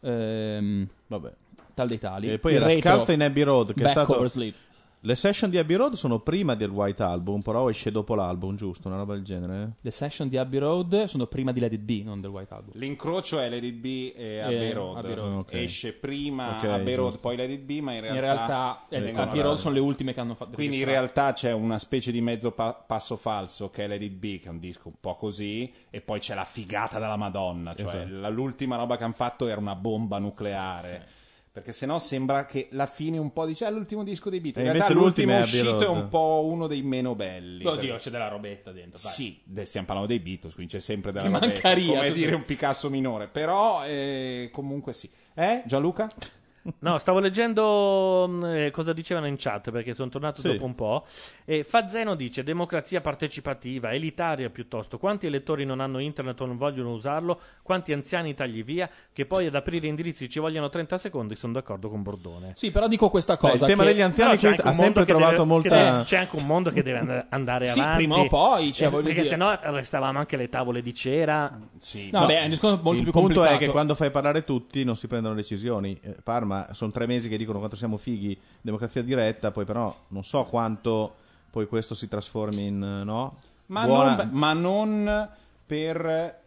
[0.00, 1.32] ehm, Vabbè.
[1.74, 2.30] Tal dei tali.
[2.30, 4.26] E poi Il era retro Scalza in Abbey Road, che è stato...
[4.26, 4.56] sleeve.
[5.04, 8.86] Le session di Abbey Road sono prima del White Album, però esce dopo l'album, giusto?
[8.86, 9.72] Una roba del genere?
[9.80, 12.70] Le session di Abbey Road sono prima di Let It Be, non del White Album.
[12.78, 14.96] L'incrocio è Let It Be e Abbey Eh, Road.
[14.98, 15.32] Abbey Road.
[15.38, 15.52] Ok.
[15.54, 17.20] Esce prima Ok, Abbey Road, giusto.
[17.20, 18.86] poi Let It Be, ma in realtà...
[18.90, 20.52] In realtà eh, Abbey Road sono le ultime che hanno fatto.
[20.52, 24.12] Quindi in realtà c'è una specie di mezzo pa- passo falso che è Let It
[24.12, 27.74] Be, che è un disco un po' così, e poi c'è la figata della Madonna,
[27.74, 28.30] cioè Esatto.
[28.30, 31.08] l'ultima roba che hanno fatto era una bomba nucleare.
[31.52, 34.64] Perché sennò sembra che la fine un po' dice "Ah, l'ultimo disco dei Beatles.
[34.64, 36.02] E In realtà invece l'ultimo l'ultimo è Abbey uscito è Road.
[36.04, 37.66] un po' uno dei meno belli.
[37.66, 38.98] Oddio, perché- c'è della robetta dentro.
[39.02, 39.12] dai.
[39.12, 42.18] sì, de- stiamo parlando dei Beatles, quindi c'è sempre della Che roba, mancaria, come tutto-
[42.18, 45.10] dire un Picasso minore, però eh, comunque sì.
[45.34, 46.10] Eh, Gianluca?
[46.80, 50.48] No, stavo leggendo mh, eh, cosa dicevano in chat perché sono tornato Sì.
[50.52, 51.04] dopo un po'.
[51.44, 54.98] E Fazzeno dice: democrazia partecipativa, elitaria piuttosto.
[54.98, 57.40] Quanti elettori non hanno internet o non vogliono usarlo?
[57.62, 58.88] Quanti anziani tagli via?
[59.12, 61.34] Che poi ad aprire indirizzi ci vogliono 30 secondi.
[61.34, 62.52] Sono d'accordo con Bordone.
[62.54, 63.64] Sì, però dico questa Beh, cosa.
[63.64, 65.32] il tema che- degli anziani Però c'è qui anche ha un mondo sempre che trovato
[65.36, 65.68] deve- molta...
[65.68, 67.96] che deve- c'è anche un mondo che deve and- andare Sì, avanti.
[67.96, 71.58] prima o poi, cioè, Eh, voglio perché dire- sennò restavamo anche le tavole di cera.
[71.80, 72.10] Sì.
[72.12, 73.54] No, beh, è un discorso molto il più punto complicato.
[73.62, 75.98] è che quando fai parlare tutti non si prendono decisioni.
[76.00, 80.24] Eh, Parma sono tre mesi che dicono quanto siamo fighi, democrazia diretta, poi però non
[80.24, 81.14] so quanto
[81.50, 83.36] poi questo si trasformi in eh, no?
[83.66, 85.28] Ma, Buona- non, ma non
[85.66, 86.40] per,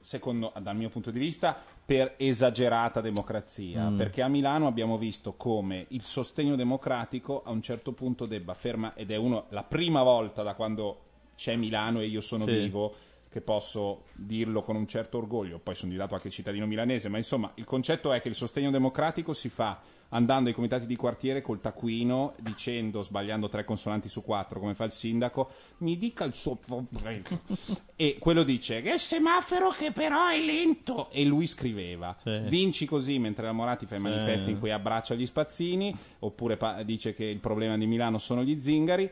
[0.00, 3.88] secondo, dal mio punto di vista, per esagerata democrazia.
[3.90, 3.96] Mm.
[3.96, 8.94] Perché a Milano abbiamo visto come il sostegno democratico a un certo punto debba fermare,
[8.96, 11.00] ed è uno, la prima volta da quando
[11.36, 12.52] c'è Milano e io sono Sì.
[12.52, 12.94] vivo
[13.36, 17.52] che posso dirlo con un certo orgoglio, poi sono diventato anche cittadino milanese, ma insomma
[17.56, 21.60] il concetto è che il sostegno democratico si fa andando ai comitati di quartiere col
[21.60, 26.54] taccuino, dicendo, sbagliando tre consonanti su quattro, come fa il sindaco, mi dica il suo
[26.54, 27.24] problema.
[27.94, 31.10] e quello dice, che semaforo che però è lento.
[31.10, 32.38] E lui scriveva, Sì.
[32.46, 34.04] vinci così mentre la Moratti fa i Sì.
[34.04, 38.42] manifesti in cui abbraccia gli spazzini, oppure pa- dice che il problema di Milano sono
[38.42, 39.10] gli zingari.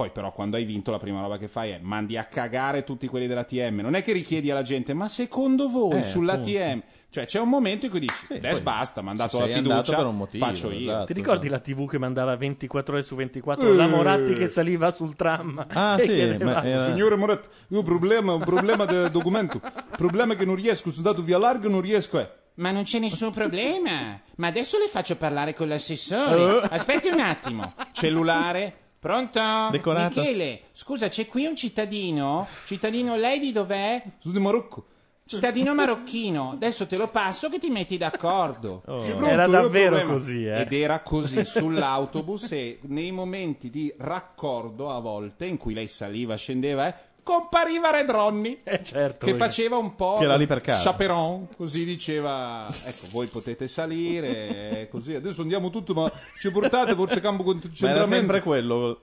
[0.00, 3.06] Poi però quando hai vinto la prima roba che fai è mandi a cagare tutti
[3.06, 3.80] quelli della TM.
[3.80, 6.50] Non è che richiedi alla gente, ma secondo voi Eh, sulla appunto.
[6.52, 6.82] TM...
[7.10, 9.54] Cioè c'è un momento in cui dici, adesso poi basta, mi ha dato ci la
[9.56, 10.78] fiducia, per un motivo, faccio io.
[10.90, 11.04] esatto.
[11.06, 13.68] Ti ricordi la TV che mandava 24 ore su 24?
[13.68, 13.74] Eh.
[13.74, 15.66] La Moratti che saliva sul tram.
[15.70, 19.60] Ah, sì, chiedeva- ma era- Signore Moratti, io ho un problema, un problema del documento.
[19.64, 22.20] Il problema è che non riesco, sono andato via largo e non riesco.
[22.20, 22.30] Eh.
[22.54, 24.18] Ma non c'è nessun problema.
[24.36, 26.60] Ma adesso le faccio parlare con l'assessore.
[26.70, 27.74] Aspetti un attimo.
[27.92, 28.74] Cellulare.
[29.00, 29.40] Pronto?
[29.70, 30.20] Decorato.
[30.20, 32.46] Michele, scusa, c'è qui un cittadino?
[32.66, 34.02] Cittadino, lei di dov'è?
[34.18, 34.84] Sono di Marocco.
[35.24, 38.82] Cittadino marocchino, adesso te lo passo che ti metti d'accordo.
[38.86, 39.00] Oh.
[39.00, 39.26] Pronto?
[39.26, 40.12] Era davvero problema.
[40.12, 40.62] così, eh.
[40.62, 46.34] Ed era così sull'autobus e nei momenti di raccordo a volte in cui lei saliva,
[46.34, 50.60] scendeva, eh, compariva Red Ronnie Eh, certo, che faceva un po' Che era lì per
[50.60, 50.82] caso.
[50.88, 57.20] chaperon, così diceva, ecco, voi potete salire, così, adesso andiamo tutti, ma ci portate forse
[57.20, 58.14] campo Ma era concentramento.
[58.14, 59.00] sempre quello.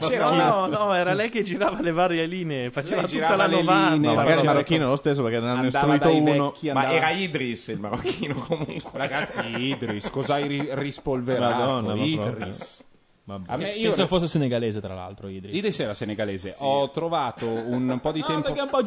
[0.00, 0.32] C'era No,
[0.64, 3.90] una- no, era lei che girava le varie linee, faceva Lei tutta la le 90.
[3.90, 6.50] linee, No, magari il marocchino è lo stesso perché ne hanno istruito uno.
[6.50, 8.90] vecchi, Ma era Idris il marocchino comunque.
[8.92, 11.56] Ragazzi, Idris, cosa hai ri- rispolverato?
[11.56, 12.84] Madonna, ma Idris.
[13.28, 13.52] Vabbè.
[13.52, 15.26] A me, io Penso fosse senegalese, tra l'altro.
[15.28, 15.52] Idris.
[15.54, 16.54] Idris era senegalese.
[16.60, 18.42] Ho trovato un po' di No, tempo.
[18.42, 18.82] perché è un po'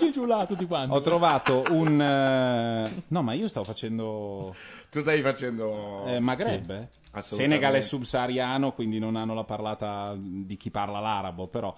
[0.47, 0.95] tutti quanti.
[0.95, 2.01] Ho trovato un.
[2.01, 4.55] eh, No, ma io stavo facendo.
[4.89, 6.05] Tu stai facendo...
[6.05, 6.69] Eh, Maghreb.
[6.69, 6.87] eh?
[7.11, 7.57] Assolutamente.
[7.57, 11.75] Senegal è subsahariano, quindi non hanno la parlata di chi parla l'arabo, però.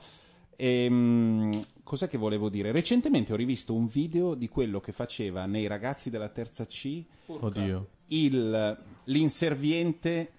[0.55, 2.71] Ehm, cos'è che volevo dire?
[2.71, 7.87] Recentemente ho rivisto un video di quello che faceva nei ragazzi della terza C Oddio.
[8.09, 10.31] il, l'inserviente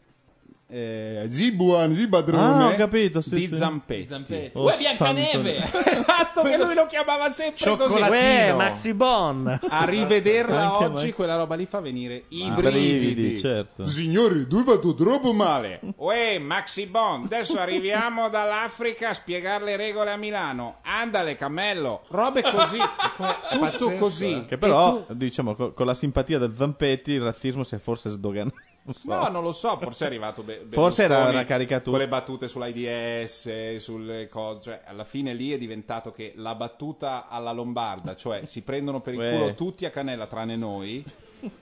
[0.73, 3.57] eh, Zibuan, Zibadrone Ah, ho capito, sì, di sì.
[3.57, 4.09] Zampetti.
[4.09, 4.57] Zampetti.
[4.57, 5.57] Oh, Uè, Biancaneve!
[5.85, 8.01] esatto, che lui lo chiamava sempre così.
[8.01, 9.61] Uè, Maxi Bon.
[9.69, 13.13] A rivederla oggi, Max- quella roba lì fa venire i Ah, brividi.
[13.15, 13.85] brividi, certo.
[13.85, 15.81] Signori, tu hai fatto troppo male.
[15.97, 20.79] Uè, Maxi Bon, adesso arriviamo dall'Africa a spiegare le regole a Milano.
[20.83, 22.05] Andale, cammello.
[22.09, 22.79] Robe così.
[23.79, 24.45] Tutto così.
[24.49, 28.09] Che però, tu- diciamo, co- con la simpatia del Zampetti, il razzismo si è forse
[28.11, 28.55] sdoganato.
[28.93, 29.09] So.
[29.15, 31.91] No, non lo so, forse è arrivato Be- Forse era una caricatura.
[31.97, 37.29] Con le battute sull'AIDS, sulle cose, cioè alla fine lì è diventato che la battuta
[37.29, 39.31] alla lombarda, cioè si prendono per il Uè.
[39.31, 41.05] culo tutti a canella tranne noi,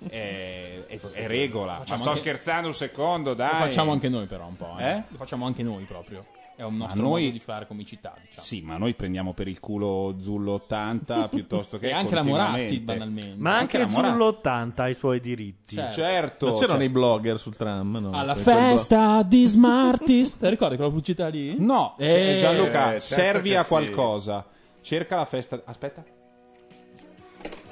[0.09, 1.73] è, è- è regola.
[1.73, 3.51] Ma Facciamo sto anche- scherzando un secondo, Lo dai.
[3.61, 4.77] facciamo anche noi, però, un po'.
[4.79, 4.89] Eh?
[4.91, 5.03] Eh?
[5.09, 6.25] Lo facciamo anche noi proprio.
[6.61, 8.43] È un Ma nostro noi- modo di fare comicità, diciamo.
[8.43, 12.23] Sì, ma noi prendiamo per il culo Zullo 80 piuttosto che E anche la.
[12.23, 13.35] Moratti, banalmente.
[13.39, 14.11] Ma anche, la Moratti.
[14.13, 15.77] Zullo 80 ha i suoi diritti.
[15.77, 16.47] Certo.
[16.49, 17.97] Non c'erano cioè- i blogger sul tram?
[17.97, 20.37] No, Alla quel blo- festa di Smarties.
[20.37, 21.57] Te ricordi quella pubblicità lì?
[21.59, 23.69] No, Eh, Gianluca, certo servi a sì.
[23.69, 24.47] qualcosa.
[24.83, 25.63] Cerca la festa.
[25.65, 26.05] Aspetta.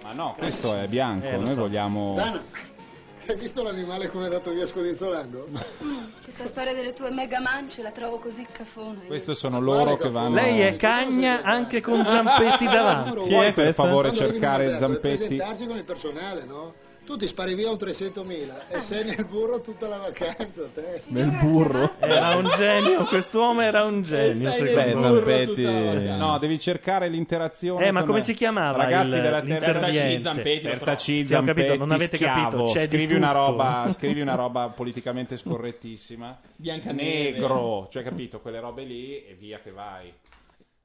[0.03, 1.27] Ma no, questo è bianco.
[1.27, 1.61] Eh, Noi so.
[1.61, 2.15] vogliamo.
[2.15, 2.43] Dana,
[3.29, 5.49] hai visto l'animale come è andato via scodinzolando?
[6.23, 9.01] Questa storia delle tue mega mance la trovo così cafona.
[9.07, 10.35] Questi sono loro che vanno.
[10.35, 13.29] Lei è cagna anche con Zampetti davanti.
[13.29, 15.27] Puoi per favore Quando cercare Zampetti?
[15.27, 16.75] presentarsi con il personale, no?
[17.09, 21.11] Tu ti spari via un 300.000 e sei nel burro tutta la vacanza, testa.
[21.11, 21.95] Nel burro.
[22.01, 24.53] Era un genio, quest'uomo era un genio.
[24.53, 26.17] sei secondo nel burro tutta la vacanza.
[26.17, 27.87] No, devi cercare l'interazione.
[27.87, 29.87] Eh, ma come si chiamava Ragazzi il- della terza?
[29.87, 32.67] C, Zampetti, terza C, Sì, ho capito, Zampetti, non avete schiavo.
[32.67, 36.39] capito, scrivi una roba, scrivi una roba politicamente scorrettissima.
[36.57, 37.31] Biancaneve.
[37.31, 40.13] Negro, cioè capito, quelle robe lì e via che vai.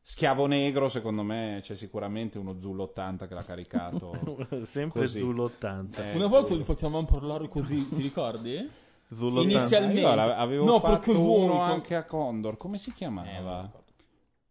[0.06, 4.12] Schiavo negro, secondo me c'è sicuramente uno Zullo 80 che l'ha caricato.
[4.68, 5.20] Sempre Così.
[5.20, 6.12] Zullo 80.
[6.12, 6.60] Eh, Una volta Zullo.
[6.60, 8.70] li facevamo parlare così, ti ricordi?
[9.14, 10.02] Zullo Inizialmente.
[10.02, 12.58] Io la- avevo no, fatto uno co- anche a Condor.
[12.58, 13.30] Come si Eh, chiamava?
[13.62, 13.82] ricordo.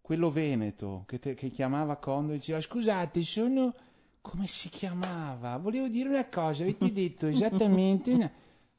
[0.00, 3.74] Quello veneto che, te- che chiamava Condor e diceva scusate sono...
[4.22, 5.56] Come si chiamava?
[5.58, 8.12] Volevo dire una cosa, avete detto esattamente...
[8.12, 8.30] una-"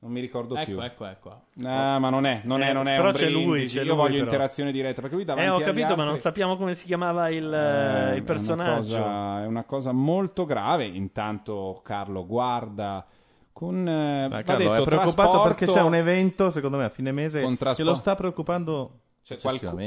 [0.03, 0.73] Non mi ricordo più.
[0.81, 1.41] Ecco, ecco, ecco.
[1.53, 3.87] No, ma non è, non è, Eh, non è però un c'è lui, c'è Io
[3.87, 4.23] lui, voglio però.
[4.25, 7.29] interazione diretta perché lui davanti Eh, ho capito, ma altri- non sappiamo come si chiamava
[7.29, 8.95] il, Eh, eh, il personaggio.
[8.95, 10.83] È una, cosa, è una cosa molto grave.
[10.83, 13.05] Intanto Carlo guarda
[13.53, 13.87] con...
[13.87, 17.13] eh, va Carlo, detto, è preoccupato trasporto- perché c'è un evento, secondo me, a fine
[17.13, 19.37] mese che trasporto- lo sta preoccupando Cioè,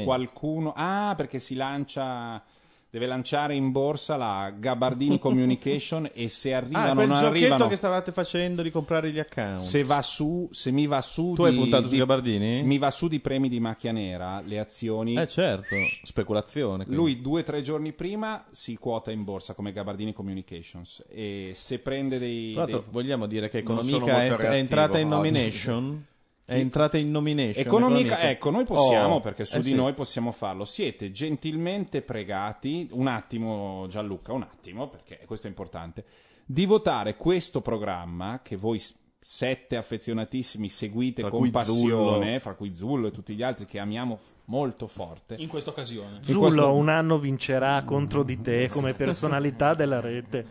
[0.03, 0.73] qualcuno.
[0.75, 2.41] Ah, perché si lancia.
[2.89, 7.67] Deve lanciare in borsa la Gabardini Communication e se Ah, arrivano quel non giochetto arrivano.
[7.67, 9.59] che stavate facendo di comprare gli account.
[9.59, 12.55] Se va su, se mi va su Tu di, hai puntato su di- Gabardini?
[12.55, 15.15] se mi va su di premi di macchia nera, le azioni.
[15.17, 16.85] Eh certo, speculazione.
[16.85, 16.95] quindi.
[16.95, 21.79] Lui due o tre giorni prima si quota in borsa come Gabardini Communications e se
[21.79, 22.53] prende dei...
[22.65, 26.05] Dei- vogliamo dire che Economica è, è entrata in reattivo oggi.
[26.49, 27.61] È entrata in nomination.
[27.65, 29.75] Economica, ecco, noi possiamo, Oh, perché su eh di sì.
[29.75, 30.63] noi possiamo farlo.
[30.63, 36.05] Siete gentilmente pregati, un attimo Gianluca, un attimo, perché questo è importante,
[36.45, 38.81] di votare questo programma che voi
[39.19, 42.39] sette affezionatissimi seguite Fra con passione, Zullo.
[42.39, 45.35] fra cui Zullo e tutti gli altri che amiamo molto forte.
[45.39, 46.19] In questa occasione.
[46.19, 50.45] In Zullo questo- un anno vincerà contro di te come personalità della rete.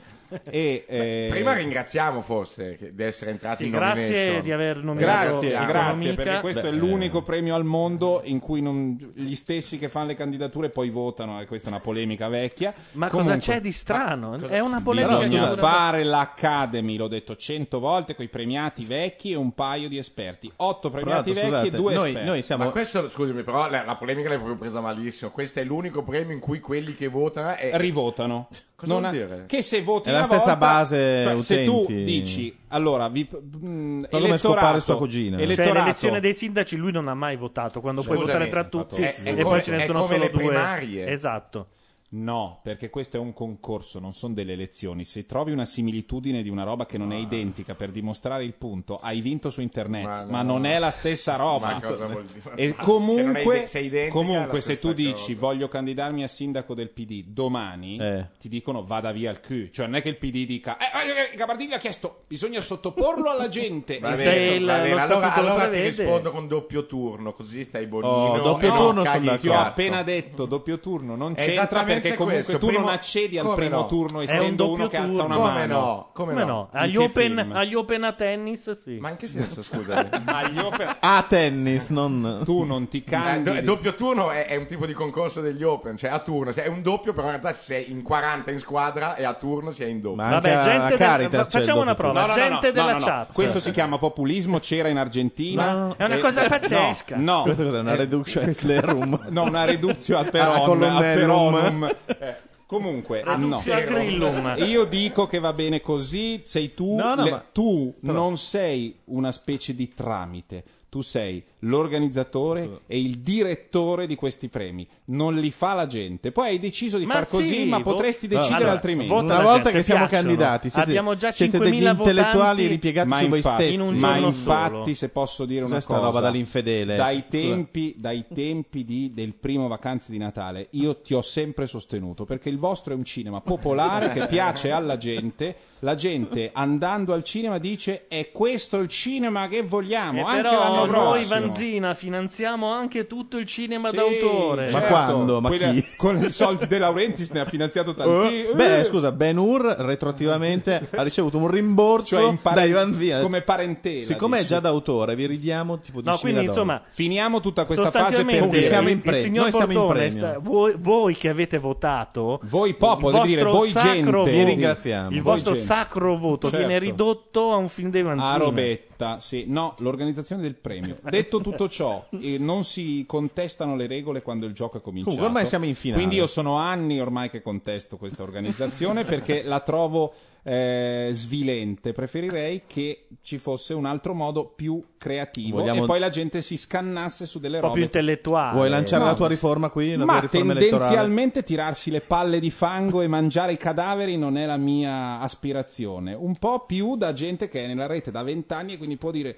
[0.45, 4.43] E, eh, Prima ringraziamo forse che- di essere entrati Sì, in grazie nomination.
[4.43, 8.61] di aver nominato Grazie, grazie, perché questo Beh, è l'unico premio al mondo in cui
[8.63, 12.73] non- gli stessi che fanno le candidature poi votano, e questa è una polemica vecchia.
[12.93, 14.31] Ma Comunque, cosa c'è di strano?
[14.31, 18.85] cosa- È una polemica Bisogna dura- fare l'Academy, l'ho detto cento volte, con i premiati
[18.85, 20.51] vecchi e un paio di esperti.
[20.57, 22.29] Otto premiati vecchi e due noi, esperti.
[22.29, 22.65] noi siamo...
[22.65, 25.31] Ma questo, scusami, però la, la polemica l'hai proprio presa malissimo.
[25.31, 27.71] Questo è l'unico premio in cui quelli che votano è...
[27.75, 28.49] Rivotano.
[28.77, 29.45] Cosa Non vuol ha- dire?
[29.47, 32.05] Che se voti È la una stessa volta- base cioè, se tu utenti.
[32.05, 35.37] dici allora vi, mh, elettorato, sua cugina.
[35.37, 38.65] Cioè, elettorato- l'elezione dei sindaci lui non ha mai votato quando puoi Scusami, votare tra
[38.65, 40.39] tutti è- è e come- poi ce ne sono solo le due.
[40.47, 41.07] primarie.
[41.11, 41.67] Esatto.
[42.09, 45.05] No, perché questo è un concorso, non sono delle elezioni.
[45.05, 48.99] Se trovi una similitudine di una roba che non è identica per dimostrare il punto,
[48.99, 50.53] hai vinto su internet, Ma ma, no.
[50.53, 51.67] non è la stessa roba.
[51.73, 52.55] Ma cosa vuol dire?
[52.55, 55.47] E comunque, ide- sei identica comunque se tu dici cosa.
[55.47, 58.29] voglio candidarmi a sindaco del PD domani, Eh.
[58.39, 59.71] ti dicono vada via il Q.
[59.71, 63.49] Cioè non è che il PD dica, eh, eh, Gabardini ha chiesto, bisogna sottoporlo alla
[63.49, 63.99] gente.
[63.99, 67.65] Va E bene, se- il- va bene, allora, allora ti rispondo con doppio turno, così
[67.65, 68.13] stai bonino.
[68.15, 72.59] Oh, doppio non turno ti ho appena detto doppio turno, non c'entra perché comunque questo,
[72.59, 73.87] tu non primo- accedi al primo no?
[73.87, 75.75] turno È un essendo doppio uno che alza una Come mano.
[75.81, 76.09] no?
[76.13, 76.53] Come, Come no?
[76.53, 76.69] no?
[76.73, 78.99] Agli open, agli open a tennis, sì.
[78.99, 80.09] Ma in che senso, scusami?
[80.27, 82.43] Agli open- A tennis, non...
[82.45, 83.63] tu non ti Eh, candidi.
[83.63, 86.69] doppio turno è, è un tipo di concorso degli open, cioè a turno, cioè è
[86.69, 89.87] un doppio, però in realtà sei in 40 in squadra e a turno si è
[89.87, 90.23] in doppio.
[90.23, 92.21] Vabbè, a- gente a del- il facciamo una prova.
[92.21, 93.33] No, no, no, gente no, della chat.
[93.33, 95.95] Questo si chiama populismo, c'era in Argentina.
[95.97, 97.17] È una Eh, cosa eh, pazzesca.
[97.17, 97.43] No, no.
[97.43, 97.79] Questo cos'è?
[97.81, 99.27] Una Eh, reduction slerum?
[99.37, 101.86] No, una reduzione ad Ah, peron, colonnellum.
[102.07, 102.35] Eh,
[102.67, 103.61] Comunque, no.
[103.85, 104.57] grillum.
[104.67, 106.43] Io dico che va bene così.
[106.45, 110.65] Sei tu, No, no, le- ma- tu però- non sei una specie di tramite.
[110.97, 114.87] Tu sei l'organizzatore e il direttore di questi premi.
[115.07, 116.33] Non li fa la gente.
[116.33, 119.13] Poi hai deciso di Ma far così, sì, ma vo- potresti decidere Allora, altrimenti.
[119.13, 120.29] vota Una volta gente, che siamo piacciono.
[120.29, 123.75] candidati, siete, Abbiamo già siete degli 5.000 intellettuali ripiegati ma su voi infatti, stessi.
[123.75, 124.95] in un ma infatti, solo.
[124.95, 126.97] se posso dire una cosa, roba dall'infedele?
[126.97, 132.25] Dai tempi, dai tempi di- del primo vacanze di Natale, io ti ho sempre sostenuto
[132.25, 135.57] perché il vostro è un cinema popolare che piace alla gente.
[135.81, 140.21] La gente andando al cinema dice: È questo il cinema che vogliamo.
[140.21, 141.41] Eh, Anche però l'anno No, noi prossimo.
[141.47, 144.65] Vanzina finanziamo anche tutto il cinema Sì, d'autore.
[144.65, 144.87] Ma certo.
[144.89, 145.41] quando?
[145.41, 145.85] Ma Quella- chi?
[145.97, 148.35] Con i soldi De Laurentiis ne ha finanziato tanti.
[148.47, 149.63] Eh, Beh, scusa, Ben Hur
[150.11, 153.21] retroattivamente ha ricevuto un rimborso Cioè, pare- dai Vanzina.
[153.21, 154.49] come parentela, Siccome dici.
[154.49, 158.49] è già d'autore, vi ridiamo tipo 10.000 No, quindi insomma, Finiamo tutta questa fase per
[158.49, 160.19] dire siamo in signor Noi siamo in premio.
[160.19, 164.11] sta- voi, voi che avete votato, Voi popolo, il devi dire vostro voi sacro gente.
[164.11, 165.11] voto- Vi ringraziamo.
[165.11, 165.67] Il vostro gente.
[165.67, 166.67] sacro voto Certo.
[166.67, 168.31] viene ridotto a un film dei Vanzina.
[168.33, 169.45] A robetta, sì.
[169.49, 170.76] No, l'organizzazione del premio.
[171.03, 175.15] Detto tutto ciò, eh, non si contestano le regole quando il gioco è cominciato.
[175.17, 176.01] Comunque ormai siamo in finale.
[176.01, 180.13] Quindi io sono anni ormai che contesto questa organizzazione perché la trovo
[180.49, 181.93] eh, svilente.
[181.93, 186.57] Preferirei che ci fosse un altro modo più creativo Vogliamo- e poi la gente si
[186.57, 188.55] scannasse su delle Un po' robe più intellettuale.
[188.55, 189.09] Vuoi lanciare No.
[189.11, 189.91] la tua riforma qui?
[189.91, 190.79] La tua Ma riforma elettorale?
[190.79, 196.15] tendenzialmente tirarsi le palle di fango e mangiare i cadaveri non è la mia aspirazione.
[196.15, 199.37] Un po' più da gente che è nella rete da vent'anni e quindi può dire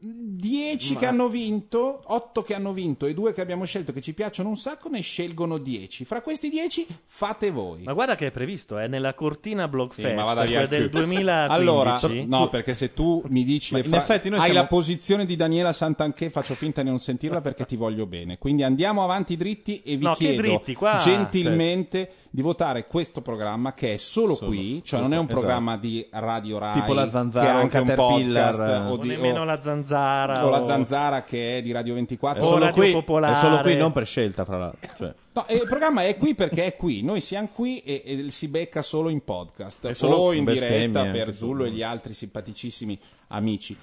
[0.00, 4.00] 10 Ma- che hanno vinto, 8 che hanno vinto e 2 che abbiamo scelto che
[4.00, 6.04] ci piacciono un sacco, ne scelgono 10.
[6.04, 7.82] Fra questi 10 fate voi.
[7.82, 11.00] Ma guarda che è previsto, è nella cortina Sì, vada via quella del qui.
[11.00, 11.52] 2015.
[11.52, 14.60] Allora, no, perché se tu mi dici Ma le in fra- effetti noi hai siamo-
[14.60, 18.38] la posizione di Daniela Santanché, faccio finta di non sentirla perché ti voglio bene.
[18.38, 23.72] Quindi andiamo avanti dritti e vi No, chiedo dritti, qua- gentilmente di votare questo programma
[23.74, 24.46] che è solo, Solo.
[24.50, 25.40] qui, cioè non è un Esatto.
[25.40, 28.96] programma di Radio Rai Tipo la Zanzara che è o anche un podcast o, o
[28.98, 32.42] di, nemmeno la zanzara o la Zanzara che è di Radio 24.
[32.42, 33.36] È solo, Radio qui, Popolare.
[33.36, 34.90] è solo qui, non per scelta, fra l'altro.
[34.96, 38.48] Cioè, No, il programma è qui perché è qui, noi siamo qui e, e si
[38.48, 42.12] becca solo in podcast È solo o in diretta anche, per Zullo e gli altri
[42.12, 42.98] simpaticissimi
[43.28, 43.76] amici.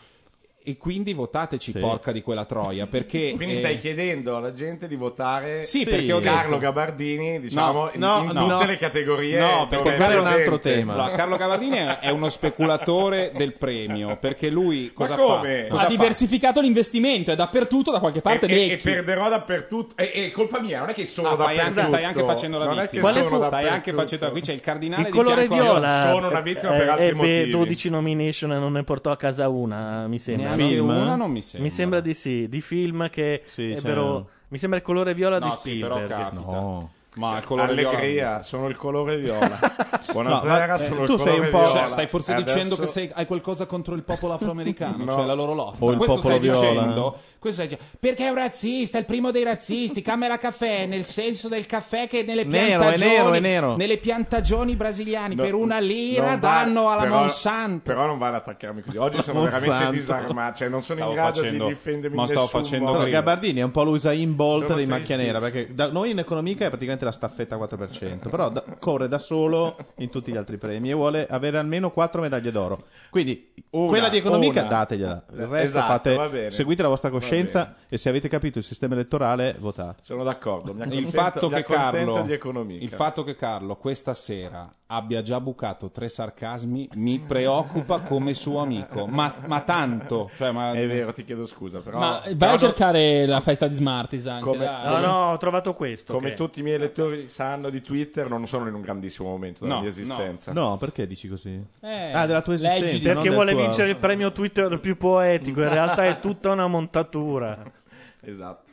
[0.68, 1.80] E quindi votateci, Sì.
[1.80, 3.34] porca di quella troia, perché...
[3.38, 7.84] Quindi eh, stai chiedendo alla gente di votare Sì, perché ho detto- Carlo Gabardini, diciamo,
[7.84, 8.48] No, in- no, in, no.
[8.50, 9.40] tutte le categorie.
[9.40, 10.94] No, perché quello è un altro tema.
[10.94, 15.64] Allora, Carlo Gavardini è è uno speculatore del premio, perché lui cosa come?
[15.64, 15.68] fa?
[15.70, 15.90] Cosa ha fa?
[15.92, 19.96] diversificato l'investimento, è dappertutto, da qualche parte E, e- e perderò dappertutto.
[19.98, 21.68] E colpa mia, non è che sono Ah, dappertutto.
[21.80, 23.12] anche, stai anche facendo la Non è che vittima.
[23.12, 26.90] Stai anche facendo qui c'è il cardinale Il di colore viola sono una vittima per
[26.90, 27.52] altri ebbe motivi.
[27.52, 30.55] 12 nomination e non ne portò a casa una, mi sembra.
[30.56, 30.90] Film?
[30.90, 31.70] una non mi sembra.
[31.70, 34.30] Mi sembra di sì, di film che Sì, ebbero...
[34.50, 36.22] Mi sembra il colore viola No, di sì, però Spielberg.
[36.24, 36.42] capita.
[36.52, 36.92] no.
[37.16, 38.42] Ma il colore Allegria, viola...
[38.42, 39.58] sono il colore viola.
[40.12, 41.68] Buonasera, No, ma, eh, sono il tu colore sei un po'- viola.
[41.80, 45.12] Cioè, stai forse E dicendo adesso- che sei- hai qualcosa contro il popolo afroamericano, No.
[45.12, 45.78] cioè la loro lotta.
[45.80, 46.60] O il questo popolo stai viola.
[46.72, 47.18] dicendo?
[47.40, 47.98] Questo stai dicendo.
[48.00, 52.08] Perché è un razzista, è il primo dei razzisti, camera caffè, nel senso del caffè
[52.08, 53.76] che nelle Nero, è piantagioni, nero, è nero.
[53.78, 57.84] nelle piantagioni brasiliani No, per una lira danno alla però- Monsanto.
[57.92, 58.98] Però non vale attaccarmi così.
[58.98, 59.70] Oggi sono Monsanto.
[59.70, 62.94] veramente disarmato, cioè non sono Stavo in grado facendo- di difendermi ma in stavo facendo.
[63.10, 66.68] Gabardini è un po' l'Usain Bolt Sono dei macchia nera, perché noi in economica è
[66.68, 70.94] praticamente la staffetta 4%, però da- corre da solo in tutti gli altri premi e
[70.94, 72.84] vuole avere almeno 4 medaglie d'oro.
[73.10, 74.70] Quindi Una, quella di economica una.
[74.70, 76.52] dategliela, il resto Esatto, fate, bene.
[76.52, 80.04] seguite la vostra coscienza e se avete capito il sistema elettorale votate.
[80.04, 80.74] Sono d'accordo.
[80.74, 82.84] Mi Il fatto, mi che Carlo, di economica.
[82.84, 88.60] il fatto che Carlo questa sera abbia già bucato tre sarcasmi mi preoccupa come suo
[88.60, 90.30] amico, ma, ma tanto.
[90.36, 90.74] Cioè, ma...
[90.74, 91.98] È vero, ti chiedo scusa, però...
[91.98, 94.44] Ma vai però a no- cercare la festa di Smarties anche.
[94.44, 94.66] Come-.
[94.66, 96.14] No, no, ho trovato questo.
[96.14, 99.64] Come che- tutti i miei lettori sanno di Twitter, non sono in un grandissimo momento
[99.64, 100.54] della No, mia esistenza.
[100.54, 101.60] No, perché dici così?
[101.82, 103.14] Eh, ah, della tua leggi esistenza.
[103.14, 106.68] non Perché vuole tuo- vincere il premio Twitter più poetico, in realtà è tutta una
[106.68, 107.60] montatura.
[108.28, 108.64] Esatto.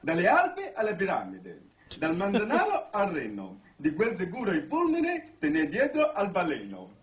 [0.00, 1.52] Dalle Alpi alle piramidi,
[1.98, 7.00] dal Manzanaro al Reno, di quel sicuro il fulmine te ne dietro al baleno.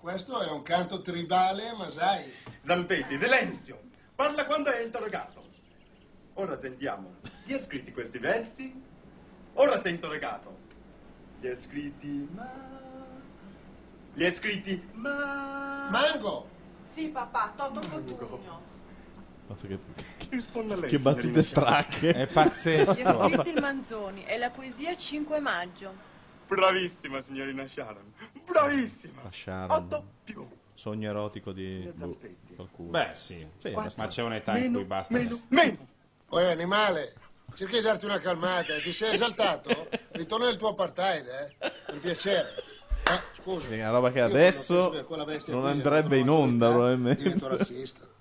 [0.00, 2.32] Questo è un canto tribale, ma sai.
[2.62, 3.82] Zampetti, silenzio!
[4.14, 5.44] Parla quando è interrogato.
[6.34, 7.16] Ora sentiamo.
[7.44, 8.74] Chi ha scritto questi versi?
[9.54, 10.56] Ora sei interrogato.
[11.40, 12.50] Li ha scritti ma...
[14.14, 15.88] Li ha scritti ma...
[15.90, 16.48] Mango!
[16.84, 18.62] Sì, papà, Toto Cotugno.
[19.60, 19.78] Che,
[20.74, 22.12] lei, che battute stracche.
[22.12, 22.94] È pazzesco.
[22.94, 26.12] Gli ha scritto il Manzoni e la poesia 5 maggio.
[26.46, 28.12] Bravissima, signorina Sharon.
[28.44, 29.22] Bravissima.
[29.30, 29.70] Sharon.
[29.70, 30.46] Otto più.
[30.74, 32.18] Sogno erotico di boh,
[32.56, 32.90] qualcuno.
[32.90, 35.14] Beh, sì, Sì, ma c'è un'età in cui basta.
[35.16, 35.86] Meno, meno.
[36.26, 37.14] Poi animale,
[37.54, 38.74] cerca di darti una calmata.
[38.78, 39.88] Ti sei esaltato?
[40.12, 41.54] Ritorna nel tuo apartheid, eh?
[41.86, 42.48] Per piacere.
[43.06, 43.68] Eh, scusa.
[43.68, 45.06] È una roba che adesso
[45.46, 47.48] non andrebbe è in onda, divento probabilmente.
[47.48, 48.12] razzista.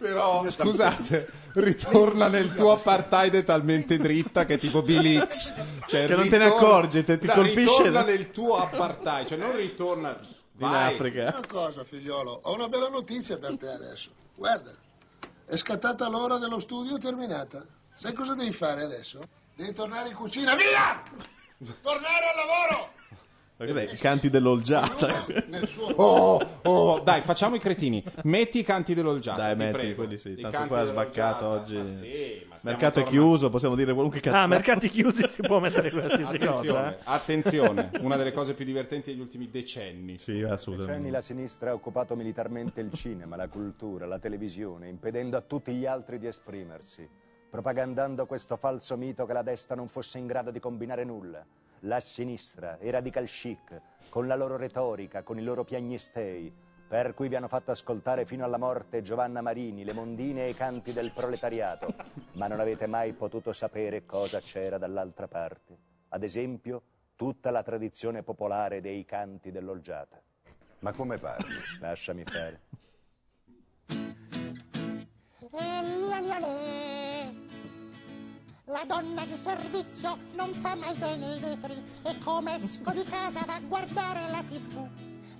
[0.00, 5.54] Però, scusate, ritorna nel tuo apartheid talmente dritta che è tipo Bill X.
[5.86, 9.26] Cioè, Che non te ne accorgi, te- ti Dai, colpisce Ritorna la- nel tuo apartheid,
[9.26, 10.18] cioè non ritorna...
[10.54, 10.98] Vai.
[10.98, 14.10] Una cosa, figliolo, ho una bella notizia per te adesso.
[14.36, 14.70] Guarda,
[15.46, 17.64] è scattata l'ora dello studio terminata.
[17.96, 19.20] Sai cosa devi fare adesso?
[19.54, 21.02] Devi tornare in cucina, via!
[21.82, 22.90] Tornare al lavoro!
[23.66, 23.90] Cos'è?
[23.92, 25.14] I canti dell'olgiata.
[25.48, 28.02] Nel suo Oh, oh, dai, facciamo i cretini.
[28.24, 29.42] Metti i canti dell'olgiata.
[29.42, 29.94] Dai, ti metti prego.
[29.96, 30.30] quelli sì.
[30.30, 30.90] I Tanto qua è dell'olgiata.
[30.92, 31.76] sbaccato oggi.
[31.76, 33.10] Ma sì, ma stiamo Mercato è tornando.
[33.10, 34.36] chiuso, possiamo dire qualunque cazzo.
[34.36, 36.96] Ah, mercati chiusi si può mettere qualsiasi Attenzione, cosa.
[36.96, 37.00] eh.
[37.04, 40.18] attenzione, una delle cose più divertenti degli ultimi decenni.
[40.18, 41.10] Sì, decenni assolutamente.
[41.10, 45.84] la sinistra ha occupato militarmente il cinema, la cultura, la televisione, impedendo a tutti gli
[45.86, 47.06] altri di esprimersi,
[47.50, 51.44] propagandando questo falso mito che la destra non fosse in grado di combinare nulla.
[51.84, 53.80] La sinistra e i radical chic,
[54.10, 56.52] con la loro retorica, con i loro piagnistei,
[56.86, 60.54] per cui vi hanno fatto ascoltare fino alla morte Giovanna Marini, le mondine e i
[60.54, 61.86] canti del proletariato,
[62.32, 65.78] ma non avete mai potuto sapere cosa c'era dall'altra parte.
[66.08, 66.82] Ad esempio,
[67.14, 70.20] tutta la tradizione popolare dei canti dell'olgiata.
[70.80, 71.54] Ma come parli?
[71.78, 72.60] Lasciami fare.
[78.70, 81.74] La donna di servizio non fa mai bene i vetri
[82.04, 84.86] e come esco di casa va a guardare la tv.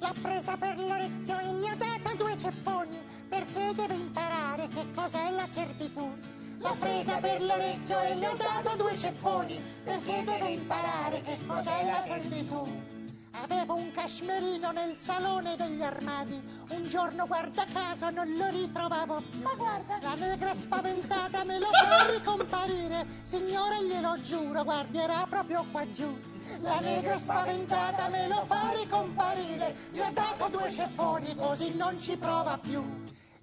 [0.01, 2.99] L'ha presa per l'orecchio e ne ho dato due ceffoni
[3.29, 6.11] perché deve imparare che cos'è la servitù.
[6.59, 11.85] L'ho presa per l'orecchio e le ho dato due ceffoni perché deve imparare che cos'è
[11.85, 13.00] la servitù.
[13.33, 16.43] Avevo un cashmerino nel salone degli armadi.
[16.71, 19.23] Un giorno, guarda caso, non lo ritrovavo.
[19.43, 23.07] Ma guarda, la negra spaventata me lo fa ricomparire.
[23.23, 26.19] Signore, glielo giuro, guarderà proprio qua giù.
[26.61, 29.77] La negra spaventata me lo fa ricomparire.
[29.93, 32.83] Gli ho dato due ceffoni, così non ci prova più.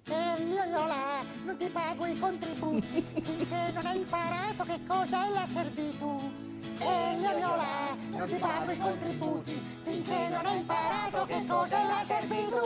[0.04, 5.26] E io io là, non ti pago i contributi finché non hai imparato che cosa
[5.26, 6.47] è la servitù.
[6.80, 11.82] E io io là, non ti pago i contributi finché non hai imparato che cosa
[11.82, 12.56] è la servitù.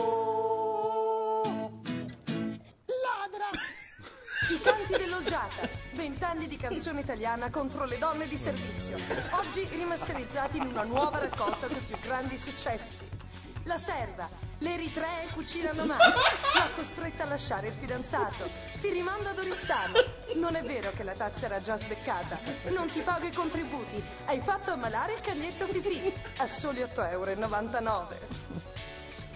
[2.85, 3.49] Ladra!
[4.49, 8.97] I canti dell'Olgiata, vent'anni di canzone italiana contro le donne di servizio,
[9.31, 13.07] oggi rimasterizzati in una nuova raccolta dei più grandi successi.
[13.63, 14.29] La serva,
[14.63, 16.13] le eritree cucinano male,
[16.55, 18.49] l'ha costretta a lasciare il fidanzato,
[18.79, 19.93] ti rimando ad Oristano.
[20.35, 24.39] Non è vero che la tazza era già sbeccata, non ti pago i contributi, hai
[24.39, 26.13] fatto ammalare il cagnetto pipì.
[26.37, 27.31] A soli 8,99 euro.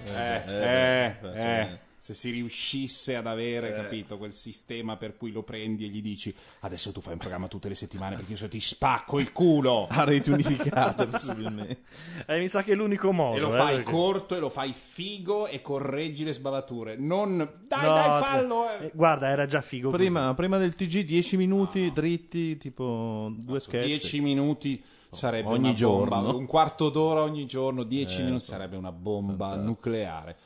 [0.05, 5.84] Eh, eh, eh, se si riuscisse ad avere, capito, quel sistema per cui lo prendi
[5.84, 8.61] e gli dici adesso tu fai un programma tutte le settimane perché io se ti
[8.61, 9.88] spacco il culo.
[9.91, 11.81] A reti unificate, possibilmente.
[12.25, 13.35] Eh, mi sa che è l'unico modo.
[13.35, 16.95] E lo eh, fai perché- corto e lo fai figo e correggi le sbavature.
[16.95, 17.35] Non
[17.67, 18.69] dai, No, dai, fallo.
[18.79, 19.89] eh, Guarda, era già figo.
[19.89, 23.85] Prima, prima del TG 10 minuti dritti, tipo due sketch.
[23.85, 26.15] 10 minuti sarebbe Ogni una bomba.
[26.21, 26.38] giorno.
[26.38, 30.38] Un quarto d'ora ogni giorno, 10 Eh, minuti sarebbe una bomba nucleare.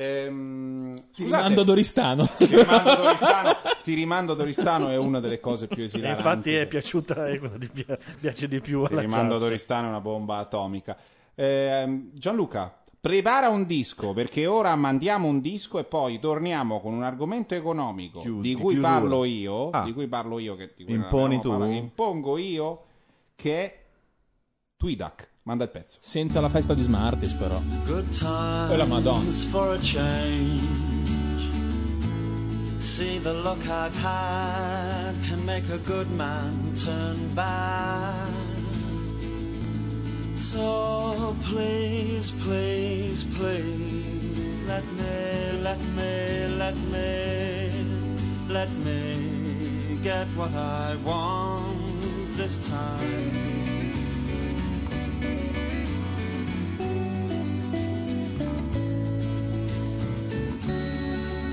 [0.00, 2.26] Ehm, Ti rimando ad Oristano.
[2.38, 3.56] Ti rimando ad Oristano.
[3.82, 6.20] Ti rimando ad Oristano è una delle cose più E esilaranti.
[6.22, 7.84] infatti è piaciuta, è quella che pi-
[8.20, 8.84] piace di più.
[8.86, 9.48] Ti rimando ad chat.
[9.50, 10.96] Oristano è una bomba atomica.
[11.34, 17.02] Ehm, Gianluca, prepara un disco perché ora mandiamo un disco e poi torniamo con un
[17.02, 18.94] argomento economico Chiu- di di cui chiusura.
[18.94, 19.68] parlo io.
[19.70, 19.84] Ah.
[19.84, 20.56] Di cui parlo io.
[20.56, 21.50] Che, di cui Imponi tu?
[21.50, 22.84] parlato, Impongo io
[23.34, 23.78] che è
[24.78, 25.28] Twidak.
[25.50, 25.98] Manda il pezzo.
[26.00, 27.60] Senza la festa di Smarties, però.
[27.84, 28.06] Good
[28.70, 29.18] E la Madonna.
[29.18, 30.62] times for a change.
[32.78, 38.30] See the look I've had can make a good man turn bad.
[40.36, 47.72] So please, please, please, let me, let me, let me,
[48.48, 53.69] let me get what I want this time.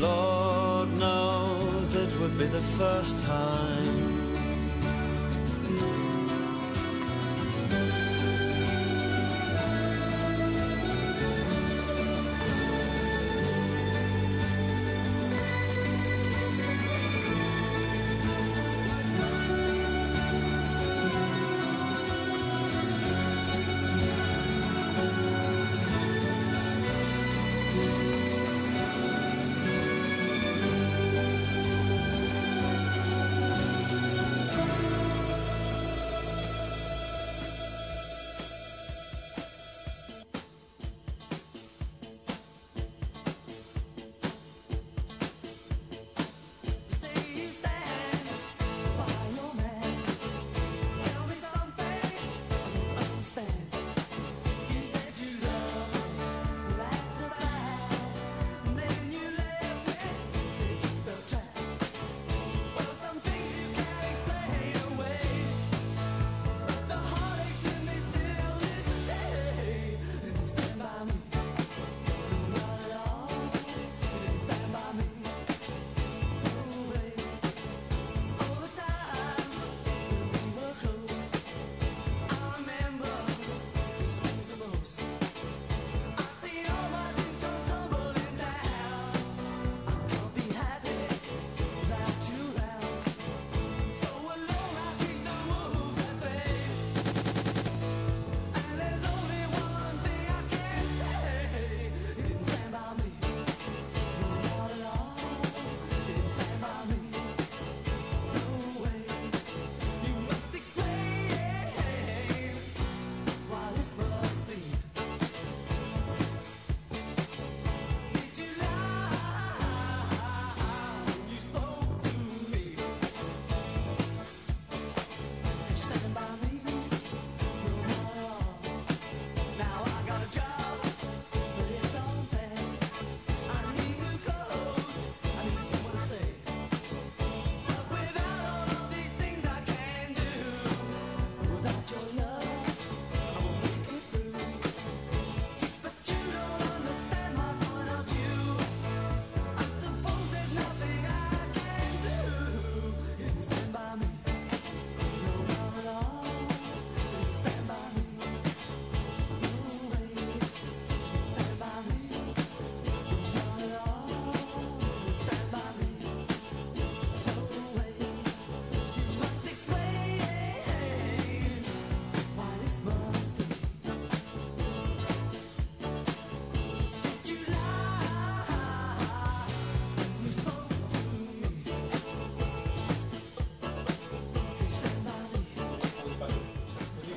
[0.00, 4.13] Lord knows it would be the first time.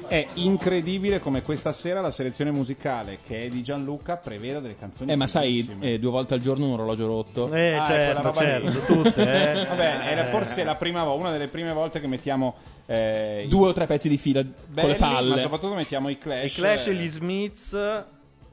[0.07, 5.11] È incredibile come questa sera la selezione musicale che è di Gianluca preveda delle canzoni
[5.11, 7.51] Eh, ma sai, eh, due volte al giorno un orologio rotto.
[7.51, 8.71] Eh, Ah, è certo, quella roba lì.
[8.73, 9.21] certo, tutte,
[9.51, 9.65] eh.
[9.67, 10.31] Vabbè, era Eh.
[10.31, 12.55] forse la prima vo- una delle prime volte che mettiamo
[12.85, 15.29] eh, Due o tre pezzi di fila con belli, le palle.
[15.31, 16.55] ma soprattutto mettiamo i Clash.
[16.57, 18.05] I Clash e gli Smiths.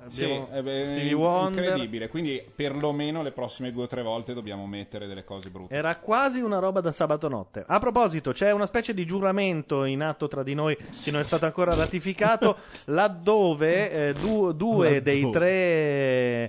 [0.06, 1.64] Sì, abbiamo Stevie Wonder.
[1.64, 2.08] incredibile.
[2.08, 5.74] Quindi perlomeno le prossime due o tre volte dobbiamo mettere delle cose brutte.
[5.74, 7.64] Era quasi una roba da sabato notte.
[7.66, 11.24] A proposito, c'è una specie di giuramento in atto tra di noi che non è
[11.24, 12.56] stato ancora ratificato,
[12.86, 15.38] laddove eh, du- due dei Laddove?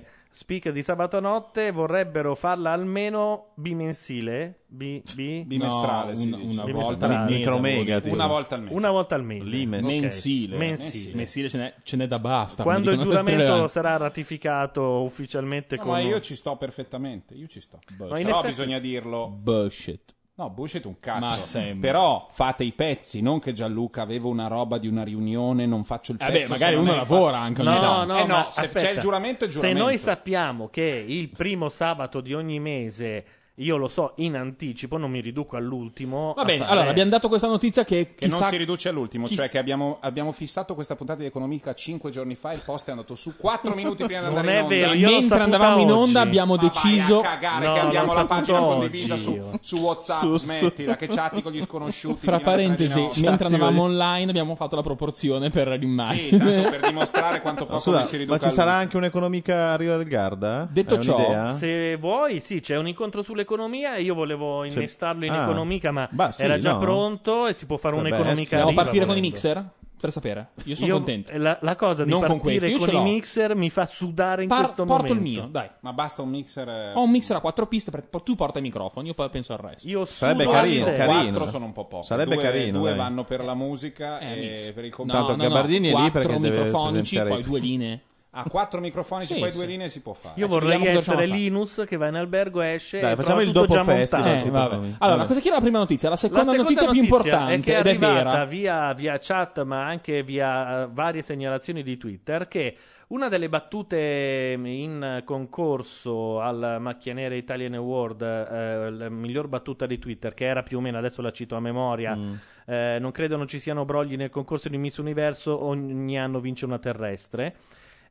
[0.00, 4.60] tre speaker di sabato notte vorrebbero farla almeno bimensile.
[4.66, 6.52] Bi- bi- Bimestrale, No, si una- dice.
[6.60, 6.72] una Bimestrale.
[6.72, 8.14] volta al mese, Micromega, tipo.
[8.14, 8.74] Una volta al mese.
[8.74, 9.44] Una volta al mese.
[9.48, 9.80] Limes.
[9.84, 9.86] Ok.
[9.90, 10.56] Mensile.
[10.56, 11.14] Mensile.
[11.14, 12.62] Mensile ce n'è, ce n'è da basta.
[12.62, 13.68] Quando il giuramento stelle.
[13.68, 17.78] sarà ratificato ufficialmente No, con ma io ci sto perfettamente, io ci sto.
[17.96, 19.28] Ma in Però effetti- bisogna dirlo.
[19.28, 20.14] Bullshit.
[20.38, 21.58] No, bullshit un cazzo.
[21.80, 26.12] Però fate i pezzi, non che Gianluca aveva una roba di una riunione, non faccio
[26.12, 26.40] il Eh pezzo.
[26.40, 27.44] beh, magari se uno lavora fatto.
[27.44, 28.12] anche No, ogni no, tanto.
[28.12, 28.86] no, Eh no, se aspetta.
[28.86, 29.82] c'è il giuramento è Se giuramento.
[29.82, 33.24] noi sappiamo che il primo sabato di ogni mese,
[33.60, 36.34] io lo so in anticipo, non mi riduco all'ultimo.
[36.36, 39.42] Va bene, fare- allora abbiamo dato questa notizia che, Che non si riduce all'ultimo, chissà-
[39.42, 42.90] cioè che abbiamo, abbiamo fissato questa puntata di Economica 5 giorni fa, il post è
[42.90, 44.74] andato su 4 minuti prima di Non andare è in onda.
[44.76, 46.28] vero, io Mentre andavamo in onda oggi.
[46.28, 49.76] abbiamo Ma vai deciso a cagare No, che abbiamo la pagina oggi condivisa su, su
[49.78, 52.18] WhatsApp, Su- su- smettila che chatti con gli sconosciuti.
[52.26, 56.28] Fra parentesi, mentre andavamo online abbiamo fatto la proporzione per l'immagine.
[56.30, 58.96] Sì, tanto per dimostrare quanto Ma poco scusa, mi si ma riduca ci sarà anche
[58.98, 60.68] un'economica a Riva del Garda?
[60.70, 61.54] Detto ciò?
[61.54, 65.42] Se vuoi, sì, c'è un incontro sull'economia e io volevo innestarlo in Ah.
[65.44, 66.78] economica, ma Bah, sì, era già no?
[66.78, 68.42] pronto e si può fare Vabbè, un'economica.
[68.56, 69.34] Dobbiamo arriva, partire con i volendo.
[69.36, 69.70] mixer?
[69.98, 70.48] Per sapere.
[70.64, 71.32] Io sono Io- contento.
[71.38, 74.42] La, la cosa di Non con partire questo, con, ce i mixer mi fa sudare
[74.42, 75.14] in Par- questo porto momento.
[75.14, 75.70] il mio, dai.
[75.80, 76.68] Ma basta un mixer.
[76.68, 79.54] eh, Ho un mixer a quattro piste, per- tu porta i microfoni, io poi penso
[79.54, 79.88] al resto.
[79.88, 81.30] Io Sarebbe carino, carino.
[81.30, 82.04] Quattro sono un po' pochi.
[82.06, 82.98] Sarebbe due, carino, Due dai.
[82.98, 84.72] vanno per la musica Eh, e mix.
[84.72, 85.24] per il No, computer.
[85.24, 88.00] Tanto no, no, Gabardini è lì perché deve microfonici, poi due linee.
[88.38, 89.58] A quattro microfonici, Sì, poi sì.
[89.58, 90.34] due linee si può fare.
[90.38, 91.26] Io Eh, vorrei cosa essere fare.
[91.26, 94.24] Linus che va in albergo, esce Dai, e facciamo trova il tutto dopo già festival,
[94.24, 94.46] montato.
[94.46, 94.74] Eh, vabbè.
[94.74, 96.08] come- Allora, cosa chi era la prima notizia?
[96.08, 98.44] La seconda, La seconda notizia, più è importante che è ed è arrivata vera.
[98.44, 102.76] Via, via chat, ma anche via eh, varie segnalazioni di Twitter, che
[103.08, 109.86] una delle battute mm, in concorso al Macchia Nera Italian Award, eh, la miglior battuta
[109.86, 112.34] di Twitter, che era più o meno, adesso la cito a memoria, Mm.
[112.66, 116.64] eh, non credo non ci siano brogli nel concorso di Miss Universo, ogni anno vince
[116.64, 117.54] una terrestre.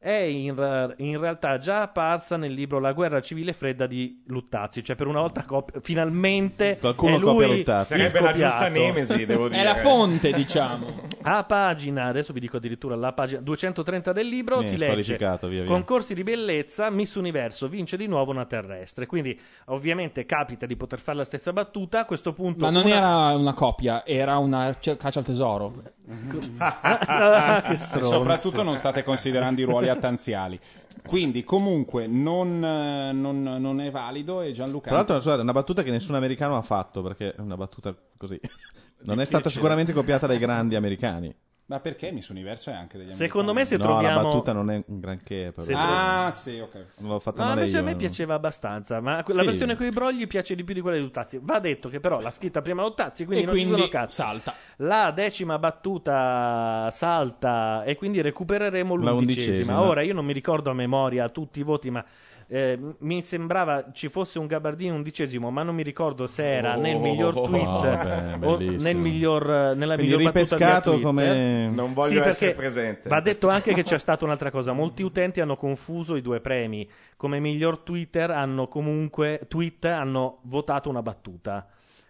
[0.06, 4.96] È in, in realtà già apparsa nel libro La guerra civile fredda di Luttazzi, cioè
[4.96, 7.94] per una volta cop- finalmente Qualcuno è copia Luttazzi.
[7.94, 9.62] Sarebbe la giusta nemesi, devo dire.
[9.62, 11.08] È la fonte, diciamo.
[11.24, 15.38] A pagina, adesso vi dico addirittura la pagina 230 del libro, Viene si legge via,
[15.42, 15.64] via.
[15.66, 19.08] concorsi di bellezza, Miss Universo vince di nuovo una terrestre.
[19.08, 22.02] Quindi ovviamente capita di poter fare la stessa battuta.
[22.02, 25.74] A questo punto Ma non una- era una coppia, era una cioè, caccia al tesoro.
[27.66, 28.08] Che E stronzo.
[28.08, 30.60] soprattutto non state considerando i ruoli attanziali.
[31.08, 34.42] Quindi, comunque, non, eh, non- non è valido.
[34.42, 34.88] E Gianluca.
[34.88, 37.96] Tra l'altro, scusate, è una battuta che nessun americano ha fatto perché è una battuta
[38.18, 38.40] così.
[39.06, 41.36] Non è stata sicuramente copiata dai grandi americani.
[41.68, 44.70] Ma perché Miss Universo è anche degli Secondo me se no, troviamo la battuta non
[44.70, 45.52] è un granché.
[45.52, 45.66] Però.
[45.66, 46.86] Se Ah, sì, ok.
[47.00, 47.82] Non l'ho fatta No, male invece io.
[47.82, 47.96] a me eh.
[47.96, 49.46] piaceva abbastanza, ma la Sì.
[49.46, 51.40] versione con i brogli piace di più di quella di Luttazzi.
[51.42, 54.16] Va detto che però l'ha scritta prima Luttazzi, quindi E non ci quindi sono cazzi.
[54.22, 54.54] salta.
[54.78, 59.18] La decima battuta salta e quindi recupereremo l'undicesima.
[59.18, 59.82] undicesima.
[59.82, 62.04] Ora io non mi ricordo a memoria tutti i voti, ma
[62.48, 66.80] eh, mi sembrava ci fosse un Gabardini undicesimo, ma non mi ricordo se era Oh,
[66.82, 68.84] nel miglior tweet vabbè, o bellissimo.
[68.84, 69.46] nel miglior,
[69.76, 73.10] nella Quindi miglior ripescato come- Non voglio Sì, essere presente.
[73.10, 74.74] Va detto anche che c'è stata un'altra cosa.
[74.74, 76.88] Molti utenti hanno confuso i due premi.
[77.18, 81.68] Come miglior Twitter hanno comunque tweet hanno votato una battuta.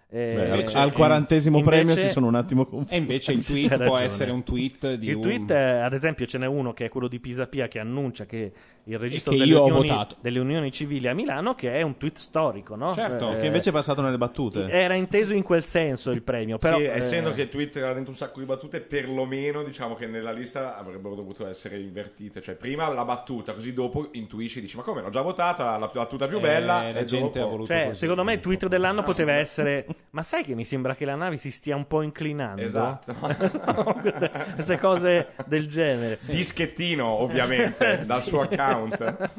[0.07, 2.93] Eh, Beh, al- invece- al quarantesimo premio invece- si sono un attimo confusi.
[2.93, 4.03] E invece il tweet c'è può ragione.
[4.03, 5.21] essere un tweet di Il un.
[5.23, 8.51] tweet, eh, ad esempio, ce n'è uno che è quello di Pisapia che annuncia che
[8.87, 12.75] il registro che delle, unioni, delle unioni civili a Milano, che è un tweet storico,
[12.75, 12.93] no?
[12.93, 14.69] Certo, Eh, Che invece è passato nelle battute.
[14.69, 16.59] era inteso in quel senso il premio.
[16.59, 20.05] Però, sì, eh, essendo che Twitter era dentro un sacco di battute, perlomeno diciamo che
[20.05, 22.43] nella lista avrebbero dovuto essere invertite.
[22.43, 25.75] Cioè, prima la battuta, così dopo intuisci, dici: Ma come l'ho già votata?
[25.77, 26.91] La battuta più Eh, bella.
[26.91, 27.99] la e gente dopo- ha voluto Cioè, così.
[27.99, 29.85] secondo me il tweet dell'anno poteva essere.
[30.11, 32.61] Ma sai che mi sembra che la nave si stia un po' inclinando?
[32.61, 33.13] Esatto.
[33.99, 36.17] queste, queste cose del genere.
[36.27, 39.29] Dischettino, ovviamente, dal suo account.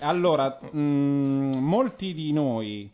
[0.00, 0.78] Allora, mh,
[1.58, 2.90] molti di noi,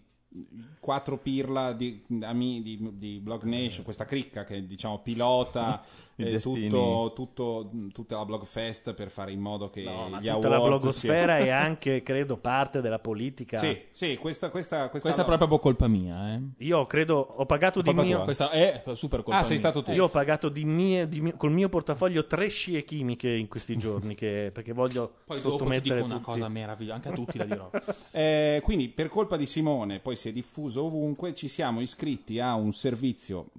[0.88, 5.84] quattro pirla di, di, di Blog Nation, questa cricca che diciamo pilota
[6.16, 10.48] eh, tutto, tutto- tutta la Blog Fest per fare in modo che Ma gli tutta
[10.48, 13.58] la blogosfera siano- e anche, credo, parte della politica.
[13.58, 16.40] Sì, sì, questa, questa, questa, Questa è proprio colpa mia, eh.
[16.64, 18.22] Io credo, ho pagato di mio.
[18.24, 19.68] Questa è super colpa Ah, sei mia.
[19.70, 19.90] stato tu.
[19.92, 23.76] Io ho pagato di mie, di mio- col mio portafoglio tre scie chimiche in questi
[23.76, 27.36] giorni che- perché voglio Poi dopo ti sottomettere dico una cosa meravigliosa, anche a tutti
[27.36, 27.70] la dirò.
[28.10, 32.54] Eh, quindi per colpa di Simone, poi si è diffuso ovunque, ci siamo iscritti a
[32.54, 33.50] un servizio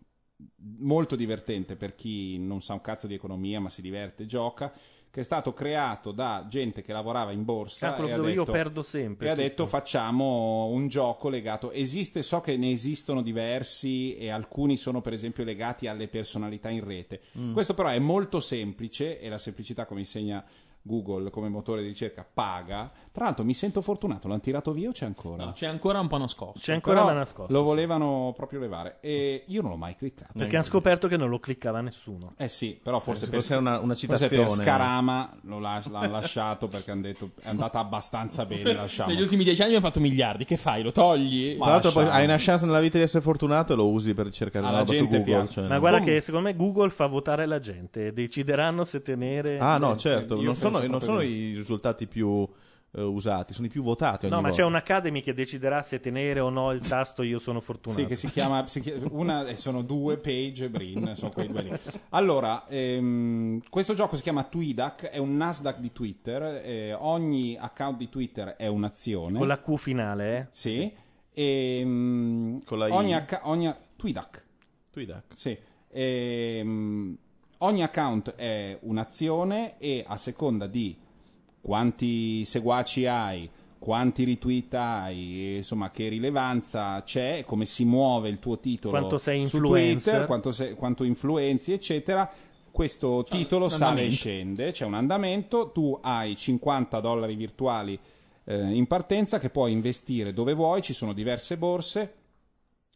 [0.77, 4.71] molto divertente per chi non sa un cazzo di economia ma si diverte gioca,
[5.11, 8.51] che è stato creato da gente che lavorava in borsa Cavolo, e ha detto,
[9.25, 14.77] e ha detto facciamo un gioco legato, esiste, so che ne esistono diversi e alcuni
[14.77, 17.53] sono per esempio legati alle personalità in rete, Mm.
[17.53, 20.45] questo però è molto semplice e la semplicità come insegna
[20.81, 22.91] Google come motore di ricerca paga.
[23.19, 25.43] Tra l'altro mi sento fortunato, l'hanno tirato via o c'è ancora?
[25.43, 26.59] No, c'è ancora un po' nascosto.
[26.59, 27.51] C'è ancora Però da nascosto.
[27.51, 30.31] Lo volevano proprio levare e io non l'ho mai cliccato.
[30.37, 32.33] Perché hanno scoperto che non lo cliccava nessuno.
[32.37, 34.49] Eh sì, però forse, Eh, per, fosse una- una forse per citazione.
[34.63, 39.11] Scarama lo las- l'hanno lasciato perché hanno detto è andata abbastanza bene, lasciamo.
[39.11, 40.45] Negli ultimi dieci anni abbiamo fatto miliardi.
[40.45, 40.81] Che fai?
[40.81, 41.57] Lo togli?
[41.57, 44.29] Tra l'altro, poi hai una chance nella vita di essere fortunato e lo usi per
[44.31, 45.49] cercare una roba su gente Google.
[45.49, 45.67] cioè.
[45.67, 49.59] Ma guarda che secondo me Google fa votare la gente decideranno se tenere.
[49.59, 50.41] Ah, no, certo.
[50.41, 52.47] Non sono, non sono i risultati più
[52.91, 54.25] eh, usati, sono i più votati.
[54.25, 54.63] Ogni No, ma volta.
[54.63, 58.01] c'è un'Academy che deciderà se tenere o no il tasto Io sono fortunato.
[58.01, 61.47] Sì, che si chiama, si chia- una, eh, sono due Page e Brin, sono quei
[61.47, 61.71] due lì.
[62.09, 67.97] Allora, ehm, questo gioco si chiama Twidak, è un Nasdaq di Twitter, eh, ogni account
[67.97, 69.37] di Twitter è un'azione.
[69.37, 70.47] Con la Q finale, eh?
[70.51, 70.91] Sì,
[71.31, 72.91] e mm, Con la I?
[72.91, 74.43] ogni, acca- ogni Twidak.
[74.91, 75.23] Twidak.
[75.35, 75.57] Sì.
[75.91, 77.17] Ehm,
[77.59, 80.97] ogni account è un'azione e a seconda di
[81.61, 88.59] quanti seguaci hai, quanti retweet hai, insomma che rilevanza c'è, come si muove il tuo
[88.59, 89.59] titolo Quanto sei su.
[89.59, 92.29] Twitter, quanto, sei- quanto influenzi, eccetera.
[92.71, 97.99] Questo titolo un sale e scende, c'è un andamento, tu hai 50 dollari virtuali
[98.45, 102.13] eh, in partenza che puoi investire dove vuoi, ci sono diverse borse.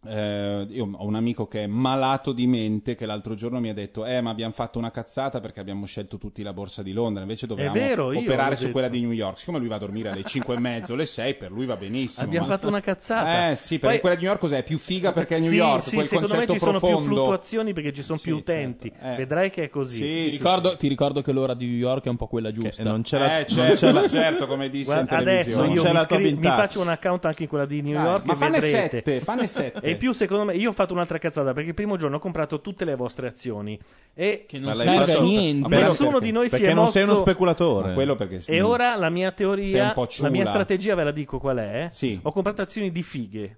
[0.06, 3.74] Eh, io ho un amico che è malato di mente che l'altro giorno mi ha
[3.74, 7.22] detto: Eh, ma abbiamo fatto una cazzata perché abbiamo scelto tutti la borsa di Londra.
[7.22, 8.74] Invece dovevamo vero, operare su detto.
[8.74, 9.38] quella di New York.
[9.38, 12.26] Siccome lui va a dormire alle 5 e mezzo, le 6, per lui va benissimo.
[12.26, 12.54] Abbiamo ma...
[12.54, 13.52] fatto una cazzata.
[13.52, 14.00] Eh, sì, perché Poi...
[14.00, 14.58] quella di New York cos'è?
[14.58, 15.84] È più figa perché è New sì, York.
[15.84, 16.88] Sì, quel secondo concetto me ci profondo.
[16.88, 18.52] sono più fluttuazioni perché ci sono sì, più certo.
[18.52, 18.90] utenti.
[18.90, 19.06] Certo.
[19.06, 19.16] Eh.
[19.16, 19.96] Vedrai che è così.
[19.96, 22.84] Sì, ti, ricordo, ti, ricordo, che l'ora di New York è un po' quella giusta.
[22.84, 23.40] Non c'è la...
[23.40, 24.00] eh, certo, non c'è certo.
[24.00, 24.08] la...
[24.08, 25.68] certo, come disse Guarda, in televisione.
[25.68, 25.82] Adesso
[26.20, 28.26] io mi, faccio un account anche in quella di New York.
[28.26, 29.92] Ma fanne 7, fanne 7.
[29.94, 32.62] in più secondo me io ho fatto un'altra cazzata perché il primo giorno ho comprato
[32.62, 33.80] tutte le vostre azioni
[34.14, 35.68] e Che non serve a fatto- niente.
[35.68, 36.26] Ma nessuno perché?
[36.26, 37.88] di noi si Perché è non mosso sei uno speculatore.
[37.90, 41.58] Ma quello perché e ora la mia teoria la mia strategia ve la dico qual
[41.58, 42.20] è Sì.
[42.22, 43.58] ho comprato azioni di fighe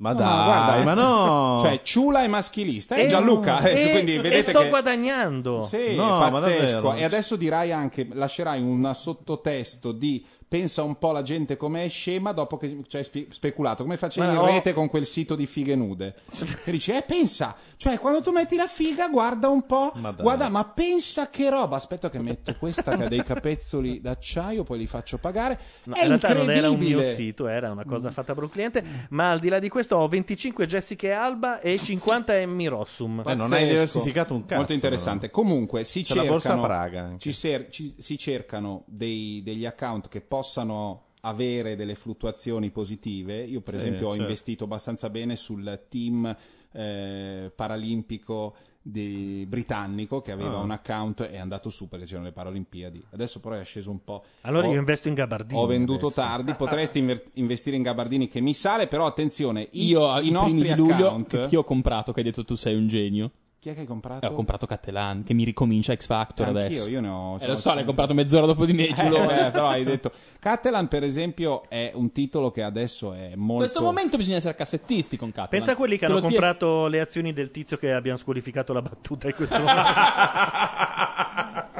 [0.00, 1.58] Ma No, dai, ma guarda, ma no.
[1.62, 2.94] Cioè, ciula e maschilista.
[2.96, 4.68] Eh, E- Gianluca, eh, e- quindi e vedete sto che...
[4.70, 6.94] guadagnando Sì, No, pazzesco.
[6.94, 12.32] E adesso dirai anche, lascerai un sottotesto di pensa un po' la gente com'è scema
[12.32, 15.46] dopo che ci hai spe- speculato, come facevi Ma in rete con quel sito di
[15.46, 16.14] fighe nude.
[16.64, 20.48] E dici, eh, pensa, cioè quando tu metti la figa, guarda un po', Ma guarda,
[20.48, 24.86] ma pensa che roba, aspetta che metto questa che ha dei capezzoli d'acciaio, poi li
[24.88, 25.58] faccio pagare.
[25.84, 28.50] No, è in realtà non era un mio sito, era una cosa fatta per un
[28.50, 28.84] cliente.
[29.10, 33.22] Ma al di là di questo, ho 25 Jessica Alba e 50 Emmy Rossum.
[33.24, 34.56] Eh, non hai diversificato un cazzo.
[34.56, 35.30] Molto interessante.
[35.30, 40.20] Comunque si C'è la borsa cercano, ci ser- ci- si cercano dei- degli account che
[40.40, 43.42] possano avere delle fluttuazioni positive.
[43.42, 44.22] Io, per esempio, ho certo.
[44.22, 46.34] investito abbastanza bene sul team
[46.72, 50.60] eh, paralimpico di- britannico che aveva Ah.
[50.62, 53.04] un account e è andato su perché c'erano le Paralimpiadi.
[53.10, 54.24] Adesso però è sceso un po'.
[54.42, 55.60] Allora Ho- io investo in Gabardini.
[55.60, 56.20] Ho venduto adesso.
[56.22, 60.30] tardi, potresti inver- investire in Gabardini che mi sale, però attenzione, i, Io i primi
[60.30, 61.28] nostri di luglio account...
[61.42, 63.30] che, che ho comprato, che hai detto tu sei un genio.
[63.60, 64.24] Chi è che hai comprato?
[64.24, 66.88] Eh, ho comprato Cattelan, che mi ricomincia X Factor Anch'io, adesso.
[66.88, 69.26] io ne ho- Eh, lo so, l'hai comprato mezz'ora dopo di me, Eh, Giulone.
[69.26, 73.58] beh, però hai detto Catalan per esempio è un titolo che adesso è In molto
[73.64, 75.50] questo momento bisogna essere cassettisti con Cattelan.
[75.50, 78.72] Pensa a quelli che hanno Quello ti- comprato le azioni del tizio che abbiamo squalificato
[78.72, 79.82] la battuta in questo momento.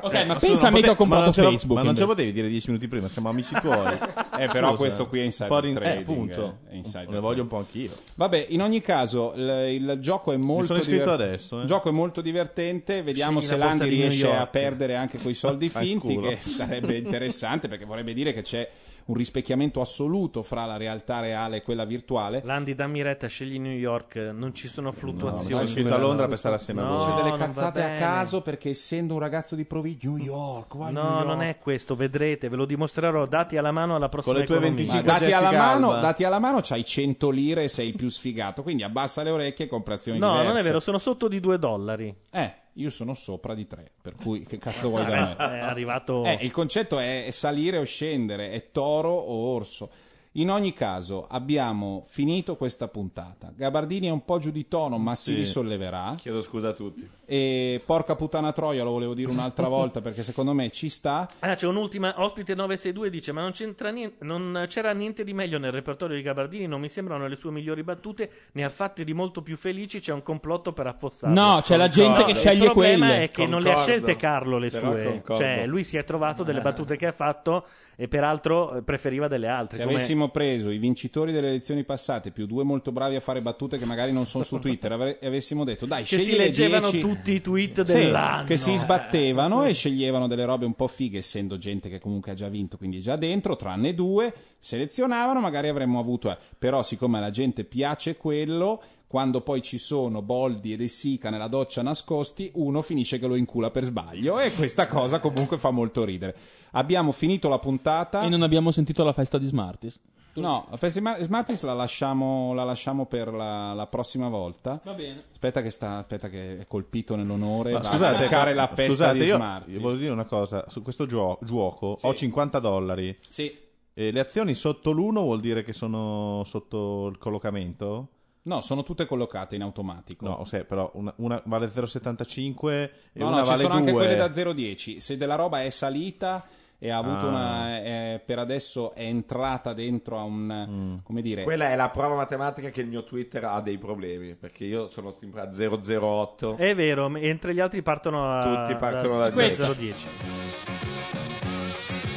[0.02, 1.78] Ok, Eh, ma ma pensa a me che ho pote- comprato Facebook.
[1.78, 3.98] Ma non ce lo potevi dire dieci minuti prima, siamo amici tuoi.
[4.40, 4.76] Eh, però Scusa.
[4.78, 5.34] questo qui è di-
[5.74, 6.58] trading, Eh, appunto.
[6.70, 7.90] eh, è insider Ne voglio un po' anch'io.
[8.14, 11.60] Vabbè, in ogni caso il, il gioco è molto sono iscritto diver- adesso, eh.
[11.60, 14.46] Il gioco è molto divertente, vediamo Scegli se la borsa Landi di New riesce a
[14.46, 18.66] perdere anche quei soldi finti che sarebbe interessante perché vorrebbe dire che c'è
[19.06, 22.40] un rispecchiamento assoluto fra la realtà reale e quella virtuale.
[22.44, 25.52] Landi, dammi retta, scegli New York, non ci sono fluttuazioni.
[25.54, 27.06] sono scritto a Londra per stare assieme a no, voi.
[27.14, 30.90] C'è delle cazzate a caso perché essendo un ragazzo di provincia New York, vai a
[30.92, 31.26] New No, York.
[31.26, 34.76] non è questo, vedrete, ve lo dimostrerò dati alla mano alla prossima le tue economia.
[34.84, 36.00] 25 Ma dati alla, mano, Alba.
[36.00, 39.64] dati alla mano c'hai 100 lire e sei il più sfigato, quindi abbassa le orecchie
[39.66, 40.48] e compra azioni No, diverse.
[40.48, 42.14] non è vero, sono sotto di 2 dollari.
[42.30, 45.36] Eh, io sono sopra di 3, per cui che cazzo vuoi da me?
[45.36, 46.24] È arrivato...
[46.24, 49.90] Eh, il concetto è salire o scendere, è toro o orso.
[50.34, 53.52] In ogni caso, abbiamo finito questa puntata.
[53.52, 55.38] Gabardini è un po' giù di tono, ma si Sì.
[55.38, 56.14] risolleverà.
[56.18, 57.08] Chiedo scusa a tutti.
[57.26, 61.28] E porca puttana troia, lo volevo dire un'altra volta perché secondo me ci sta.
[61.40, 65.58] Ah, c'è un'ultima ospite 962 dice: Ma non, c'entra niente, non c'era niente di meglio
[65.58, 66.68] nel repertorio di Gabardini.
[66.68, 68.30] Non mi sembrano le sue migliori battute.
[68.52, 69.98] Ne ha fatte di molto più felici.
[69.98, 71.34] C'è un complotto per affossarle.
[71.34, 73.24] No, c'è la gente che sceglie Il problema quelle.
[73.24, 73.92] è che non le ha Concordo.
[73.92, 75.02] scelte Carlo le Però sue.
[75.04, 75.42] concordo.
[75.42, 77.64] Cioè, lui si è trovato delle battute che ha fatto
[78.02, 79.76] e peraltro eh, preferiva delle altre.
[79.76, 83.42] Se come- avessimo preso i vincitori delle elezioni passate più due molto bravi a fare
[83.42, 86.30] battute che magari non sono su Twitter avre- e avessimo detto dai, Che scegli si
[86.32, 88.46] le leggevano 10 tutti i tweet Sì, dell'anno.
[88.46, 92.34] che si sbattevano e sceglievano delle robe un po' fighe, essendo gente che comunque ha
[92.34, 96.30] già vinto, quindi è già dentro, tranne due, selezionavano, magari avremmo avuto...
[96.30, 101.30] eh, Però siccome alla gente piace quello, quando poi ci sono Boldi e De Sica
[101.30, 105.72] nella doccia nascosti, uno finisce che lo incula per sbaglio e questa cosa comunque fa
[105.72, 106.36] molto ridere.
[106.70, 108.22] Abbiamo finito la puntata.
[108.22, 109.98] E non abbiamo sentito la festa di Smarties.
[110.34, 114.80] No, la festa di Mar- Smarties la lasciamo, la lasciamo per la, la prossima volta.
[114.84, 115.24] Va bene.
[115.32, 117.72] Aspetta che, sta, aspetta che è colpito nell'onore.
[117.72, 119.76] Ma va scusate, a cercare la festa scusate, di io, Smarties.
[119.76, 120.66] io voglio dire una cosa.
[120.68, 123.18] Su questo gio- gioco ho 50 dollari.
[123.28, 123.52] Sì.
[123.92, 128.10] E le azioni sotto l'uno vuol dire che sono sotto il collocamento?
[128.42, 130.26] No, sono tutte collocate in automatico.
[130.26, 133.90] No, sì, però una, una vale 0,75 e No, una no, ci vale sono anche
[133.90, 134.00] 2.
[134.00, 134.96] quelle da 0,10.
[134.98, 136.46] Se della roba è salita
[136.78, 137.28] e ha avuto Ah.
[137.28, 137.76] una.
[137.82, 140.66] è- per adesso è entrata dentro a un.
[140.70, 140.96] Mm.
[141.02, 141.42] come dire.
[141.42, 144.34] Quella è la prova matematica che il mio Twitter ha dei problemi.
[144.34, 146.56] Perché io sono sempre a 008.
[146.56, 148.64] È vero, mentre gli altri partono a.
[148.64, 149.64] Tutti partono da questo.
[149.66, 149.80] questo.
[149.82, 150.06] 10.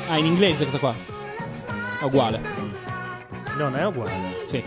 [0.08, 0.94] Ah, in inglese questa qua.
[2.00, 2.40] È uguale.
[3.58, 4.46] Non è uguale.
[4.46, 4.64] Sì.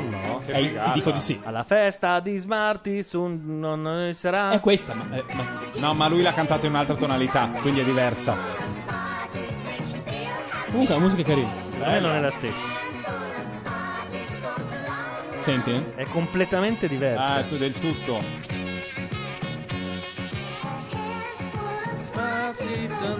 [0.00, 0.40] No, no.
[0.44, 1.40] Che Eh, ti dico di sì.
[1.44, 4.50] Alla festa di Smarties un- non non sarà.
[4.50, 7.84] È questa, ma, eh, ma- No, ma lui l'ha cantato in un'altra tonalità, quindi è
[7.84, 8.36] diversa.
[10.70, 11.50] Comunque la musica è carina.
[11.78, 12.82] Per me non è la stessa.
[15.38, 15.94] Senti, eh?
[15.94, 17.24] È completamente diversa.
[17.34, 18.52] Ah, tu del tutto.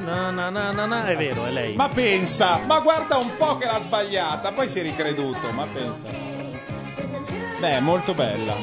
[0.05, 1.07] Na, na, na, na, na.
[1.07, 1.75] È vero, è lei.
[1.77, 6.34] Ma pensa, ma guarda un po' che l'ha sbagliata, poi si è ricreduto, ma pensa.
[7.65, 8.55] Beh, molto bella.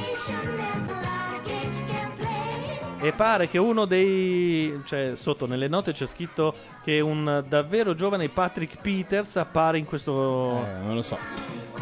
[3.02, 4.80] E pare che uno dei.
[4.86, 6.54] cioè, sotto nelle note c'è scritto
[6.84, 10.64] che un davvero giovane Patrick Peters appare in questo.
[10.64, 11.18] Eh, non lo so.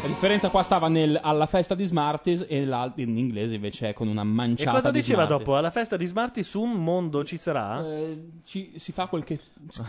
[0.02, 3.92] La differenza qua stava nel, alla festa di Smarties e l'al- in inglese invece è
[3.92, 5.46] con una E manciata cosa di diceva Smarties.
[5.46, 5.56] dopo?
[5.58, 7.84] Alla festa di Smarty su un mondo ci sarà?
[7.86, 9.38] Eh, ci- si, fa quel che,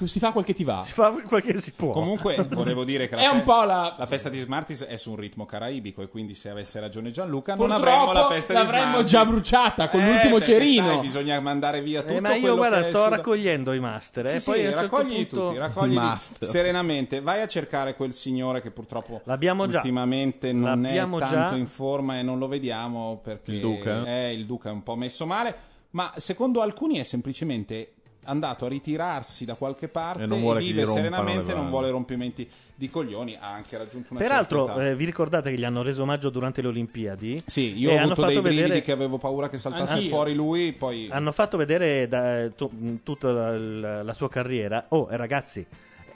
[0.03, 0.81] si fa quel che ti va.
[0.83, 1.91] Si fa quel che si può.
[1.91, 4.97] Comunque, volevo dire che la, È un fe- po' la- la festa di Smarties è
[4.97, 8.53] su un ritmo caraibico e quindi se avesse ragione Gianluca non Purtroppo avremmo la festa
[8.53, 9.11] di l'avremmo Smarties.
[9.11, 10.87] già bruciata con Eh, l'ultimo cerino.
[10.87, 14.27] sai, bisogna mandare via tutto Eh, ma io guarda, che sto raccogliendo i master.
[14.27, 15.45] Sì, eh, sì, poi un certo raccogli punto...
[15.47, 16.47] tutti, raccogli Master.
[16.49, 17.21] serenamente.
[17.21, 19.79] Vai a cercare quel signore che purtroppo L'abbiamo già.
[20.01, 21.55] Ultimamente non L'abbiamo è tanto già.
[21.55, 24.05] in forma e non lo vediamo perché Il Duca?
[24.05, 25.69] eh, il Duca è un po' messo male.
[25.91, 27.93] Ma secondo alcuni è semplicemente
[28.25, 32.47] andato a ritirarsi da qualche parte E non vuole che vive serenamente, non vuole rompimenti
[32.75, 33.35] di coglioni.
[33.39, 36.67] Ha anche raggiunto una Peraltro, eh, vi ricordate che gli hanno reso omaggio durante le
[36.69, 37.43] Olimpiadi?
[37.45, 39.93] Sì, io E ho hanno avuto fatto dei brividi vedere- che avevo paura che saltasse
[39.93, 40.09] Anch'io.
[40.09, 44.85] fuori lui, poi Hanno fatto vedere da, tu- tutta la, la- la sua carriera.
[44.89, 45.65] Oh, eh, ragazzi,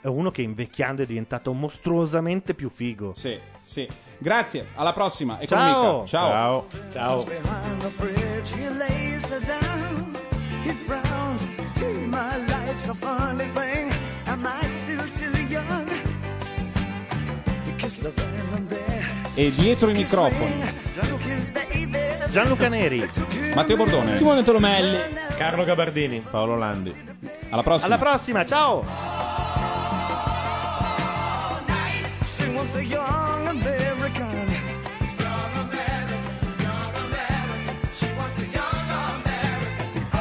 [0.06, 3.12] è uno che invecchiando è diventato mostruosamente più figo.
[3.16, 3.88] Sì, sì.
[4.18, 5.40] Grazie, alla prossima.
[5.40, 6.06] Economica.
[6.06, 6.06] Ciao.
[6.06, 6.66] Ciao.
[6.92, 7.26] Ciao.
[19.34, 20.64] E dietro i microfoni.
[22.28, 23.10] Gianluca Neri.
[23.56, 24.16] Matteo Bordone.
[24.16, 24.98] Simone Tolomelli.
[25.36, 26.20] Carlo Gabardini.
[26.20, 26.94] Paolo Landi.
[27.50, 27.94] Alla prossima.
[27.94, 29.55] Alla prossima, ciao.
[32.46, 34.36] She was a young American.
[35.18, 36.22] Young American,
[36.62, 37.76] young American.
[37.92, 40.06] She was the young American.
[40.12, 40.20] All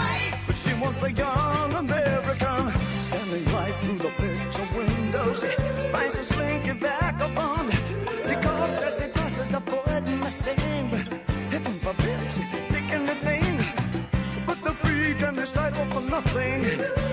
[0.00, 0.32] right.
[0.46, 2.70] But she the young American.
[2.98, 5.34] Standing right through the picture window.
[5.34, 5.48] She
[5.92, 7.68] finds a slinky vagabond.
[8.26, 10.88] Because as she passes a poet Mustang.
[11.50, 12.18] a forbid
[12.70, 13.60] taking the blame,
[14.46, 17.03] But the freedom is title for nothing.